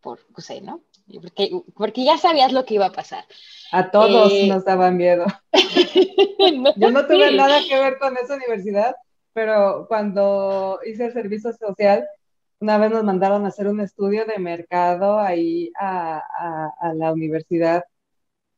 por 0.00 0.20
¿no? 0.62 0.80
Porque, 1.20 1.50
porque 1.74 2.04
ya 2.04 2.18
sabías 2.18 2.52
lo 2.52 2.64
que 2.64 2.74
iba 2.74 2.86
a 2.86 2.92
pasar. 2.92 3.24
A 3.72 3.90
todos 3.90 4.30
eh, 4.32 4.46
nos 4.46 4.64
daba 4.64 4.92
miedo. 4.92 5.26
Yo 6.76 6.92
no 6.92 7.04
tuve 7.08 7.34
nada 7.34 7.58
que 7.68 7.76
ver 7.80 7.98
con 7.98 8.16
esa 8.16 8.36
universidad, 8.36 8.94
pero 9.32 9.86
cuando 9.88 10.78
hice 10.86 11.06
el 11.06 11.12
servicio 11.12 11.52
social, 11.52 12.06
una 12.60 12.78
vez 12.78 12.92
nos 12.92 13.02
mandaron 13.02 13.44
a 13.44 13.48
hacer 13.48 13.66
un 13.66 13.80
estudio 13.80 14.24
de 14.24 14.38
mercado 14.38 15.18
ahí 15.18 15.72
a, 15.76 16.22
a, 16.80 16.94
la 16.94 17.12
universidad 17.12 17.82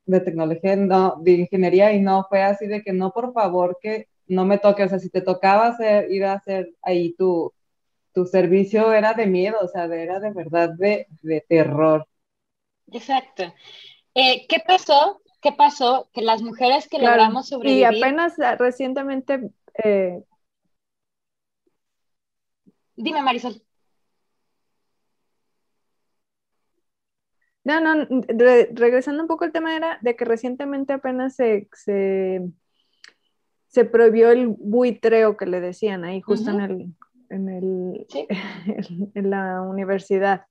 de 0.05 0.21
tecnología, 0.21 0.77
no, 0.77 1.17
de 1.23 1.33
ingeniería, 1.33 1.91
y 1.95 2.03
no 2.03 2.27
fue 2.29 2.43
así 2.43 2.67
de 2.67 2.83
que 2.83 2.93
no, 2.93 3.13
por 3.13 3.33
favor, 3.33 3.79
que 3.81 4.09
no 4.27 4.45
me 4.45 4.59
toque, 4.59 4.85
o 4.85 4.89
sea, 4.91 4.99
si 4.99 5.09
te 5.09 5.23
tocaba 5.23 5.69
hacer, 5.69 6.13
ir 6.13 6.27
a 6.27 6.35
hacer 6.35 6.75
ahí 6.83 7.15
tu, 7.15 7.51
tu 8.13 8.27
servicio, 8.27 8.93
era 8.93 9.15
de 9.15 9.27
miedo, 9.27 9.59
o 9.61 9.69
sea, 9.69 9.85
era 9.85 10.21
de 10.21 10.33
verdad 10.33 10.71
de, 10.71 11.07
de 11.23 11.45
terror. 11.49 12.07
Exacto. 12.91 13.53
Eh, 14.15 14.47
¿Qué 14.49 14.59
pasó? 14.67 15.23
¿Qué 15.41 15.53
pasó? 15.53 16.11
Que 16.13 16.23
las 16.23 16.43
mujeres 16.43 16.89
que 16.89 16.99
logramos 16.99 17.49
sobrevivir... 17.49 17.81
Y 17.81 17.85
apenas 17.85 18.35
recientemente... 18.59 19.51
Eh, 19.83 20.23
Dime, 22.97 23.23
Marisol. 23.23 23.63
No, 27.65 27.81
no, 27.81 28.07
regresando 28.73 29.23
un 29.23 29.29
poco 29.29 29.45
al 29.45 29.53
tema 29.53 29.77
era 29.77 29.99
de 30.03 30.17
que 30.17 30.25
recientemente 30.25 30.93
apenas 30.93 31.37
se, 31.37 31.69
se, 31.73 32.43
prohibió 33.85 34.31
el 34.31 34.49
buitreo 34.49 35.37
que 35.37 35.47
le 35.47 35.61
decían 35.61 36.05
ahí 36.05 36.21
justo 36.21 36.51
en 36.51 36.61
el, 36.61 36.93
en, 37.33 37.49
el 37.49 38.07
en, 39.15 39.31
la 39.31 39.63
universidad. 39.63 40.47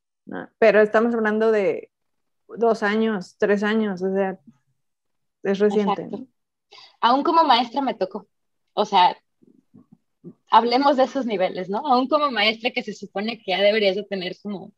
Pero 0.59 0.81
estamos 0.81 1.13
hablando 1.13 1.51
de 1.51 1.91
dos 2.47 2.83
años, 2.83 3.35
tres 3.37 3.63
años, 3.63 4.01
o 4.01 4.13
sea, 4.13 4.39
es 5.43 5.59
reciente. 5.59 6.09
Aún 6.99 7.23
como 7.23 7.43
maestra 7.43 7.81
me 7.81 7.93
tocó, 7.93 8.27
o 8.73 8.85
sea, 8.85 9.17
hablemos 10.49 10.97
de 10.97 11.03
esos 11.03 11.25
niveles, 11.25 11.69
¿no? 11.69 11.79
Aún 11.79 12.07
como 12.07 12.29
maestra 12.31 12.71
que 12.71 12.83
se 12.83 12.93
supone 12.93 13.37
que 13.37 13.51
ya 13.51 13.61
deberías 13.61 13.95
de 13.95 14.03
tener 14.03 14.35
como, 14.41 14.73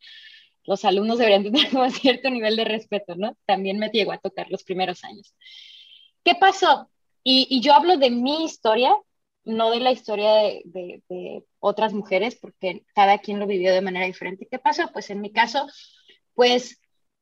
los 0.65 0.85
alumnos 0.85 1.17
deberían 1.17 1.43
tener 1.43 1.69
como 1.71 1.89
cierto 1.89 2.29
nivel 2.29 2.55
de 2.55 2.65
respeto, 2.65 3.15
¿no? 3.15 3.35
También 3.45 3.79
me 3.79 3.89
llegó 3.89 4.11
a 4.11 4.19
tocar 4.19 4.49
los 4.49 4.63
primeros 4.63 5.03
años. 5.03 5.35
¿Qué 6.23 6.35
pasó? 6.35 6.89
Y, 7.23 7.61
yo 7.61 7.73
hablo 7.73 7.97
de 7.97 8.09
mi 8.09 8.43
historia, 8.43 8.93
no 9.45 9.71
de 9.71 9.79
la 9.79 9.91
historia 9.91 10.33
de, 10.65 11.43
otras 11.59 11.93
mujeres, 11.93 12.35
porque 12.35 12.85
cada 12.93 13.19
quien 13.19 13.39
lo 13.39 13.47
vivió 13.47 13.73
de 13.73 13.81
manera 13.81 14.05
diferente. 14.05 14.47
¿Qué 14.49 14.59
pasó? 14.59 14.89
Pues 14.91 15.09
en 15.09 15.21
mi 15.21 15.31
caso, 15.31 15.65
pues 16.33 16.81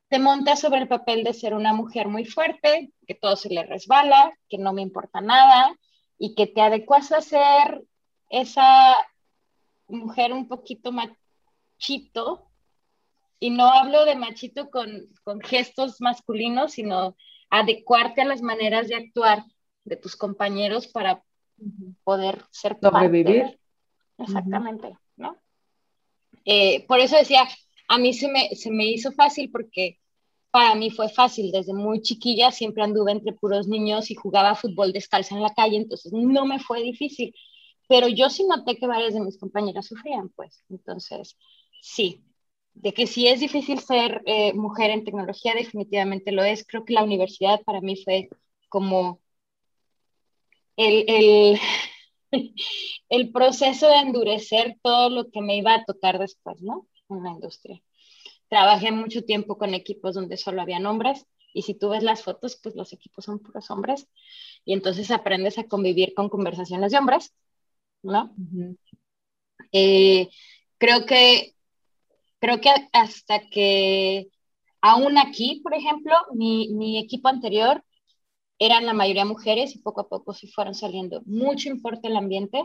te 0.10 0.20
montas 0.20 0.60
sobre 0.60 0.82
el 0.82 0.88
papel 0.88 1.24
de 1.24 1.34
ser 1.34 1.54
una 1.54 1.74
mujer 1.74 2.08
muy 2.08 2.26
fuerte, 2.26 2.92
que 3.08 3.16
todo 3.16 3.36
se 3.36 3.50
le 3.50 3.64
resbala, 3.66 4.34
que 4.50 4.58
no 4.58 4.74
me 4.74 4.82
importa 4.82 5.22
nada 5.22 5.76
y 6.18 6.36
que 6.36 6.48
te 6.48 6.62
adecuas 6.62 7.12
a 7.12 7.22
ser 7.22 7.84
esa 8.30 8.96
mujer 9.88 10.34
un 10.34 10.48
poquito 10.48 10.92
machito. 10.92 12.48
Y 13.40 13.50
no 13.50 13.72
hablo 13.72 14.06
de 14.06 14.16
machito 14.16 14.70
con, 14.70 15.10
gestos 15.44 16.00
masculinos, 16.00 16.74
sino 16.74 17.16
adecuarte 17.50 18.22
a 18.22 18.26
las 18.26 18.42
maneras 18.42 18.88
de 18.88 18.96
actuar 18.96 19.44
de 19.84 19.98
tus 19.98 20.16
compañeros 20.16 20.88
para 20.88 21.24
poder 22.04 22.44
ser 22.52 22.78
sobrevivir. 22.82 23.60
Exactamente, 24.18 24.98
¿no? 25.18 25.38
Eh, 26.46 26.86
por 26.88 27.00
eso 27.00 27.16
decía, 27.16 27.48
a 27.88 27.98
mí 27.98 28.14
se 28.14 28.28
me, 28.28 28.50
se 28.56 28.72
me 28.72 28.86
hizo 28.86 29.12
fácil 29.12 29.52
porque 29.52 30.00
para 30.52 30.76
mí 30.76 30.92
fue 30.92 31.10
fácil. 31.10 31.52
Desde 31.52 31.74
muy 31.74 32.02
chiquilla 32.02 32.52
siempre 32.52 32.84
anduve 32.84 33.12
entre 33.12 33.34
puros 33.34 33.68
niños 33.68 34.12
y 34.12 34.16
jugaba 34.16 34.56
fútbol 34.56 34.92
descalza 34.92 35.36
en 35.36 35.42
la 35.42 35.54
calle, 35.54 35.78
entonces 35.78 36.12
no 36.14 36.46
me 36.46 36.60
fue 36.60 36.84
difícil. 36.84 37.34
Pero 37.88 38.08
yo 38.08 38.30
sí 38.30 38.46
noté 38.46 38.78
que 38.78 38.88
varias 38.88 39.14
de 39.14 39.22
mis 39.22 39.38
compañeras 39.38 39.88
sufrían, 39.88 40.30
pues. 40.30 40.64
Entonces, 40.70 41.38
sí, 41.82 42.24
de 42.74 42.94
que 42.94 43.08
sí 43.08 43.28
es 43.28 43.40
difícil 43.40 43.80
ser 43.80 44.22
eh, 44.26 44.54
mujer 44.54 44.92
en 44.92 45.04
tecnología, 45.04 45.54
definitivamente 45.56 46.32
lo 46.32 46.44
es. 46.44 46.66
Creo 46.66 46.86
que 46.86 46.94
la 46.94 47.04
universidad 47.04 47.62
para 47.64 47.82
mí 47.82 48.02
fue 48.02 48.30
como 48.70 49.20
el, 50.82 51.06
el, 51.08 51.60
el 53.10 53.32
proceso 53.32 53.88
de 53.88 53.98
endurecer 53.98 54.78
todo 54.82 55.10
lo 55.10 55.30
que 55.30 55.42
me 55.42 55.58
iba 55.58 55.74
a 55.74 55.86
tocar 55.86 56.20
después, 56.20 56.62
¿no? 56.62 56.88
En 57.10 57.24
la 57.24 57.32
industria. 57.32 57.82
Trabajé 58.50 58.92
mucho 58.92 59.24
tiempo 59.24 59.58
con 59.58 59.74
equipos 59.74 60.16
donde 60.16 60.38
solo 60.38 60.62
habían 60.62 60.86
hombres 60.86 61.26
y 61.54 61.64
si 61.64 61.74
tú 61.74 61.90
ves 61.90 62.04
las 62.04 62.24
fotos, 62.24 62.60
pues 62.62 62.76
los 62.76 62.94
equipos 62.94 63.26
son 63.26 63.40
puros 63.40 63.70
hombres 63.70 64.08
y 64.66 64.74
entonces 64.74 65.12
aprendes 65.12 65.58
a 65.58 65.66
convivir 65.66 66.14
con 66.14 66.30
conversaciones 66.30 66.92
de 66.92 66.98
hombres, 66.98 67.34
¿no? 68.02 68.34
Eh, 69.72 70.30
creo 70.78 71.06
que 71.06 71.56
creo 72.40 72.60
que 72.60 72.70
hasta 72.92 73.50
que 73.50 74.30
aún 74.82 75.18
aquí, 75.18 75.62
por 75.64 75.74
ejemplo, 75.76 76.16
mi, 76.34 76.70
mi, 76.74 76.98
equipo 76.98 77.28
anterior 77.28 77.84
eran 78.62 78.86
la 78.86 78.94
mayoría 78.94 79.26
mujeres 79.26 79.76
y 79.76 79.80
poco 79.80 80.02
a 80.02 80.08
poco 80.08 80.36
se 80.36 80.48
fueron 80.48 80.76
saliendo. 80.76 81.24
Mucho 81.26 81.68
importa 81.68 82.08
el 82.08 82.16
ambiente 82.16 82.64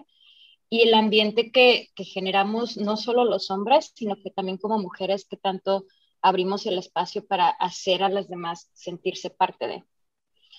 y 0.68 0.82
el 0.82 0.92
ambiente 0.92 1.50
que, 1.50 1.88
que, 1.94 2.04
generamos 2.04 2.76
no 2.76 2.98
solo 2.98 3.24
los 3.24 3.50
hombres, 3.50 3.92
sino 3.94 4.14
que 4.22 4.30
también 4.30 4.58
como 4.58 4.78
mujeres 4.78 5.26
que 5.26 5.38
tanto 5.38 5.86
abrimos 6.20 6.66
el 6.66 6.76
espacio 6.76 7.26
para 7.26 7.48
hacer 7.48 8.02
a 8.02 8.10
las 8.10 8.28
demás 8.28 8.68
sentirse 8.74 9.30
parte 9.30 9.68
de. 9.68 9.84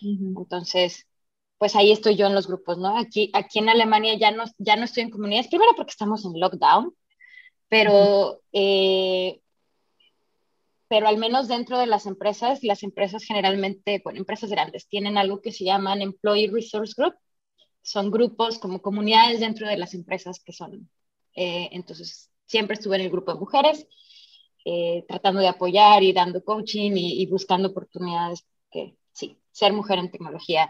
Entonces, 0.01 1.05
pues 1.59 1.75
ahí 1.75 1.91
estoy 1.91 2.15
yo 2.15 2.25
en 2.25 2.33
los 2.33 2.47
grupos, 2.47 2.79
¿no? 2.79 2.97
Aquí, 2.97 3.29
aquí 3.33 3.59
en 3.59 3.69
Alemania 3.69 4.17
ya 4.17 4.31
no, 4.31 4.45
ya 4.57 4.75
no 4.75 4.85
estoy 4.85 5.03
en 5.03 5.11
comunidades, 5.11 5.49
primero 5.49 5.73
porque 5.75 5.91
estamos 5.91 6.25
en 6.25 6.39
lockdown, 6.39 6.95
pero 7.69 8.41
eh, 8.53 9.39
pero 10.89 11.07
al 11.07 11.17
menos 11.17 11.47
dentro 11.47 11.77
de 11.77 11.87
las 11.87 12.05
empresas, 12.05 12.63
las 12.63 12.83
empresas 12.83 13.23
generalmente, 13.23 14.01
bueno, 14.03 14.19
empresas 14.19 14.49
grandes, 14.49 14.87
tienen 14.87 15.17
algo 15.17 15.41
que 15.41 15.51
se 15.51 15.65
llaman 15.65 16.01
Employee 16.01 16.49
Resource 16.51 16.93
Group. 16.95 17.15
Son 17.81 18.11
grupos 18.11 18.59
como 18.59 18.81
comunidades 18.81 19.39
dentro 19.39 19.67
de 19.67 19.77
las 19.77 19.93
empresas 19.93 20.39
que 20.39 20.53
son. 20.53 20.89
Eh, 21.35 21.69
entonces, 21.71 22.31
siempre 22.45 22.75
estuve 22.75 22.95
en 22.97 23.03
el 23.03 23.11
grupo 23.11 23.33
de 23.33 23.39
mujeres, 23.39 23.87
eh, 24.65 25.05
tratando 25.07 25.39
de 25.41 25.47
apoyar 25.47 26.03
y 26.03 26.13
dando 26.13 26.43
coaching 26.43 26.93
y, 26.95 27.25
buscando 27.27 27.69
oportunidades, 27.69 28.45
que 28.71 28.97
sí, 29.13 29.37
ser 29.51 29.73
mujer 29.73 29.99
en 29.99 30.11
tecnología 30.11 30.69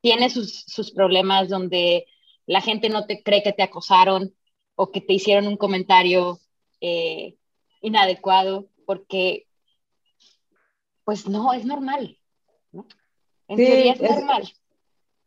tiene 0.00 0.30
sus, 0.30 0.64
sus 0.66 0.92
problemas 0.92 1.48
donde 1.48 2.06
la 2.46 2.60
gente 2.60 2.88
no 2.88 3.06
te 3.06 3.22
cree 3.22 3.42
que 3.42 3.52
te 3.52 3.62
acosaron 3.62 4.34
o 4.74 4.90
que 4.90 5.00
te 5.00 5.12
hicieron 5.12 5.46
un 5.46 5.56
comentario 5.56 6.40
eh, 6.80 7.36
inadecuado 7.82 8.69
porque, 8.90 9.46
pues 11.04 11.28
no, 11.28 11.52
es 11.52 11.64
normal. 11.64 12.18
¿no? 12.72 12.86
En 13.46 13.56
teoría 13.56 13.92
es, 13.92 14.00
normal. 14.00 14.42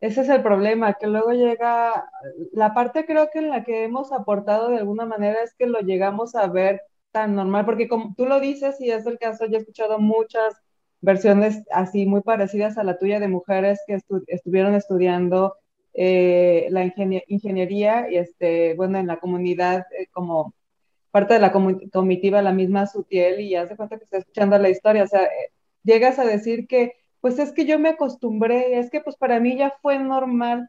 Ese 0.00 0.20
es 0.20 0.28
el 0.28 0.42
problema, 0.42 0.92
que 0.92 1.06
luego 1.06 1.32
llega, 1.32 2.10
la 2.52 2.74
parte 2.74 3.06
creo 3.06 3.30
que 3.32 3.38
en 3.38 3.48
la 3.48 3.64
que 3.64 3.84
hemos 3.84 4.12
aportado 4.12 4.68
de 4.68 4.76
alguna 4.76 5.06
manera 5.06 5.42
es 5.42 5.54
que 5.54 5.66
lo 5.66 5.80
llegamos 5.80 6.34
a 6.34 6.46
ver 6.46 6.82
tan 7.10 7.36
normal, 7.36 7.64
porque 7.64 7.88
como 7.88 8.14
tú 8.14 8.26
lo 8.26 8.38
dices 8.38 8.78
y 8.82 8.90
es 8.90 9.06
el 9.06 9.18
caso, 9.18 9.46
yo 9.46 9.56
he 9.56 9.60
escuchado 9.60 9.98
muchas 9.98 10.60
versiones 11.00 11.64
así 11.70 12.04
muy 12.04 12.20
parecidas 12.20 12.76
a 12.76 12.84
la 12.84 12.98
tuya 12.98 13.18
de 13.18 13.28
mujeres 13.28 13.80
que 13.86 13.98
estuvieron 14.26 14.74
estudiando 14.74 15.54
eh, 15.94 16.66
la 16.68 16.84
ingeniería 16.84 18.10
y 18.10 18.18
este, 18.18 18.74
bueno, 18.74 18.98
en 18.98 19.06
la 19.06 19.20
comunidad 19.20 19.86
eh, 19.98 20.08
como 20.12 20.52
parte 21.14 21.34
de 21.34 21.40
la 21.40 21.52
comitiva, 21.52 22.42
la 22.42 22.52
misma 22.52 22.86
Sutiel, 22.86 23.40
y 23.40 23.50
ya 23.50 23.66
se 23.68 23.76
cuenta 23.76 23.98
que 23.98 24.04
está 24.04 24.18
escuchando 24.18 24.58
la 24.58 24.70
historia, 24.70 25.04
o 25.04 25.06
sea, 25.06 25.24
eh, 25.24 25.52
llegas 25.84 26.18
a 26.18 26.24
decir 26.24 26.66
que, 26.66 26.94
pues 27.20 27.38
es 27.38 27.52
que 27.52 27.66
yo 27.66 27.78
me 27.78 27.90
acostumbré, 27.90 28.78
es 28.80 28.90
que 28.90 29.00
pues 29.00 29.16
para 29.16 29.40
mí 29.40 29.56
ya 29.56 29.70
fue 29.82 29.98
normal, 29.98 30.68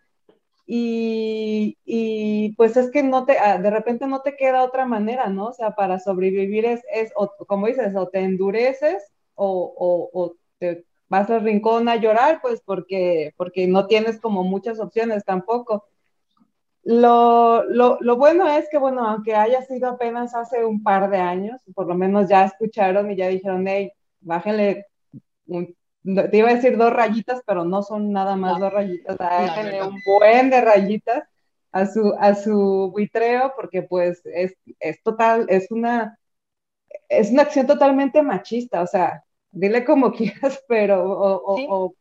y, 0.68 1.78
y 1.86 2.54
pues 2.58 2.78
es 2.78 2.92
que 2.92 3.04
no 3.04 3.26
te, 3.26 3.38
ah, 3.40 3.58
de 3.60 3.70
repente 3.70 4.08
no 4.08 4.22
te 4.22 4.36
queda 4.36 4.64
otra 4.64 4.86
manera, 4.86 5.30
¿no? 5.30 5.48
O 5.48 5.54
sea, 5.54 5.72
para 5.76 6.00
sobrevivir 6.00 6.66
es, 6.66 6.82
es 6.94 7.12
o, 7.16 7.32
como 7.48 7.68
dices, 7.68 7.96
o 7.96 8.08
te 8.10 8.20
endureces 8.20 9.04
o, 9.36 9.74
o, 9.78 10.10
o 10.14 10.36
te 10.60 10.86
vas 11.10 11.30
al 11.30 11.44
rincón 11.44 11.90
a 11.90 11.98
llorar, 11.98 12.40
pues 12.42 12.62
porque, 12.66 13.34
porque 13.38 13.68
no 13.68 13.88
tienes 13.88 14.20
como 14.20 14.44
muchas 14.44 14.80
opciones 14.80 15.24
tampoco. 15.26 15.86
Lo, 16.86 17.64
lo, 17.64 17.98
lo, 18.00 18.16
bueno 18.16 18.48
es 18.48 18.70
que, 18.70 18.78
bueno, 18.78 19.08
aunque 19.08 19.34
haya 19.34 19.64
sido 19.64 19.90
apenas 19.90 20.36
hace 20.36 20.64
un 20.64 20.84
par 20.84 21.10
de 21.10 21.18
años, 21.18 21.60
por 21.74 21.88
lo 21.88 21.96
menos 21.96 22.30
ya 22.30 22.46
escucharon 22.46 23.10
y 23.10 23.16
ya 23.16 23.28
dijeron, 23.28 23.68
hey, 23.68 23.92
bájenle, 24.22 24.86
te 25.48 26.38
iba 26.38 26.50
a 26.50 26.54
decir 26.54 26.78
dos 26.78 26.94
rayitas, 26.94 27.42
pero 27.48 27.66
no 27.66 27.82
son 27.82 28.12
nada 28.12 28.36
más 28.36 28.60
dos 28.60 28.72
rayitas, 28.72 29.18
bájenle 29.18 29.82
un 29.82 30.00
buen 30.06 30.52
de 30.52 30.62
rayitas 30.62 31.24
a 31.72 31.88
su, 31.88 32.14
a 32.20 32.36
su 32.36 32.92
buitreo, 32.94 33.54
porque 33.56 33.82
pues 33.82 34.22
es, 34.26 34.56
es 34.80 35.02
total, 35.02 35.48
es 35.50 35.72
una, 35.72 36.20
es 37.10 37.32
una 37.32 37.42
acción 37.42 37.66
totalmente 37.66 38.22
machista, 38.22 38.84
o 38.84 38.88
sea, 38.88 39.24
dile 39.50 39.84
como 39.84 40.12
quieras, 40.14 40.64
pero, 40.68 41.04
o, 41.04 41.66
o 41.68 41.96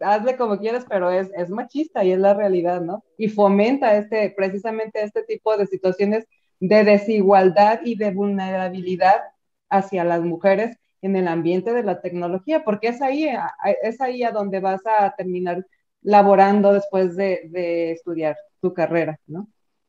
hazle 0.00 0.36
como 0.36 0.58
quieras, 0.58 0.84
pero 0.88 1.10
es, 1.10 1.30
es 1.36 1.50
machista 1.50 2.04
y 2.04 2.12
es 2.12 2.18
la 2.18 2.34
realidad, 2.34 2.80
¿no? 2.80 3.04
Y 3.16 3.28
fomenta 3.28 3.96
este, 3.96 4.30
precisamente 4.36 5.02
este 5.02 5.22
tipo 5.22 5.56
de 5.56 5.66
situaciones 5.66 6.26
de 6.60 6.84
desigualdad 6.84 7.80
y 7.84 7.96
de 7.96 8.10
vulnerabilidad 8.10 9.22
hacia 9.68 10.04
las 10.04 10.22
mujeres 10.22 10.76
en 11.02 11.16
el 11.16 11.28
ambiente 11.28 11.72
de 11.72 11.84
la 11.84 12.00
tecnología, 12.00 12.64
porque 12.64 12.88
es 12.88 13.02
ahí, 13.02 13.28
es 13.82 14.00
ahí 14.00 14.22
a 14.24 14.32
donde 14.32 14.60
vas 14.60 14.80
a 14.84 15.14
terminar 15.16 15.64
laborando 16.02 16.72
después 16.72 17.16
de, 17.16 17.42
de 17.50 17.92
estudiar 17.92 18.36
tu 18.60 18.74
carrera, 18.74 19.20
¿no? 19.26 19.48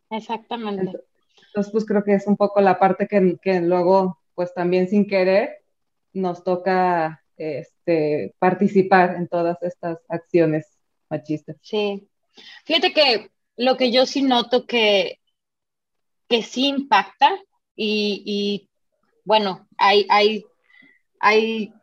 Exactamente. 0.09 0.99
Entonces, 1.47 1.71
pues 1.71 1.85
creo 1.85 2.03
que 2.03 2.13
es 2.13 2.27
un 2.27 2.37
poco 2.37 2.61
la 2.61 2.77
parte 2.77 3.07
que, 3.07 3.37
que 3.41 3.61
luego, 3.61 4.19
pues 4.35 4.53
también 4.53 4.87
sin 4.87 5.07
querer, 5.07 5.63
nos 6.13 6.43
toca 6.43 7.23
este, 7.89 8.35
participar 8.37 9.15
en 9.15 9.27
todas 9.27 9.57
estas 9.63 9.97
acciones 10.07 10.67
machistas. 11.09 11.57
Sí. 11.61 12.07
Fíjate 12.65 12.93
que 12.93 13.31
lo 13.57 13.77
que 13.77 13.91
yo 13.91 14.05
sí 14.05 14.21
noto 14.21 14.65
que, 14.65 15.19
que 16.27 16.43
sí 16.43 16.67
impacta 16.67 17.31
y, 17.75 18.69
bueno, 19.23 19.67
hay, 19.77 20.05
hay, 20.09 20.45
hay 21.19 21.73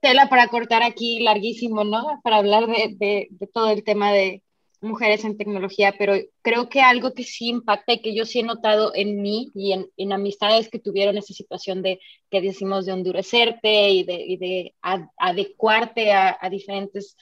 tela 0.00 0.28
para 0.28 0.46
cortar 0.48 0.82
aquí 0.82 1.20
larguísimo, 1.20 1.82
¿no? 1.84 2.20
Para 2.22 2.36
hablar 2.36 2.66
de 2.68 3.28
todo 3.52 3.70
el 3.70 3.82
tema 3.82 4.12
de, 4.12 4.42
mujeres 4.82 5.24
en 5.24 5.36
tecnología, 5.36 5.94
pero 5.98 6.14
creo 6.42 6.68
que 6.68 6.80
algo 6.80 7.14
que 7.14 7.24
sí 7.24 7.48
impacta 7.48 7.94
y 7.94 8.00
que 8.00 8.14
yo 8.14 8.24
sí 8.26 8.40
he 8.40 8.42
notado 8.42 8.92
en 8.94 9.22
mí 9.22 9.50
y 9.54 9.72
en, 9.72 10.12
amistades 10.12 10.68
que 10.68 10.78
tuvieron 10.78 11.16
esa 11.16 11.32
situación 11.32 11.82
de, 11.82 12.00
que 12.30 12.40
decimos, 12.40 12.86
de 12.86 12.92
endurecerte 12.92 13.90
y 13.90 14.04
de, 14.04 14.74
adecuarte 15.16 16.12
a, 16.12 16.48
diferentes 16.50 17.16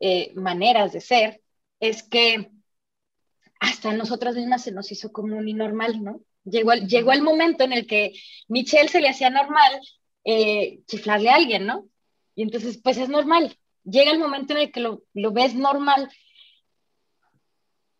eh, 0.00 0.32
maneras 0.34 0.92
de 0.92 1.00
ser, 1.00 1.42
es 1.80 2.02
que 2.02 2.50
hasta 3.60 3.90
a 3.90 3.94
nosotras 3.94 4.34
mismas 4.34 4.62
se 4.64 4.72
nos 4.72 4.90
hizo 4.92 5.12
común 5.12 5.48
y 5.48 5.54
normal, 5.54 6.02
¿no? 6.02 6.20
Llegó 6.44 6.74
llegó 6.74 7.12
el 7.12 7.22
momento 7.22 7.64
en 7.64 7.72
el 7.72 7.86
que 7.86 8.12
Michelle 8.48 8.88
se 8.88 9.00
le 9.00 9.08
hacía 9.08 9.30
normal 9.30 9.80
eh, 10.24 10.80
chiflarle 10.86 11.30
a 11.30 11.36
alguien, 11.36 11.66
¿no? 11.66 11.86
Y 12.34 12.42
entonces, 12.42 12.78
pues 12.82 12.96
es 12.98 13.08
normal. 13.08 13.56
Llega 13.84 14.10
el 14.10 14.18
momento 14.18 14.54
en 14.54 14.60
el 14.60 14.72
que 14.72 14.80
lo, 14.80 15.04
lo 15.14 15.32
ves 15.32 15.54
normal 15.54 16.10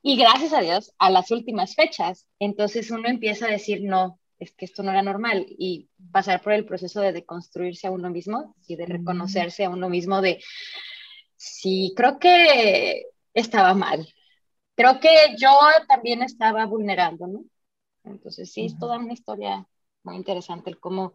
y 0.06 0.18
gracias 0.18 0.52
a 0.52 0.60
Dios, 0.60 0.92
a 0.98 1.08
las 1.08 1.30
últimas 1.30 1.74
fechas, 1.74 2.28
entonces 2.38 2.90
uno 2.90 3.08
empieza 3.08 3.46
a 3.46 3.50
decir, 3.50 3.82
no, 3.82 4.20
es 4.38 4.52
que 4.52 4.66
esto 4.66 4.82
no 4.82 4.90
era 4.90 5.00
normal 5.00 5.46
y 5.48 5.88
pasar 6.12 6.42
por 6.42 6.52
el 6.52 6.66
proceso 6.66 7.00
de 7.00 7.12
deconstruirse 7.12 7.86
a 7.86 7.90
uno 7.90 8.10
mismo 8.10 8.54
y 8.68 8.76
de 8.76 8.84
reconocerse 8.84 9.64
a 9.64 9.70
uno 9.70 9.88
mismo 9.88 10.20
de, 10.20 10.44
sí, 11.36 11.94
creo 11.96 12.18
que 12.18 13.06
estaba 13.32 13.72
mal. 13.72 14.06
Creo 14.76 15.00
que 15.00 15.08
yo 15.38 15.48
también 15.88 16.22
estaba 16.22 16.66
vulnerando, 16.66 17.26
¿no? 17.26 17.44
Entonces 18.04 18.52
sí, 18.52 18.66
es 18.66 18.78
toda 18.78 18.98
una 18.98 19.14
historia 19.14 19.66
muy 20.02 20.16
interesante 20.16 20.68
el 20.68 20.78
cómo, 20.78 21.14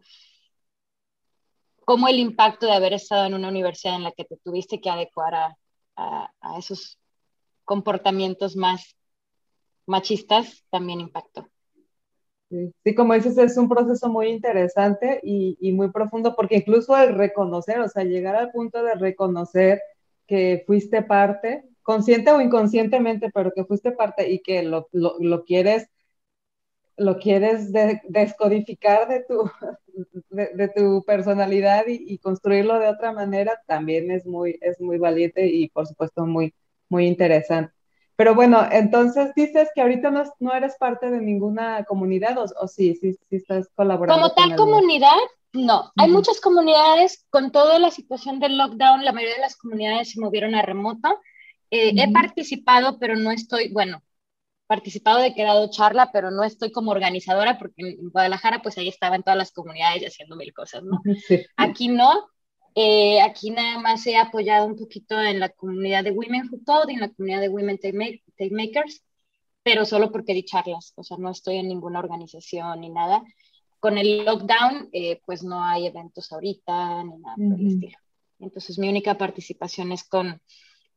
cómo 1.86 2.08
el 2.08 2.18
impacto 2.18 2.66
de 2.66 2.74
haber 2.74 2.94
estado 2.94 3.28
en 3.28 3.36
una 3.36 3.50
universidad 3.50 3.98
en 3.98 4.04
la 4.04 4.14
que 4.14 4.26
te 4.26 4.38
tuviste 4.38 4.82
que 4.82 4.90
adecuar 4.90 5.36
a, 5.36 5.58
a, 5.96 6.34
a 6.42 6.58
esos 6.58 6.99
comportamientos 7.70 8.56
más 8.56 8.98
machistas 9.86 10.66
también 10.72 11.02
impactó. 11.02 11.48
Sí, 12.84 12.96
como 12.96 13.14
dices, 13.14 13.38
es 13.38 13.58
un 13.58 13.70
proceso 13.70 14.10
muy 14.10 14.30
interesante 14.30 15.20
y, 15.22 15.56
y, 15.62 15.72
muy 15.72 15.92
profundo, 15.92 16.36
porque 16.36 16.56
incluso 16.56 16.98
el 16.98 17.14
reconocer, 17.14 17.80
o 17.80 17.88
sea, 17.88 18.04
llegar 18.06 18.36
al 18.36 18.50
punto 18.50 18.82
de 18.82 18.96
reconocer 18.96 19.84
que 20.26 20.64
fuiste 20.66 21.04
parte, 21.04 21.64
consciente 21.84 22.32
o 22.32 22.42
inconscientemente, 22.42 23.30
pero 23.32 23.52
que 23.52 23.66
fuiste 23.66 23.92
parte 23.92 24.32
y 24.32 24.40
que 24.40 24.64
lo, 24.64 24.88
lo, 24.92 25.18
lo 25.20 25.44
quieres, 25.44 25.92
lo 26.98 27.20
quieres 27.20 27.72
descodificar 27.72 29.08
de 29.08 29.24
tu, 29.26 29.48
de, 30.32 30.48
de 30.56 30.70
tu 30.70 31.04
personalidad 31.06 31.86
y, 31.86 32.04
y, 32.16 32.18
construirlo 32.18 32.80
de 32.80 32.88
otra 32.88 33.12
manera, 33.12 33.62
también 33.68 34.10
es 34.10 34.26
muy, 34.26 34.58
es 34.60 34.82
muy 34.82 34.98
valiente 34.98 35.46
y 35.46 35.70
por 35.70 35.86
supuesto 35.86 36.26
muy, 36.26 36.52
muy 36.90 37.08
interesante. 37.08 37.74
Pero 38.16 38.36
bueno, 38.36 38.68
entonces 38.70 39.34
dices 39.34 39.70
que 39.74 39.82
ahorita 39.82 40.12
no, 40.12 40.24
no 40.40 40.54
eres 40.54 40.76
parte 40.78 41.10
de 41.10 41.22
ninguna 41.22 41.86
comunidad 41.86 42.38
o, 42.38 42.68
sí, 42.68 42.96
sí, 42.96 43.14
sí 43.14 43.36
estás 43.38 43.70
colaborando. 43.74 44.22
Como 44.22 44.34
tal 44.34 44.58
comunidad, 44.58 45.16
no. 45.54 45.94
Hay 45.96 46.10
muchas 46.10 46.42
comunidades, 46.42 47.26
con 47.30 47.52
toda 47.52 47.80
la 47.80 47.92
situación 47.92 48.42
del 48.42 48.58
lockdown, 48.58 49.06
la 49.06 49.14
mayoría 49.14 49.36
de 49.36 49.42
las 49.42 49.56
comunidades 49.56 50.12
se 50.12 50.20
movieron 50.20 50.54
a 50.54 50.62
remoto. 50.62 51.18
Eh, 51.72 51.94
he 51.96 52.12
participado, 52.12 53.00
pero 53.00 53.16
no 53.16 53.32
estoy, 53.32 53.72
bueno, 53.72 54.04
participado 54.68 55.20
de 55.20 55.34
que 55.34 55.42
he 55.42 55.46
dado 55.46 55.70
charla, 55.72 56.12
pero 56.12 56.30
no 56.30 56.44
estoy 56.44 56.72
como 56.72 56.92
organizadora 56.92 57.58
porque 57.58 57.74
en 57.78 58.10
Guadalajara 58.10 58.62
pues 58.62 58.78
ahí 58.78 58.88
estaban 58.88 59.24
todas 59.24 59.38
las 59.38 59.52
comunidades 59.52 60.04
haciendo 60.06 60.36
mil 60.36 60.54
cosas, 60.54 60.84
¿no? 60.84 61.02
Aquí 61.58 61.88
no, 61.88 62.28
eh, 62.76 63.22
aquí 63.22 63.52
nada 63.52 63.80
más 63.80 64.06
he 64.08 64.18
apoyado 64.18 64.66
un 64.66 64.76
poquito 64.76 65.20
en 65.20 65.40
la 65.40 65.50
comunidad 65.50 66.04
de 66.04 66.12
Women 66.12 66.50
Who 66.52 66.60
Code 66.66 66.92
y 66.92 66.96
en 66.96 67.02
la 67.02 67.10
comunidad 67.10 67.42
de 67.42 67.50
Women 67.50 67.78
Take 67.78 68.52
Makers, 68.52 69.04
pero 69.64 69.86
solo 69.86 70.12
porque 70.12 70.34
di 70.34 70.44
charlas, 70.44 70.94
o 70.96 71.04
sea, 71.04 71.18
no 71.18 71.32
estoy 71.32 71.58
en 71.58 71.68
ninguna 71.68 72.00
organización 72.00 72.82
ni 72.82 72.90
nada. 72.90 73.24
Con 73.80 73.98
el 73.98 74.26
lockdown, 74.26 74.90
eh, 74.92 75.22
pues 75.26 75.44
no 75.44 75.64
hay 75.64 75.88
eventos 75.88 76.32
ahorita 76.32 77.04
ni 77.04 77.18
nada 77.18 77.36
por 77.36 77.60
el 77.60 77.68
estilo. 77.68 77.98
Entonces, 78.40 78.78
mi 78.78 78.90
única 78.90 79.18
participación 79.18 79.92
es 79.92 80.04
con, 80.04 80.42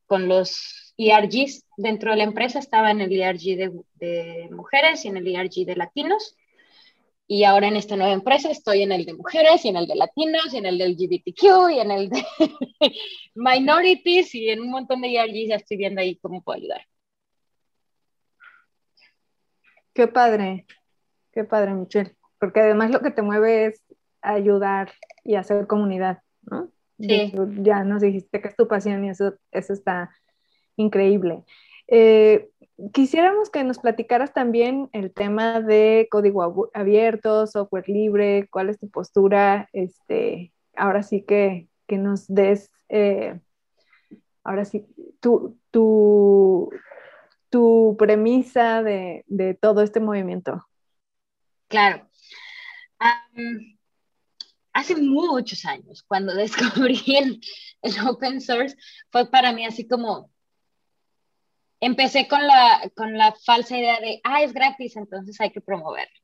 con 0.07 0.29
los 0.29 0.95
ERGs 0.97 1.65
dentro 1.77 2.11
de 2.11 2.17
la 2.17 2.25
empresa. 2.25 2.59
Estaba 2.59 2.91
en 2.91 3.01
el 3.01 3.13
ERG 3.13 3.57
de, 3.57 3.73
de 3.95 4.49
mujeres 4.51 5.05
y 5.05 5.09
en 5.09 5.17
el 5.17 5.29
ERG 5.29 5.65
de 5.67 5.77
latinos 5.77 6.37
Y 7.35 7.45
ahora 7.45 7.69
en 7.69 7.77
esta 7.77 7.97
nueva 7.97 8.13
empresa 8.13 8.51
estoy 8.51 8.83
en 8.83 8.93
el 8.93 9.07
de 9.07 9.15
mujeres 9.15 9.65
y 9.65 9.71
en 9.71 9.79
el 9.79 9.87
de 9.87 9.95
latinos 9.95 10.53
y 10.53 10.59
en 10.59 10.67
el 10.67 10.77
del 10.77 10.93
LGBTQ 10.93 11.71
y 11.71 11.81
en 11.81 11.91
el 11.91 12.11
de 12.11 12.23
minorities 13.35 14.35
y 14.35 14.51
en 14.51 14.61
un 14.61 14.69
montón 14.69 15.01
de 15.01 15.15
ERGs 15.15 15.49
ya 15.49 15.57
estoy 15.57 15.79
viendo 15.79 16.03
ahí 16.03 16.17
cómo 16.17 16.43
puedo 16.43 16.59
ayudar. 16.59 16.83
Qué 19.95 20.09
padre, 20.09 20.67
qué 21.33 21.45
padre, 21.45 21.73
Michelle. 21.73 22.15
Porque 22.39 22.61
además 22.61 22.91
lo 22.91 23.01
que 23.01 23.11
te 23.11 23.23
mueve 23.23 23.65
es 23.65 23.83
ayudar 24.21 24.93
y 25.25 25.37
hacer 25.37 25.67
comunidad, 25.67 26.19
¿no? 26.43 26.71
Sí. 27.01 27.33
Ya 27.63 27.83
nos 27.83 28.03
dijiste 28.03 28.43
que 28.43 28.49
es 28.49 28.57
tu 28.57 28.69
pasión 28.69 29.07
y 29.07 29.09
eso, 29.09 29.39
eso 29.53 29.73
está 29.73 30.11
increíble. 30.77 31.45
Eh, 31.89 32.49
quisiéramos 32.93 33.51
que 33.51 33.65
nos 33.65 33.79
platicaras 33.79 34.33
también 34.33 34.89
el 34.93 35.13
tema 35.13 35.61
de 35.61 36.09
código 36.11 36.71
abierto, 36.75 37.47
software 37.47 37.89
libre, 37.89 38.49
cuál 38.51 38.71
es 38.71 38.79
tu 38.79 38.89
postura, 38.91 39.69
este, 39.73 40.53
ahora 40.77 41.03
sí 41.03 41.23
que, 41.23 41.69
nos 41.89 42.27
des, 42.27 42.71
eh, 42.89 43.39
ahora 44.43 44.65
sí, 44.65 44.87
tu, 45.21 45.59
tu, 45.71 46.71
tu 47.51 47.97
premisa 47.99 48.83
de, 48.83 49.25
todo 49.61 49.83
este 49.83 50.01
movimiento. 50.01 50.67
Claro. 51.69 52.09
hace 54.73 54.97
muchos 54.97 55.67
años, 55.67 56.03
cuando 56.03 56.35
descubrí 56.37 57.03
el 57.83 58.09
open 58.09 58.41
source, 58.41 58.75
fue 59.11 59.31
para 59.31 59.53
mí 59.53 59.67
así 59.67 59.87
como, 59.87 60.31
empecé 61.83 62.29
con 62.29 62.47
la, 62.47 62.91
con 62.95 63.19
la 63.19 63.35
falsa 63.45 63.77
idea 63.77 63.99
de, 64.01 64.21
ah, 64.23 64.43
es 64.43 64.55
gratis, 64.55 64.97
entonces 64.97 65.39
hay 65.41 65.51
que 65.51 65.61
promoverlo. 65.61 66.15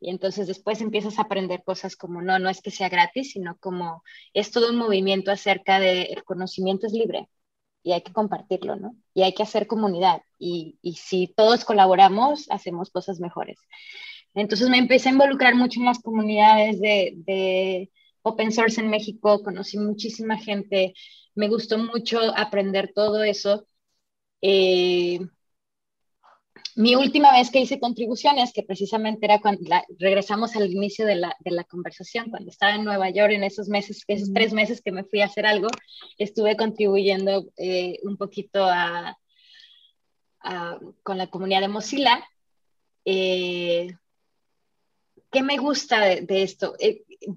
Y 0.00 0.08
entonces 0.08 0.46
después 0.46 0.80
empiezas 0.80 1.18
a 1.18 1.22
aprender 1.22 1.62
cosas 1.64 1.96
como, 1.96 2.22
no, 2.22 2.38
no 2.38 2.48
es 2.48 2.62
que 2.62 2.70
sea 2.70 2.88
gratis, 2.88 3.32
sino 3.32 3.58
como 3.58 4.02
es 4.32 4.50
todo 4.50 4.70
un 4.70 4.76
movimiento 4.76 5.30
acerca 5.30 5.78
de 5.80 6.04
el 6.04 6.24
conocimiento 6.24 6.86
es 6.86 6.94
libre 6.94 7.28
y 7.82 7.92
hay 7.92 8.00
que 8.00 8.12
compartirlo, 8.14 8.76
¿no? 8.76 8.96
Y 9.12 9.22
hay 9.22 9.34
que 9.34 9.42
hacer 9.42 9.66
comunidad. 9.66 10.22
Y, 10.38 10.78
y 10.80 10.94
si 10.94 11.26
todos 11.26 11.66
colaboramos, 11.66 12.50
hacemos 12.50 12.90
cosas 12.90 13.20
mejores. 13.20 13.58
Entonces 14.32 14.70
me 14.70 14.78
empecé 14.78 15.10
a 15.10 15.12
involucrar 15.12 15.54
mucho 15.54 15.80
en 15.80 15.86
las 15.86 16.00
comunidades 16.00 16.80
de, 16.80 17.12
de 17.16 17.90
open 18.22 18.50
source 18.50 18.80
en 18.80 18.88
México, 18.88 19.42
conocí 19.42 19.78
muchísima 19.78 20.38
gente, 20.38 20.94
me 21.34 21.48
gustó 21.48 21.76
mucho 21.76 22.18
aprender 22.34 22.92
todo 22.94 23.22
eso 23.22 23.66
eh, 24.46 25.20
mi 26.76 26.94
última 26.96 27.32
vez 27.32 27.50
que 27.50 27.60
hice 27.60 27.80
contribuciones, 27.80 28.52
que 28.52 28.62
precisamente 28.62 29.24
era 29.24 29.40
cuando 29.40 29.62
regresamos 29.98 30.54
al 30.54 30.70
inicio 30.70 31.06
de 31.06 31.14
la, 31.14 31.34
de 31.40 31.50
la, 31.50 31.64
conversación, 31.64 32.28
cuando 32.28 32.50
estaba 32.50 32.74
en 32.74 32.84
Nueva 32.84 33.08
York, 33.08 33.32
en 33.32 33.42
esos 33.42 33.68
meses, 33.68 34.04
esos 34.06 34.34
tres 34.34 34.52
meses 34.52 34.82
que 34.82 34.92
me 34.92 35.04
fui 35.04 35.22
a 35.22 35.26
hacer 35.26 35.46
algo, 35.46 35.68
estuve 36.18 36.58
contribuyendo 36.58 37.46
eh, 37.56 37.98
un 38.02 38.18
poquito 38.18 38.66
a, 38.66 39.16
con 41.02 41.16
la 41.16 41.28
comunidad 41.28 41.62
de 41.62 41.68
Mozilla. 41.68 42.22
Eh, 43.06 43.94
¿Qué 45.32 45.42
me 45.42 45.56
gusta 45.56 46.00
de, 46.00 46.42
esto? 46.42 46.74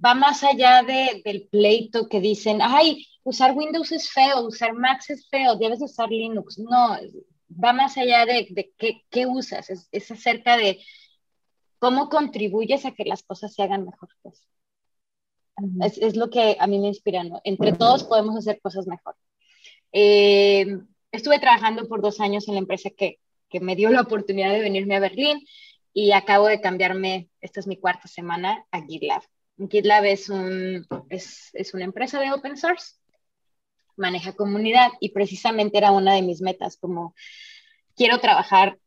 va 0.06 0.14
más 0.14 0.44
allá 0.44 0.84
de, 0.84 1.22
del 1.24 1.48
pleito 1.48 2.10
que 2.10 2.20
dicen, 2.20 2.60
ay, 2.62 3.08
usar 3.28 3.52
Windows 3.54 3.92
es 3.92 4.10
feo, 4.10 4.48
usar 4.48 4.74
Mac 4.74 5.02
es 5.10 5.28
feo, 5.30 5.58
debes 5.58 5.82
usar 5.82 6.10
Linux. 6.10 6.58
No, 6.58 6.98
va 7.52 7.74
más 7.74 7.98
allá 7.98 8.26
de, 8.26 8.48
de 8.50 8.74
qué, 8.78 9.02
qué, 9.10 9.26
usas, 9.26 9.70
es, 9.70 9.90
es, 9.92 10.10
acerca 10.12 10.56
de 10.56 10.80
cómo 11.78 12.08
contribuyes 12.08 12.86
a 12.86 12.94
que 12.94 13.04
las 13.04 13.24
cosas 13.24 13.54
se 13.54 13.64
hagan 13.64 13.86
mejor. 13.86 14.10
Pues. 14.22 14.48
es, 15.82 15.98
es, 15.98 16.16
lo 16.16 16.30
que 16.30 16.56
a 16.58 16.68
mí 16.68 16.80
me 16.80 16.88
inspira, 16.88 17.26
¿no? 17.26 17.42
Entre 17.44 17.74
todos 17.74 18.06
podemos 18.06 18.38
hacer 18.38 18.62
cosas 18.62 18.88
mejor. 18.88 19.16
Eh, 19.92 20.80
estuve 21.12 21.40
trabajando 21.40 21.86
por 21.90 22.02
dos 22.02 22.22
años 22.22 22.48
en 22.48 22.54
la 22.54 22.62
empresa 22.62 22.90
que, 22.92 23.20
que 23.50 23.60
me 23.60 23.76
dio 23.76 23.90
la 23.90 24.02
oportunidad 24.02 24.54
de 24.54 24.62
venirme 24.62 24.96
a 24.96 25.02
Berlín 25.02 25.46
y 25.94 26.14
acabo 26.14 26.48
de 26.48 26.62
cambiarme, 26.62 27.30
esta 27.42 27.60
es 27.60 27.68
mi 27.68 27.76
cuarta 27.76 28.08
semana, 28.08 28.66
a 28.72 28.86
GitLab. 28.86 29.24
GitLab 29.70 30.06
es, 30.06 30.30
un, 30.30 30.88
es, 31.10 31.50
es 31.54 31.74
una 31.74 31.84
empresa 31.84 32.22
de 32.22 32.32
open 32.32 32.56
source 32.56 32.94
maneja 33.98 34.34
comunidad 34.34 34.92
y 35.00 35.10
precisamente 35.10 35.78
era 35.78 35.92
una 35.92 36.14
de 36.14 36.22
mis 36.22 36.42
metas, 36.42 36.78
como 36.78 37.16
quiero 37.96 38.20
trabajar, 38.20 38.78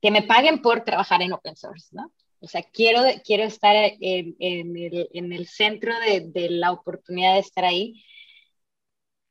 que 0.00 0.10
me 0.10 0.22
paguen 0.22 0.62
por 0.62 0.84
trabajar 0.84 1.22
en 1.22 1.32
open 1.32 1.56
source, 1.56 1.88
¿no? 1.92 2.12
O 2.40 2.48
sea, 2.48 2.62
quiero, 2.62 3.00
quiero 3.24 3.44
estar 3.44 3.74
en, 3.74 4.36
el, 4.38 5.08
en 5.12 5.32
el, 5.32 5.46
centro 5.46 5.98
de, 6.00 6.20
de, 6.20 6.50
la 6.50 6.70
oportunidad 6.72 7.34
de 7.34 7.40
estar 7.40 7.64
ahí. 7.64 8.04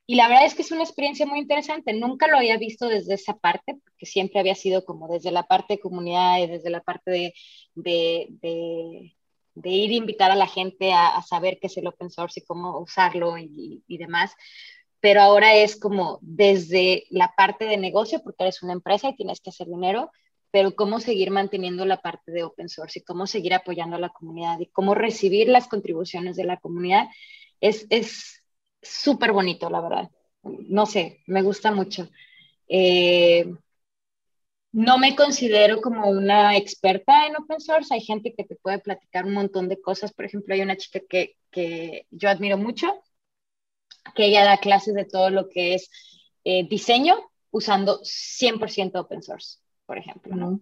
Y 0.06 0.16
la 0.16 0.28
verdad 0.28 0.46
es 0.46 0.54
que 0.54 0.62
es 0.62 0.70
una 0.70 0.82
experiencia 0.82 1.26
muy 1.26 1.38
interesante. 1.38 1.92
Nunca 1.92 2.28
lo 2.28 2.36
había 2.36 2.58
visto 2.58 2.88
desde 2.88 3.14
esa 3.14 3.34
parte, 3.38 3.76
porque 3.82 4.06
siempre 4.06 4.40
había 4.40 4.54
sido 4.54 4.84
como 4.84 5.08
desde 5.08 5.30
la 5.30 5.44
parte 5.44 5.74
de 5.74 5.80
comunidad 5.80 6.38
y 6.38 6.46
desde 6.46 6.70
la 6.70 6.80
parte 6.80 7.10
de, 7.10 7.34
de, 7.74 8.28
de 9.54 9.70
ir 9.70 9.90
a 9.90 9.94
invitar 9.94 10.30
a 10.30 10.36
la 10.36 10.46
gente 10.46 10.92
a, 10.92 11.16
a, 11.16 11.22
saber 11.22 11.58
qué 11.60 11.68
es 11.68 11.76
el 11.76 11.86
open 11.86 12.10
source 12.10 12.40
y 12.40 12.44
cómo 12.44 12.78
usarlo 12.78 13.38
y, 13.38 13.82
y 13.86 13.98
demás 13.98 14.32
pero 15.00 15.20
ahora 15.20 15.54
es 15.54 15.78
como 15.78 16.18
desde 16.22 17.04
la 17.10 17.32
parte 17.36 17.66
de 17.66 17.76
negocio, 17.76 18.22
porque 18.22 18.44
eres 18.44 18.62
una 18.62 18.72
empresa 18.72 19.08
y 19.08 19.16
tienes 19.16 19.40
que 19.40 19.50
hacer 19.50 19.66
dinero, 19.66 20.10
pero 20.50 20.74
cómo 20.74 21.00
seguir 21.00 21.30
manteniendo 21.30 21.84
la 21.84 22.00
parte 22.00 22.32
de 22.32 22.44
open 22.44 22.68
source 22.68 23.00
y 23.00 23.02
cómo 23.02 23.26
seguir 23.26 23.54
apoyando 23.54 23.96
a 23.96 24.00
la 24.00 24.08
comunidad 24.08 24.58
y 24.60 24.66
cómo 24.66 24.94
recibir 24.94 25.48
las 25.48 25.68
contribuciones 25.68 26.36
de 26.36 26.44
la 26.44 26.58
comunidad 26.58 27.08
es 27.60 27.86
súper 28.82 29.32
bonito, 29.32 29.70
la 29.70 29.80
verdad. 29.80 30.10
No 30.42 30.86
sé, 30.86 31.22
me 31.26 31.42
gusta 31.42 31.72
mucho. 31.72 32.08
Eh, 32.68 33.52
no 34.72 34.98
me 34.98 35.16
considero 35.16 35.80
como 35.80 36.08
una 36.08 36.56
experta 36.56 37.26
en 37.26 37.36
open 37.36 37.60
source. 37.60 37.94
Hay 37.94 38.00
gente 38.00 38.34
que 38.36 38.44
te 38.44 38.56
puede 38.56 38.78
platicar 38.78 39.24
un 39.24 39.32
montón 39.34 39.68
de 39.68 39.80
cosas. 39.80 40.12
Por 40.12 40.26
ejemplo, 40.26 40.54
hay 40.54 40.60
una 40.60 40.76
chica 40.76 41.00
que, 41.08 41.36
que 41.50 42.06
yo 42.10 42.28
admiro 42.28 42.58
mucho, 42.58 43.02
que 44.14 44.26
ella 44.26 44.44
da 44.44 44.58
clases 44.58 44.94
de 44.94 45.04
todo 45.04 45.30
lo 45.30 45.48
que 45.48 45.74
es 45.74 45.90
eh, 46.44 46.66
diseño 46.68 47.16
usando 47.50 48.00
100% 48.02 49.00
open 49.00 49.22
source, 49.22 49.58
por 49.86 49.98
ejemplo, 49.98 50.36
¿no? 50.36 50.60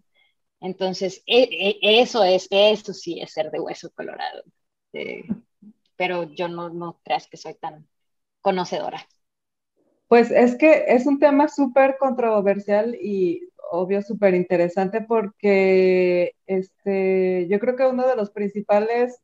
Entonces, 0.60 1.22
e, 1.26 1.78
e, 1.82 2.00
eso 2.00 2.24
es, 2.24 2.46
eso 2.50 2.94
sí 2.94 3.20
es 3.20 3.32
ser 3.32 3.50
de 3.50 3.60
hueso 3.60 3.90
colorado. 3.92 4.44
Eh, 4.92 5.24
pero 5.96 6.24
yo 6.24 6.48
no, 6.48 6.70
no 6.70 7.00
creas 7.04 7.26
que 7.26 7.36
soy 7.36 7.54
tan 7.54 7.86
conocedora. 8.40 9.06
Pues 10.08 10.30
es 10.30 10.56
que 10.56 10.84
es 10.88 11.06
un 11.06 11.18
tema 11.18 11.48
súper 11.48 11.96
controversial 11.98 12.94
y 12.94 13.48
obvio 13.70 14.02
súper 14.02 14.34
interesante 14.34 15.00
porque 15.00 16.34
este, 16.46 17.46
yo 17.48 17.58
creo 17.58 17.76
que 17.76 17.86
uno 17.86 18.06
de 18.06 18.16
los 18.16 18.30
principales 18.30 19.18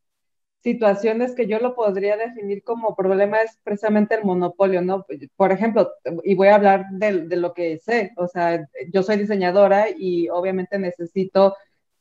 situaciones 0.63 1.35
que 1.35 1.47
yo 1.47 1.59
lo 1.59 1.75
podría 1.75 2.17
definir 2.17 2.63
como 2.63 2.95
problema 2.95 3.41
es 3.43 3.59
precisamente 3.65 4.15
el 4.15 4.25
monopolio, 4.25 4.83
¿no? 4.83 5.07
Por 5.37 5.53
ejemplo, 5.53 5.91
y 6.25 6.35
voy 6.35 6.49
a 6.49 6.57
hablar 6.57 6.87
de, 6.93 7.27
de, 7.27 7.37
lo 7.37 7.55
que 7.55 7.79
sé, 7.79 8.13
o 8.17 8.29
sea, 8.29 8.67
yo 8.93 9.03
soy 9.03 9.17
diseñadora 9.17 9.87
y 9.97 10.29
obviamente 10.29 10.79
necesito 10.79 11.57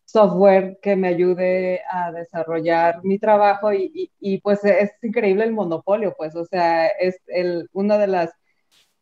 software 0.05 0.79
que 0.81 0.95
me 0.95 1.07
ayude 1.09 1.81
a 1.89 2.11
desarrollar 2.11 3.03
mi 3.03 3.19
trabajo 3.19 3.71
y, 3.73 3.91
y, 3.93 4.11
y 4.19 4.41
pues 4.41 4.63
es 4.65 4.91
increíble 5.03 5.45
el 5.45 5.53
monopolio, 5.53 6.15
pues, 6.17 6.35
o 6.35 6.45
sea, 6.45 6.87
es 6.87 7.21
el, 7.27 7.69
una 7.73 7.97
de 7.97 8.07
las 8.07 8.31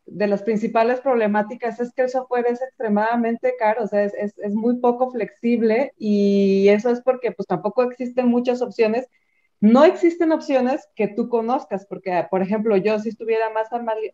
de 0.08 0.28
las 0.28 0.41
principales 0.41 1.01
problemáticas 1.01 1.82
es 1.82 1.93
que 1.93 2.03
el 2.03 2.10
software 2.10 2.45
es 2.47 2.62
extremadamente 2.62 3.55
caro, 3.60 3.84
o 3.84 3.88
sea, 3.88 4.03
es, 4.05 4.14
es, 4.14 4.38
es, 4.38 4.55
muy 4.55 4.78
poco 4.78 5.12
flexible 5.12 5.91
y 5.97 6.70
eso 6.70 6.89
es 6.89 7.01
porque 7.01 7.34
pues 7.34 7.45
tampoco 7.45 7.84
existen 7.84 8.28
muchas 8.28 8.62
opciones 8.62 9.10
no 9.60 9.84
existen 9.84 10.32
opciones 10.32 10.88
que 10.95 11.08
tú 11.08 11.30
conozcas, 11.30 11.86
porque, 11.88 12.26
por 12.30 12.41
ejemplo, 12.41 12.78
yo 12.78 12.99
si 12.99 13.10
estuviera 13.10 13.49
más 13.49 13.70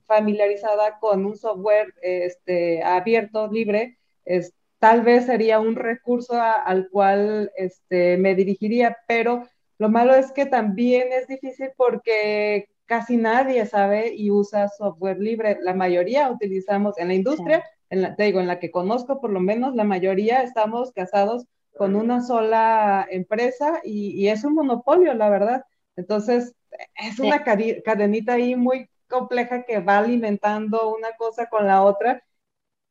familiarizada 0.05 0.99
con 0.99 1.25
un 1.25 1.35
software 1.35 1.93
este, 2.01 2.81
abierto, 2.81 3.51
libre, 3.51 3.97
es, 4.25 4.53
tal 4.79 5.01
vez 5.01 5.25
sería 5.25 5.59
un 5.59 5.75
recurso 5.75 6.39
al 6.41 6.89
cual 6.89 7.51
este, 7.57 8.17
me 8.17 8.35
dirigiría, 8.35 8.97
pero 9.07 9.47
lo 9.77 9.89
malo 9.89 10.15
es 10.15 10.31
que 10.31 10.45
también 10.45 11.09
es 11.11 11.27
difícil 11.27 11.71
porque 11.75 12.69
casi 12.85 13.17
nadie 13.17 13.65
sabe 13.65 14.13
y 14.13 14.31
usa 14.31 14.69
software 14.69 15.19
libre. 15.19 15.57
La 15.61 15.73
mayoría 15.73 16.29
utilizamos 16.29 16.97
en 16.97 17.09
la 17.09 17.15
industria, 17.15 17.63
en 17.89 18.01
la, 18.01 18.15
te 18.15 18.23
digo, 18.23 18.39
en 18.39 18.47
la 18.47 18.59
que 18.59 18.71
conozco 18.71 19.19
por 19.19 19.31
lo 19.31 19.39
menos, 19.39 19.75
la 19.75 19.83
mayoría 19.83 20.41
estamos 20.43 20.91
casados 20.91 21.47
con 21.77 21.95
una 21.95 22.21
sola 22.21 23.07
empresa 23.09 23.81
y, 23.83 24.27
es 24.27 24.43
un 24.43 24.55
monopolio, 24.55 25.13
la 25.13 25.29
verdad. 25.29 25.65
Entonces, 25.95 26.55
es 26.95 27.19
una 27.19 27.43
cadenita 27.43 28.33
ahí 28.33 28.55
muy 28.55 28.89
compleja 29.07 29.63
que 29.63 29.79
va 29.79 29.99
alimentando 29.99 30.95
una 30.95 31.11
cosa 31.17 31.47
con 31.47 31.67
la 31.67 31.83
otra, 31.83 32.23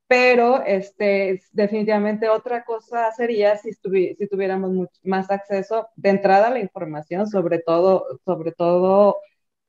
pero 0.06 0.62
este, 0.64 1.42
definitivamente 1.52 2.28
otra 2.28 2.64
cosa 2.64 3.10
sería 3.12 3.56
si, 3.56 3.72
si 3.72 4.28
tuviéramos 4.28 4.88
más 5.02 5.30
acceso 5.30 5.88
de 5.96 6.10
entrada 6.10 6.48
a 6.48 6.50
la 6.50 6.60
información, 6.60 7.26
sobre 7.26 7.60
todo, 7.60 8.06
sobre 8.24 8.52
todo, 8.52 9.16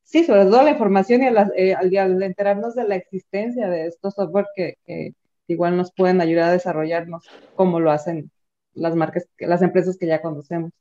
sí, 0.02 0.24
sobre 0.24 0.44
todo 0.44 0.62
la 0.62 0.70
información 0.70 1.22
y 1.22 1.26
eh, 1.56 1.74
al, 1.74 2.22
enterarnos 2.22 2.74
de 2.74 2.86
la 2.86 2.96
existencia 2.96 3.68
de 3.68 3.86
estos 3.86 4.14
software 4.14 4.46
que, 4.54 4.76
que, 4.84 5.14
igual 5.46 5.76
nos 5.76 5.92
pueden 5.92 6.20
ayudar 6.20 6.50
a 6.50 6.52
desarrollarnos 6.52 7.28
como 7.54 7.80
lo 7.80 7.90
hacen 7.90 8.30
las 8.74 8.94
marcas, 8.94 9.28
las 9.38 9.62
empresas 9.62 9.96
que 9.98 10.06
ya 10.06 10.22
conocemos. 10.22 10.72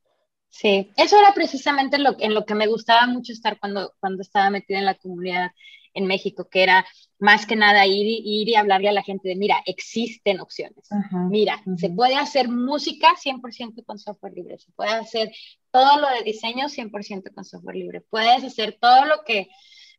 Sí, 0.49 0.91
eso 0.97 1.17
era 1.17 1.33
precisamente 1.33 1.97
lo, 1.97 2.15
en 2.19 2.33
lo 2.33 2.45
que 2.45 2.53
me 2.53 2.67
gustaba 2.67 3.07
mucho 3.07 3.33
estar 3.33 3.59
cuando, 3.59 3.93
cuando 3.99 4.21
estaba 4.21 4.51
metida 4.51 4.77
en 4.77 4.85
la 4.85 4.95
comunidad 4.95 5.51
en 5.95 6.05
México, 6.05 6.47
que 6.49 6.63
era 6.63 6.85
más 7.19 7.45
que 7.45 7.55
nada 7.55 7.85
ir, 7.85 8.05
ir 8.05 8.49
y 8.49 8.55
hablarle 8.55 8.89
a 8.89 8.93
la 8.93 9.03
gente 9.03 9.29
de, 9.29 9.35
mira, 9.35 9.63
existen 9.65 10.39
opciones. 10.39 10.87
mira, 11.29 11.63
se 11.77 11.89
puede 11.89 12.15
hacer 12.15 12.49
música 12.49 13.15
100% 13.15 13.83
con 13.85 13.97
software 13.97 14.33
libre, 14.33 14.57
se 14.57 14.71
puede 14.73 14.91
hacer 14.91 15.31
todo 15.71 16.01
lo 16.01 16.09
de 16.09 16.23
diseño 16.23 16.67
100% 16.67 17.33
con 17.33 17.45
software 17.45 17.75
libre, 17.75 18.01
puedes 18.01 18.43
hacer 18.43 18.77
todo 18.79 19.05
lo 19.05 19.23
que 19.25 19.49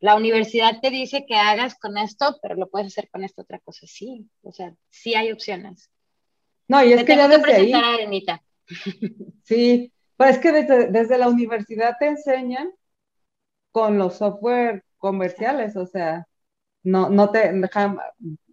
la 0.00 0.16
universidad 0.16 0.80
te 0.80 0.90
dice 0.90 1.24
que 1.26 1.36
hagas 1.36 1.76
con 1.76 1.96
esto, 1.96 2.38
pero 2.42 2.56
lo 2.56 2.68
puedes 2.68 2.88
hacer 2.88 3.08
con 3.10 3.24
esta 3.24 3.42
otra 3.42 3.58
cosa. 3.60 3.86
Sí, 3.86 4.28
o 4.42 4.52
sea, 4.52 4.74
sí 4.90 5.14
hay 5.14 5.32
opciones. 5.32 5.90
No, 6.68 6.82
y 6.84 6.92
es 6.92 7.04
que 7.04 7.16
ya 7.16 7.28
desde 7.28 7.54
ahí... 7.54 7.72
A 7.72 8.40
Sí, 9.42 9.92
pues 10.16 10.36
es 10.36 10.38
que 10.38 10.52
desde, 10.52 10.90
desde 10.90 11.18
la 11.18 11.28
universidad 11.28 11.96
te 11.98 12.06
enseñan 12.06 12.70
con 13.72 13.98
los 13.98 14.18
software 14.18 14.84
comerciales, 14.98 15.76
o 15.76 15.86
sea, 15.86 16.26
no, 16.84 17.08
no 17.10 17.30
te, 17.30 17.52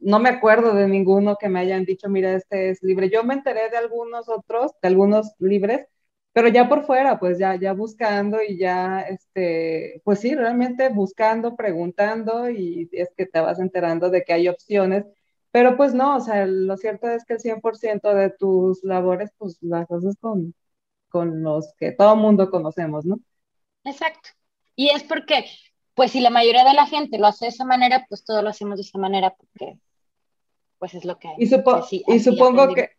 no 0.02 0.20
me 0.20 0.30
acuerdo 0.30 0.74
de 0.74 0.88
ninguno 0.88 1.36
que 1.40 1.50
me 1.50 1.60
hayan 1.60 1.86
dicho, 1.86 2.10
mira, 2.10 2.34
este 2.34 2.72
es 2.72 2.82
libre. 2.82 3.10
Yo 3.10 3.24
me 3.24 3.34
enteré 3.36 3.70
de 3.70 3.78
algunos 3.78 4.30
otros, 4.30 4.72
de 4.82 4.88
algunos 4.88 5.34
libres, 5.40 5.86
pero 6.34 6.48
ya 6.48 6.70
por 6.70 6.86
fuera, 6.86 7.20
pues 7.20 7.38
ya, 7.38 7.56
ya 7.56 7.74
buscando 7.74 8.42
y 8.42 8.58
ya, 8.58 9.02
este, 9.02 10.02
pues 10.06 10.20
sí, 10.22 10.34
realmente 10.34 10.90
buscando, 10.90 11.56
preguntando 11.58 12.50
y 12.50 12.90
es 12.94 13.10
que 13.18 13.26
te 13.26 13.42
vas 13.42 13.60
enterando 13.60 14.10
de 14.10 14.24
que 14.24 14.34
hay 14.34 14.48
opciones, 14.48 15.06
pero 15.52 15.78
pues 15.78 15.94
no, 15.94 16.16
o 16.16 16.20
sea, 16.20 16.46
lo 16.46 16.78
cierto 16.78 17.10
es 17.10 17.26
que 17.26 17.34
el 17.34 17.40
100% 17.40 18.14
de 18.14 18.30
tus 18.30 18.84
labores, 18.84 19.32
pues 19.38 19.58
las 19.62 19.90
haces 19.92 20.18
con, 20.20 20.54
con 21.10 21.44
los 21.44 21.74
que 21.78 21.92
todo 21.92 22.16
mundo 22.16 22.50
conocemos, 22.50 23.06
¿no? 23.06 23.20
Exacto. 23.84 24.30
Y 24.76 24.90
es 24.90 25.04
porque 25.04 25.46
pues 25.94 26.12
si 26.12 26.22
la 26.22 26.30
mayoría 26.30 26.64
de 26.64 26.74
la 26.74 26.88
gente 26.88 27.20
lo 27.20 27.28
hace 27.28 27.46
de 27.46 27.50
esa 27.50 27.66
manera, 27.66 28.06
pues 28.08 28.24
todos 28.24 28.44
lo 28.44 28.50
hacemos 28.50 28.78
de 28.78 28.84
esa 28.84 28.98
manera 28.98 29.36
porque 29.36 29.78
pues 30.80 30.94
es 30.94 31.06
lo 31.06 31.20
que 31.20 31.28
hay. 31.28 31.36
Y, 31.38 32.04
y 32.08 32.20
supongo 32.20 32.74
que, 32.74 32.92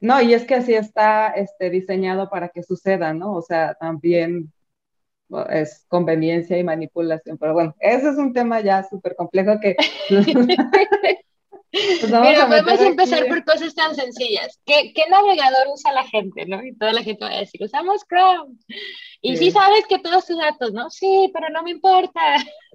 no, 0.00 0.20
y 0.22 0.34
es 0.34 0.44
que 0.44 0.54
así 0.56 0.74
está 0.74 1.28
este, 1.28 1.70
diseñado 1.70 2.30
para 2.30 2.48
que 2.48 2.62
suceda, 2.62 3.12
¿no? 3.12 3.34
O 3.34 3.42
sea, 3.42 3.74
también 3.74 4.52
es 5.50 5.84
conveniencia 5.88 6.56
y 6.56 6.64
manipulación, 6.64 7.36
pero 7.36 7.52
bueno, 7.52 7.74
ese 7.78 8.08
es 8.08 8.16
un 8.16 8.32
tema 8.32 8.60
ya 8.60 8.82
súper 8.82 9.14
complejo 9.14 9.60
que... 9.60 9.76
Pues 11.70 12.00
Pero 12.00 12.46
podemos 12.46 12.80
empezar 12.80 13.26
por 13.26 13.44
cosas 13.44 13.74
tan 13.74 13.94
sencillas. 13.94 14.58
¿Qué, 14.64 14.92
¿Qué, 14.94 15.02
navegador 15.10 15.68
usa 15.72 15.92
la 15.92 16.04
gente, 16.04 16.46
no? 16.46 16.64
Y 16.64 16.74
toda 16.74 16.92
la 16.94 17.02
gente 17.02 17.24
va 17.24 17.30
a 17.30 17.40
decir, 17.40 17.62
usamos 17.62 18.06
Chrome. 18.08 18.56
Y 19.20 19.36
sí, 19.36 19.50
sabes 19.50 19.86
que 19.86 19.98
todos 19.98 20.26
tus 20.26 20.38
datos, 20.38 20.72
¿no? 20.72 20.88
Sí, 20.88 21.30
pero 21.34 21.50
no 21.50 21.62
me 21.62 21.72
importa. 21.72 22.20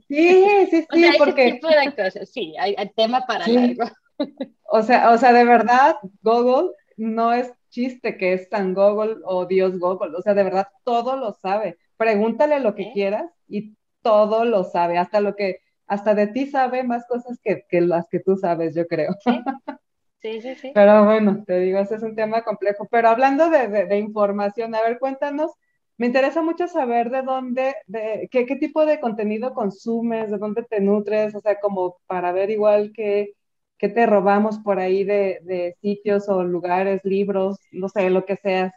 Sí, 0.07 0.45
sí, 0.69 0.85
sí, 0.93 1.05
o 1.05 1.17
porque... 1.17 1.47
Ese 1.47 1.53
tipo 1.53 1.67
de 1.69 1.95
cosas, 1.95 2.29
sí, 2.29 2.53
hay, 2.59 2.75
tema 2.95 3.25
para 3.25 3.47
largo. 3.47 3.85
O 4.75 4.81
sea, 4.81 5.11
o 5.11 5.17
sea, 5.17 5.33
de 5.33 5.43
verdad, 5.43 5.97
Google 6.21 6.71
no 6.97 7.33
es 7.33 7.51
chiste 7.69 8.17
que 8.17 8.33
es 8.33 8.49
tan 8.49 8.73
Google 8.73 9.17
o 9.25 9.45
Dios 9.45 9.77
Google. 9.77 10.15
O 10.15 10.21
sea, 10.21 10.33
de 10.33 10.43
verdad, 10.43 10.67
todo 10.83 11.15
lo 11.15 11.33
sabe. 11.33 11.77
Pregúntale 11.97 12.59
lo 12.59 12.73
que 12.73 12.91
quieras 12.91 13.29
y 13.47 13.75
todo 14.01 14.45
lo 14.45 14.63
sabe, 14.63 14.97
hasta 14.97 15.19
lo 15.19 15.35
que 15.35 15.62
hasta 15.87 16.15
de 16.15 16.27
ti 16.27 16.47
sabe 16.47 16.83
más 16.83 17.05
cosas 17.07 17.39
que, 17.43 17.65
las 17.81 18.07
que 18.07 18.19
tú 18.19 18.37
sabes, 18.37 18.75
yo 18.75 18.87
creo. 18.87 19.15
Sí, 20.21 20.41
sí, 20.41 20.55
sí. 20.55 20.71
Pero 20.73 21.03
bueno, 21.03 21.43
te 21.45 21.59
digo, 21.59 21.79
ese 21.79 21.95
es 21.95 22.01
un 22.01 22.15
tema 22.15 22.43
complejo. 22.43 22.87
Pero 22.89 23.09
hablando 23.09 23.49
de, 23.49 23.97
información, 23.97 24.73
a 24.73 24.81
ver, 24.81 24.97
cuéntanos, 24.97 25.51
me 25.97 26.07
interesa 26.07 26.41
mucho 26.41 26.65
saber 26.69 27.09
de 27.09 27.23
dónde, 27.23 27.75
de 27.87 28.29
qué, 28.31 28.45
tipo 28.55 28.85
de 28.85 29.01
contenido 29.01 29.53
consumes, 29.53 30.31
de 30.31 30.37
dónde 30.37 30.63
te 30.63 30.79
nutres, 30.79 31.35
o 31.35 31.41
sea, 31.41 31.59
como 31.59 31.97
para 32.07 32.31
ver 32.31 32.51
igual 32.51 32.93
qué, 32.95 33.33
qué 33.77 33.89
te 33.89 34.05
robamos 34.05 34.59
por 34.59 34.79
ahí 34.79 35.03
de, 35.03 35.75
sitios 35.81 36.29
o 36.29 36.41
lugares, 36.41 37.01
libros, 37.03 37.57
no 37.73 37.89
sé, 37.89 38.09
lo 38.09 38.23
que 38.23 38.37
seas. 38.37 38.71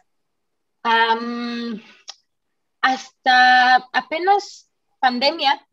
hasta 2.81 3.75
apenas 3.93 4.69
pandemia, 4.99 5.66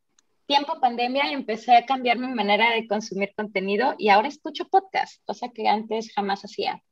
tiempo 0.47 0.81
pandemia 0.81 1.31
empecé 1.33 1.77
a 1.77 1.87
cambiar 1.87 2.19
mi 2.19 2.29
manera 2.29 2.71
de 2.73 2.87
consumir 2.87 3.33
contenido 3.37 3.95
y 3.99 4.09
ahora 4.09 4.29
escucho 4.29 4.69
podcast, 4.69 5.23
cosa 5.25 5.51
que 5.51 5.69
antes 5.69 6.13
jamás 6.13 6.45
hacía. 6.45 6.83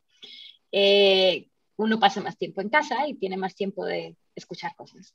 Eh, 0.70 1.48
uno 1.76 1.98
pasa 1.98 2.20
más 2.20 2.36
tiempo 2.36 2.60
en 2.60 2.68
casa 2.68 3.06
y 3.06 3.14
tiene 3.14 3.36
más 3.36 3.54
tiempo 3.54 3.84
de 3.84 4.16
escuchar 4.34 4.74
cosas. 4.76 5.14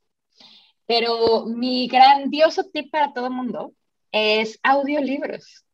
Pero 0.85 1.45
mi 1.45 1.87
grandioso 1.87 2.63
tip 2.71 2.91
para 2.91 3.13
todo 3.13 3.29
mundo 3.29 3.73
es 4.11 4.59
audiolibros. 4.63 5.65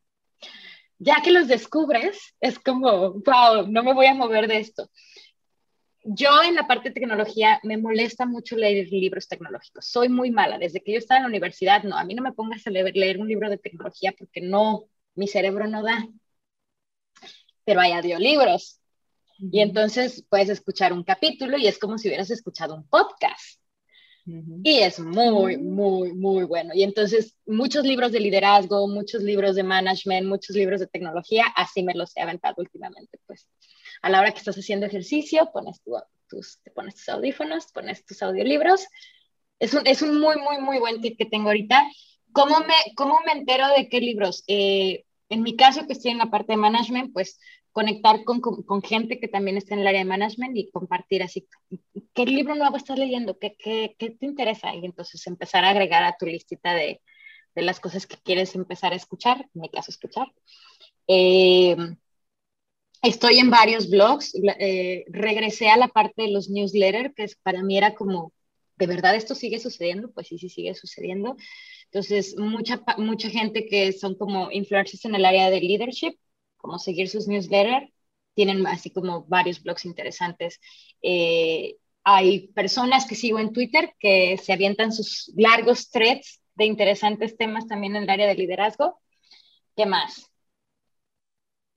Ya 1.00 1.22
que 1.22 1.32
los 1.32 1.48
descubres, 1.48 2.34
es 2.40 2.60
como, 2.60 3.14
wow, 3.14 3.68
no 3.68 3.84
me 3.84 3.94
voy 3.94 4.06
a 4.06 4.14
mover 4.14 4.48
de 4.48 4.60
esto 4.60 4.90
yo 6.04 6.44
en 6.44 6.56
la 6.56 6.68
parte 6.68 6.90
de 6.90 6.96
tecnología 6.96 7.60
me 7.64 7.78
molesta 7.78 8.26
mucho 8.26 8.56
leer 8.56 8.88
libros 8.90 9.28
tecnológicos. 9.28 9.86
Soy 9.86 10.10
muy 10.10 10.32
mala. 10.32 10.58
Desde 10.58 10.82
que 10.82 10.94
yo 10.94 10.98
estaba 10.98 11.18
en 11.18 11.24
la 11.24 11.30
universidad, 11.30 11.84
no, 11.84 11.98
a 11.98 12.04
mí 12.04 12.14
no 12.14 12.22
me 12.22 12.34
pongas 12.34 12.66
a 12.68 12.70
leer, 12.70 13.20
un 13.20 13.28
libro 13.28 13.50
de 13.50 13.58
tecnología 13.58 14.14
porque 14.18 14.42
no, 14.42 14.86
mi 15.16 15.28
cerebro 15.28 15.68
no 15.68 15.84
da. 15.84 16.08
Pero 17.66 17.80
hay 17.80 17.94
audiolibros. 17.94 18.80
Y 19.52 19.60
entonces 19.60 20.24
puedes 20.30 20.50
escuchar 20.50 20.94
un 20.94 21.04
capítulo 21.04 21.58
y 21.58 21.68
es 21.68 21.80
como 21.80 21.98
si 21.98 22.08
hubieras 22.08 22.30
escuchado 22.32 22.76
un 22.76 22.88
podcast. 22.88 23.60
Y 24.26 24.80
es 24.80 25.00
muy, 25.00 25.58
muy, 25.58 26.14
muy 26.14 26.46
bueno. 26.46 26.74
Y 26.74 26.84
entonces 26.84 27.36
muchos 27.46 27.84
libros 27.84 28.14
de 28.14 28.22
liderazgo, 28.22 28.88
muchos 28.88 29.22
libros 29.22 29.56
de 29.56 29.64
management, 29.64 30.28
muchos 30.28 30.56
libros 30.56 30.80
de 30.80 30.88
tecnología, 30.88 31.46
así 31.56 31.84
me 31.84 31.94
los 31.94 32.16
he 32.16 32.22
aventado 32.22 32.56
últimamente, 32.60 33.20
pues 33.26 33.48
a 34.04 34.10
la 34.10 34.20
hora 34.20 34.32
que 34.32 34.40
estás 34.40 34.58
haciendo 34.58 34.86
ejercicio, 34.86 35.50
pones 35.54 35.82
tus, 36.28 36.60
te 36.62 36.72
pones 36.72 36.96
tus 36.96 37.10
audífonos, 37.10 37.72
pones 37.74 38.06
tus 38.06 38.22
audiolibros. 38.22 38.86
Es 39.60 39.74
un, 39.74 39.88
es 39.88 40.02
un 40.02 40.20
muy, 40.20 40.36
muy, 40.36 40.60
muy 40.60 40.78
buen 40.78 41.02
tip 41.02 41.18
que 41.18 41.26
tengo 41.26 41.48
ahorita. 41.48 41.90
¿Cómo 42.34 42.60
me, 42.60 42.74
cómo 42.96 43.20
me 43.26 43.32
entero 43.32 43.66
de 43.70 43.88
qué 43.88 44.02
libros? 44.02 44.44
Eh, 44.48 45.06
en 45.30 45.42
mi 45.42 45.56
caso, 45.56 45.88
que 45.88 45.94
estoy 45.94 46.12
en 46.12 46.18
la 46.18 46.30
parte 46.30 46.52
de 46.54 46.58
management, 46.58 47.14
pues 47.14 47.40
conectar 47.72 48.26
con, 48.26 48.42
con, 48.42 48.82
gente 48.84 49.22
que 49.22 49.30
también 49.30 49.56
está 49.56 49.74
en 49.74 49.82
el 49.82 49.88
área 49.88 50.02
de 50.02 50.06
management 50.06 50.58
y 50.58 50.70
compartir 50.70 51.24
así, 51.24 51.48
¿qué 52.14 52.26
libro 52.26 52.56
nuevo 52.56 52.76
estás 52.76 53.00
leyendo? 53.00 53.40
¿Qué, 53.40 53.56
qué, 53.58 53.96
qué 53.98 54.12
te 54.12 54.26
interesa? 54.26 54.76
Y 54.76 54.86
entonces 54.86 55.26
empezar 55.28 55.64
a 55.64 55.70
agregar 55.70 56.04
a 56.04 56.18
tu 56.20 56.26
listita 56.26 56.74
de, 56.74 57.02
de, 57.56 57.62
las 57.62 57.80
cosas 57.80 58.06
que 58.06 58.18
quieres 58.18 58.54
empezar 58.54 58.92
a 58.92 58.98
escuchar, 58.98 59.50
en 59.56 59.62
mi 59.62 59.70
caso 59.70 59.92
escuchar. 59.92 60.28
Eh, 61.08 61.76
Estoy 63.04 63.40
en 63.40 63.50
varios 63.50 63.90
blogs, 63.90 64.34
eh, 64.60 65.04
regresé 65.10 65.70
a 65.70 65.78
la 65.78 65.90
parte 65.90 66.22
de 66.24 66.32
los 66.32 66.50
newsletters, 66.50 67.14
que 67.16 67.28
para 67.44 67.62
mí 67.62 67.78
era 67.78 67.96
como, 67.96 68.32
¿de 68.78 68.88
verdad 68.88 69.16
esto 69.16 69.36
sigue 69.36 69.60
sucediendo? 69.60 70.12
Pues 70.14 70.28
sí, 70.28 70.38
sí 70.40 70.48
sigue 70.50 70.74
sucediendo. 70.74 71.36
Entonces, 71.86 72.36
mucha, 72.38 72.82
mucha 72.98 73.30
gente 73.30 73.66
que 73.68 73.92
son 73.92 74.16
como 74.16 74.50
influencers 74.52 75.04
en 75.06 75.16
el 75.16 75.26
área 75.26 75.50
de 75.50 75.60
leadership, 75.62 76.18
como 76.58 76.80
seguir 76.80 77.10
sus 77.10 77.28
newsletters, 77.28 77.92
tienen 78.36 78.66
así 78.68 78.90
como 78.90 79.26
varios 79.26 79.62
blogs 79.62 79.84
interesantes. 79.86 80.62
Eh, 81.02 81.76
hay 82.06 82.48
personas 82.50 83.06
que 83.06 83.16
sigo 83.16 83.38
en 83.40 83.52
Twitter 83.52 83.94
que 84.00 84.38
se 84.38 84.54
avientan 84.54 84.94
sus 84.94 85.32
largos 85.36 85.90
threads 85.92 86.42
de 86.56 86.66
interesantes 86.66 87.36
temas 87.38 87.68
también 87.68 87.96
en 87.98 88.04
el 88.04 88.10
área 88.10 88.28
de 88.28 88.36
liderazgo. 88.36 89.00
¿Qué 89.76 89.86
más? 89.86 90.32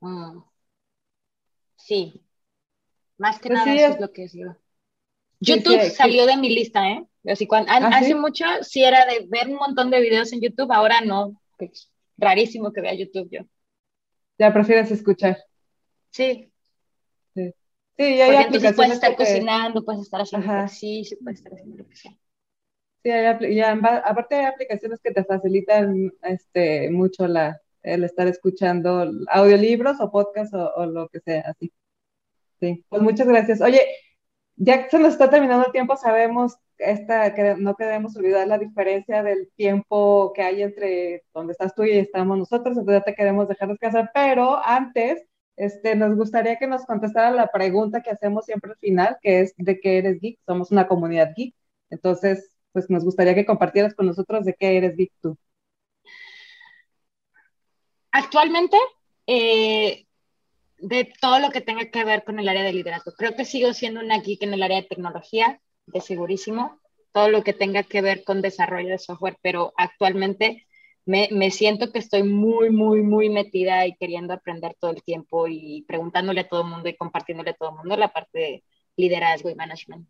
Mm. 0.01 0.56
Sí, 1.87 2.21
más 3.17 3.39
que 3.39 3.49
pues 3.49 3.61
nada 3.61 3.73
eso 3.73 3.95
es 3.95 4.01
lo 4.01 4.13
que 4.13 4.25
es 4.25 4.33
yo. 4.33 4.57
YouTube 5.39 5.89
salió 5.91 6.27
de 6.27 6.37
mi 6.37 6.53
lista, 6.53 6.91
¿eh? 6.91 7.07
Así 7.29 7.47
cuando, 7.47 7.71
¿Ah, 7.71 7.77
hace 7.93 8.17
mucho 8.17 8.45
sí 8.63 8.83
era 8.83 9.07
de 9.07 9.29
ver 9.29 9.47
un 9.47 9.55
montón 9.55 9.93
de 9.93 10.01
videos 10.01 10.33
en 10.33 10.41
YouTube, 10.41 10.73
ahora 10.73 11.01
no. 11.01 11.41
Pues, 11.57 11.93
rarísimo 12.17 12.73
que 12.73 12.81
vea 12.81 12.93
YouTube 12.95 13.29
yo. 13.31 13.43
Ya 14.37 14.53
prefieres 14.53 14.91
escuchar. 14.91 15.39
Sí. 16.11 16.51
Sí, 17.37 17.55
sí 17.97 18.17
ya 18.17 18.25
hay 18.25 18.47
entonces 18.47 18.75
puedes 18.75 18.95
estar 18.95 19.15
cocinando, 19.15 19.85
puedes 19.85 20.03
estar 20.03 20.21
haciendo 20.21 20.45
ejercicio, 20.45 21.17
puedes 21.23 21.39
estar 21.39 21.53
haciendo 21.53 21.85
lo 21.85 21.89
que 21.89 21.95
sea. 21.95 22.19
Sí, 23.05 23.11
hay, 23.11 23.55
ya, 23.55 23.71
aparte 24.05 24.35
hay 24.35 24.47
aplicaciones 24.47 24.99
que 25.01 25.13
te 25.13 25.23
facilitan 25.23 26.13
este, 26.23 26.91
mucho 26.91 27.29
la, 27.29 27.61
el 27.87 28.05
estar 28.05 28.27
escuchando 28.27 29.11
audiolibros 29.31 30.01
o 30.01 30.11
podcasts 30.11 30.55
o, 30.55 30.87
lo 30.87 31.09
que 31.09 31.21
sea, 31.21 31.43
así. 31.47 31.73
Sí, 32.61 32.85
pues 32.89 33.03
muchas 33.03 33.29
gracias. 33.29 33.61
Oye, 33.61 33.81
ya 34.57 34.89
se 34.91 34.99
nos 34.99 35.13
está 35.13 35.31
terminando 35.31 35.67
el 35.67 35.73
tiempo, 35.73 35.97
sabemos 35.97 36.57
esta, 36.79 37.35
que 37.35 37.57
no 37.57 37.75
queremos 37.77 38.17
olvidar 38.17 38.49
la 38.49 38.59
diferencia 38.59 39.23
del 39.23 39.51
tiempo 39.57 40.33
que 40.35 40.43
hay 40.43 40.63
entre 40.63 41.25
donde 41.35 41.53
estás 41.53 41.75
tú 41.75 41.85
y 41.85 41.93
estamos 41.93 42.39
nosotros, 42.39 42.77
entonces 42.77 43.01
ya 43.01 43.05
te 43.05 43.15
queremos 43.15 43.49
dejar 43.49 43.69
descansar, 43.69 44.11
pero 44.15 44.59
antes 44.65 45.25
este, 45.57 45.97
nos 45.97 46.17
gustaría 46.17 46.57
que 46.57 46.67
nos 46.67 46.85
contestara 46.87 47.31
la 47.31 47.49
pregunta 47.49 48.03
que 48.03 48.11
hacemos 48.11 48.47
siempre 48.47 48.73
al 48.73 48.79
final, 48.79 49.17
que 49.23 49.41
es 49.43 49.55
de 49.57 49.81
qué 49.81 49.99
eres 49.99 50.21
geek, 50.21 50.39
somos 50.47 50.71
una 50.73 50.89
comunidad 50.89 51.33
geek, 51.37 51.55
entonces 51.91 52.51
pues 52.73 52.91
nos 52.91 53.05
gustaría 53.05 53.35
que 53.35 53.47
compartieras 53.47 53.95
con 53.95 54.07
nosotros 54.07 54.45
de 54.45 54.55
qué 54.55 54.77
eres 54.77 54.97
geek 54.97 55.13
tú. 55.23 55.39
Actualmente, 58.21 58.79
eh, 59.27 60.07
de 60.79 61.13
todo 61.21 61.39
lo 61.41 61.51
que 61.51 61.61
tenga 61.61 61.91
que 61.91 62.05
ver 62.05 62.25
con 62.25 62.39
el 62.39 62.49
área 62.49 62.63
de 62.65 62.73
liderazgo. 62.73 63.13
Creo 63.19 63.37
que 63.37 63.45
sigo 63.45 63.75
siendo 63.75 64.01
una 64.01 64.21
geek 64.21 64.43
en 64.43 64.55
el 64.55 64.63
área 64.63 64.81
de 64.81 64.89
tecnología, 64.89 65.61
de 65.87 66.01
segurísimo, 66.01 66.81
todo 67.13 67.29
lo 67.31 67.45
que 67.45 67.53
tenga 67.53 67.83
que 67.83 68.03
ver 68.03 68.25
con 68.25 68.43
desarrollo 68.43 68.89
de 68.91 68.99
software, 68.99 69.39
pero 69.43 69.75
actualmente 69.77 70.67
me, 71.07 71.29
me, 71.33 71.51
siento 71.51 71.93
que 71.93 71.99
estoy 71.99 72.23
muy, 72.25 72.71
muy, 72.71 73.03
muy 73.03 73.29
metida 73.31 73.87
y 73.87 73.97
queriendo 73.97 74.33
aprender 74.35 74.77
todo 74.81 74.93
el 74.93 75.03
tiempo 75.03 75.47
y 75.49 75.85
preguntándole 75.89 76.41
a 76.43 76.49
todo 76.49 76.63
el 76.63 76.69
mundo 76.71 76.89
y 76.89 76.97
compartiéndole 76.97 77.51
a 77.51 77.55
todo 77.55 77.71
el 77.71 77.77
mundo 77.77 77.97
la 77.99 78.09
parte 78.15 78.39
de 78.39 78.65
liderazgo 78.97 79.51
y 79.51 79.55
management. 79.57 80.09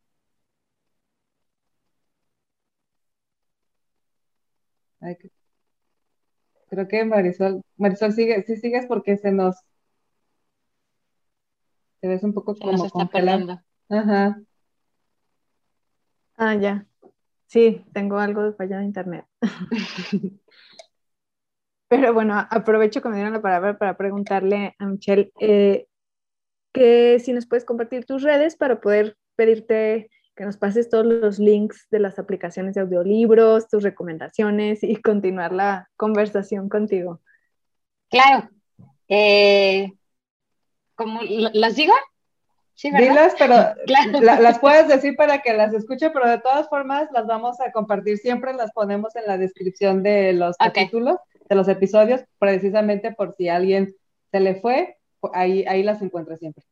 Creo 6.68 6.88
que 6.88 7.04
Marisol, 7.04 7.62
Marisol 7.76 8.12
sigue, 8.12 8.42
sí 8.44 8.56
sigues 8.56 8.86
porque 8.86 9.16
se 9.16 9.32
nos, 9.32 9.56
se 12.00 12.08
ves 12.08 12.22
un 12.22 12.32
poco 12.32 12.54
como 12.54 12.72
nos 12.72 12.84
está 12.84 13.06
perdiendo. 13.06 13.60
Ajá. 13.88 14.40
Ah, 16.36 16.54
ya. 16.54 16.86
Sí, 17.46 17.84
tengo 17.92 18.18
algo 18.18 18.42
de 18.42 18.52
falla 18.52 18.78
de 18.78 18.84
internet. 18.84 19.24
Pero 21.88 22.12
bueno, 22.12 22.34
aprovecho 22.50 23.00
que 23.00 23.08
me 23.08 23.14
dieron 23.14 23.32
la 23.32 23.40
palabra 23.40 23.78
para 23.78 23.96
preguntarle 23.96 24.74
a 24.78 24.86
Michelle 24.86 25.30
eh, 25.40 25.86
que 26.72 27.20
si 27.20 27.32
nos 27.32 27.46
puedes 27.46 27.64
compartir 27.64 28.04
tus 28.04 28.22
redes 28.22 28.56
para 28.56 28.80
poder 28.80 29.16
pedirte 29.36 30.10
que 30.36 30.44
nos 30.44 30.58
pases 30.58 30.90
todos 30.90 31.06
los 31.06 31.38
links 31.38 31.86
de 31.90 31.98
las 31.98 32.18
aplicaciones 32.18 32.74
de 32.74 32.82
audiolibros, 32.82 33.68
tus 33.68 33.82
recomendaciones 33.82 34.82
y 34.82 34.96
continuar 35.02 35.52
la 35.52 35.88
conversación 35.96 36.68
contigo. 36.68 37.20
Claro. 38.10 38.48
Eh, 39.08 39.92
¿Cómo 40.94 41.20
las 41.22 41.76
digo? 41.76 41.94
Sí, 42.74 42.90
Dilas, 42.90 43.34
pero 43.38 43.54
las 44.20 44.58
puedes 44.58 44.86
decir 44.86 45.16
para 45.16 45.40
que 45.40 45.54
las 45.54 45.72
escuche, 45.72 46.10
pero 46.10 46.28
de 46.28 46.38
todas 46.38 46.68
formas 46.68 47.08
las 47.12 47.26
vamos 47.26 47.58
a 47.60 47.72
compartir. 47.72 48.18
Siempre 48.18 48.52
las 48.52 48.70
ponemos 48.72 49.16
en 49.16 49.26
la 49.26 49.38
descripción 49.38 50.02
de 50.02 50.34
los 50.34 50.56
capítulos, 50.58 51.16
de 51.48 51.56
los 51.56 51.68
episodios, 51.68 52.20
precisamente 52.38 53.12
por 53.12 53.34
si 53.34 53.48
alguien 53.48 53.94
se 54.30 54.40
le 54.40 54.56
fue, 54.56 54.98
ahí, 55.32 55.64
ahí 55.66 55.82
las 55.82 56.02
encuentra 56.02 56.36
siempre. 56.36 56.64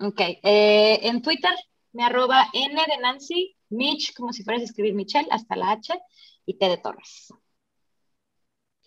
Ok. 0.00 0.20
Eh, 0.42 1.00
en 1.02 1.22
Twitter 1.22 1.52
me 1.96 2.04
arroba 2.04 2.46
N 2.52 2.74
de 2.74 2.98
Nancy, 3.00 3.56
Mitch, 3.70 4.14
como 4.14 4.32
si 4.32 4.44
fueras 4.44 4.62
a 4.62 4.66
escribir 4.66 4.94
Michelle, 4.94 5.28
hasta 5.30 5.56
la 5.56 5.72
H, 5.72 5.94
y 6.44 6.58
T 6.58 6.68
de 6.68 6.76
Torres. 6.76 7.32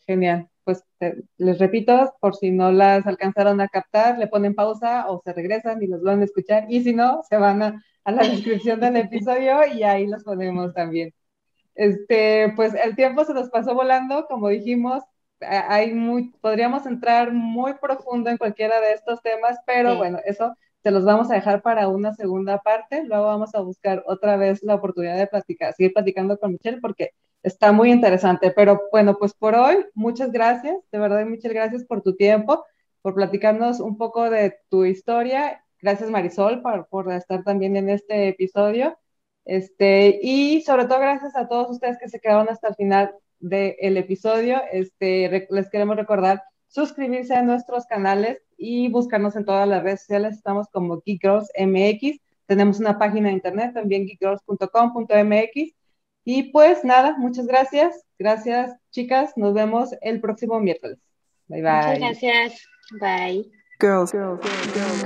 Genial. 0.05 0.47
Pues 0.64 0.84
les 1.38 1.57
repito, 1.57 2.14
por 2.20 2.36
si 2.36 2.51
no 2.51 2.72
las 2.72 3.07
alcanzaron 3.07 3.60
a 3.60 3.68
captar, 3.68 4.20
le 4.20 4.28
ponen 4.28 4.53
pausa 4.53 5.10
o 5.10 5.20
se 5.24 5.34
regresan 5.34 5.82
y 5.82 5.88
los 5.88 6.03
van 6.03 6.22
a 6.22 6.26
escuchar. 6.26 6.68
Y 6.70 6.84
si 6.84 6.93
no, 6.93 7.22
se 7.28 7.38
van 7.38 7.64
a, 7.64 7.84
a 8.03 8.12
la 8.12 8.22
descripción 8.22 8.80
del 8.80 8.97
episodio 8.97 9.66
y 9.66 9.82
ahí 9.82 10.05
los 10.05 10.24
ponemos 10.24 10.74
también. 10.76 11.12
Este, 11.74 12.53
pues 12.55 12.76
el 12.76 12.95
tiempo 12.95 13.26
se 13.26 13.34
nos 13.34 13.49
pasó 13.49 13.74
volando, 13.74 14.28
como 14.28 14.49
dijimos, 14.49 15.01
hay 15.39 15.93
muy, 15.93 16.30
podríamos 16.41 16.86
entrar 16.86 17.32
muy 17.32 17.74
profundo 17.76 18.30
en 18.30 18.38
cualquiera 18.38 18.80
de 18.82 18.93
estos 18.93 19.22
temas, 19.24 19.57
pero 19.66 19.97
bueno, 19.97 20.20
eso 20.26 20.55
se 20.84 20.91
los 20.91 21.03
vamos 21.03 21.30
a 21.30 21.36
dejar 21.36 21.61
para 21.61 21.88
una 21.88 22.13
segunda 22.13 22.59
parte. 22.59 23.03
Luego 23.03 23.25
vamos 23.25 23.53
a 23.55 23.61
buscar 23.61 24.03
otra 24.07 24.38
vez 24.38 24.63
la 24.63 24.75
oportunidad 24.75 25.17
de 25.17 25.27
platicar, 25.27 25.73
seguir 25.73 25.93
platicando 25.93 26.38
con 26.38 26.53
Michelle 26.53 26.80
porque 26.82 27.11
está 27.43 27.71
muy 27.71 27.91
interesante. 27.91 28.51
Pero 28.51 28.82
bueno, 28.91 29.17
pues 29.17 29.34
por 29.34 29.55
hoy, 29.55 29.86
muchas 29.93 30.32
gracias. 30.32 30.77
De 30.91 30.99
verdad, 30.99 31.25
muchas 31.25 31.51
gracias 31.51 31.86
por 31.86 32.01
tu 32.01 32.15
tiempo, 32.15 32.65
por 33.01 33.15
platicarnos 33.15 33.80
un 33.80 33.97
poco 33.97 34.30
de 34.30 34.57
tu 34.69 34.86
historia. 34.86 35.63
Gracias 35.82 36.09
Marisol 36.09 36.61
por, 36.61 36.88
por 36.88 37.11
estar 37.11 37.43
también 37.43 37.75
en 37.77 37.89
este 37.89 38.30
episodio. 38.30 38.97
Este, 39.45 40.19
y 40.21 40.61
sobre 40.61 40.86
todo 40.86 40.99
gracias 40.99 41.36
a 41.36 41.47
todos 41.47 41.69
ustedes 41.71 41.97
que 41.97 42.09
se 42.09 42.19
quedaron 42.19 42.49
hasta 42.49 42.69
el 42.69 42.75
final 42.75 43.15
del 43.39 43.97
episodio. 43.97 44.61
Este, 44.71 45.47
les 45.49 45.69
queremos 45.69 45.95
recordar 45.95 46.43
suscribirse 46.67 47.36
a 47.36 47.41
nuestros 47.41 47.86
canales 47.86 48.41
y 48.60 48.89
buscarnos 48.89 49.36
en 49.36 49.45
todas 49.45 49.68
las 49.68 49.82
redes 49.82 50.01
sociales. 50.01 50.36
Estamos 50.36 50.68
como 50.72 51.01
Geek 51.05 51.24
MX. 51.57 52.20
Tenemos 52.45 52.80
una 52.80 52.99
página 52.99 53.30
de 53.30 53.36
internet 53.36 53.74
también 53.74 54.05
geekgirls.com.mx. 54.05 55.74
Y 56.26 56.43
pues 56.51 56.84
nada, 56.84 57.16
muchas 57.18 57.47
gracias. 57.47 58.05
Gracias, 58.20 58.76
chicas. 58.91 59.32
Nos 59.38 59.53
vemos 59.53 59.95
el 60.01 60.20
próximo 60.20 60.60
miércoles. 60.60 60.99
Bye 61.47 61.62
bye. 61.62 61.72
Muchas 61.72 61.99
gracias. 61.99 62.68
Bye. 62.99 63.49
Girls, 63.80 64.12
girls, 64.12 64.41
girls, 64.74 65.03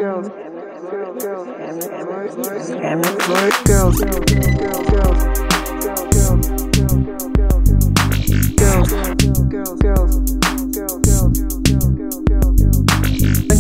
girls, 9.86 10.43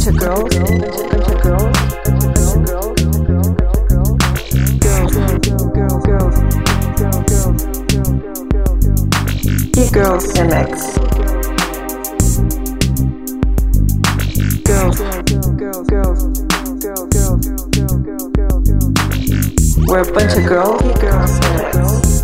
bunch 0.03 0.15
of 0.15 0.21
girls, 0.21 0.53
bunch 0.53 0.63
of 0.63 1.41
girls, 1.41 1.63
bunch 2.03 2.23
of 2.23 2.65
girls, 2.65 2.99
girls, 2.99 3.47
girls, 4.83 5.13
girls, 5.13 6.03
girls, 6.03 6.03
girls, 6.03 6.43
girls, 9.91 10.23
MX. 10.33 10.71
Girls, 14.65 14.97
girls, 14.99 15.31
girls, 15.31 15.87
girls, 15.87 16.19
girls, 16.83 17.07
girls, 17.13 17.45
girls, 18.03 18.59
girls. 18.59 18.99
We're 19.87 20.01
a 20.01 20.11
bunch 20.11 20.33
of 20.35 20.43
girls, 20.45 20.81
girls, 20.99 21.39
girls, 21.39 22.23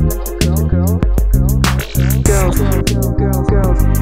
girls, 0.68 1.00
girls, 2.24 2.60
girls, 2.60 3.48
girls, 3.48 3.50
girls. 3.50 4.00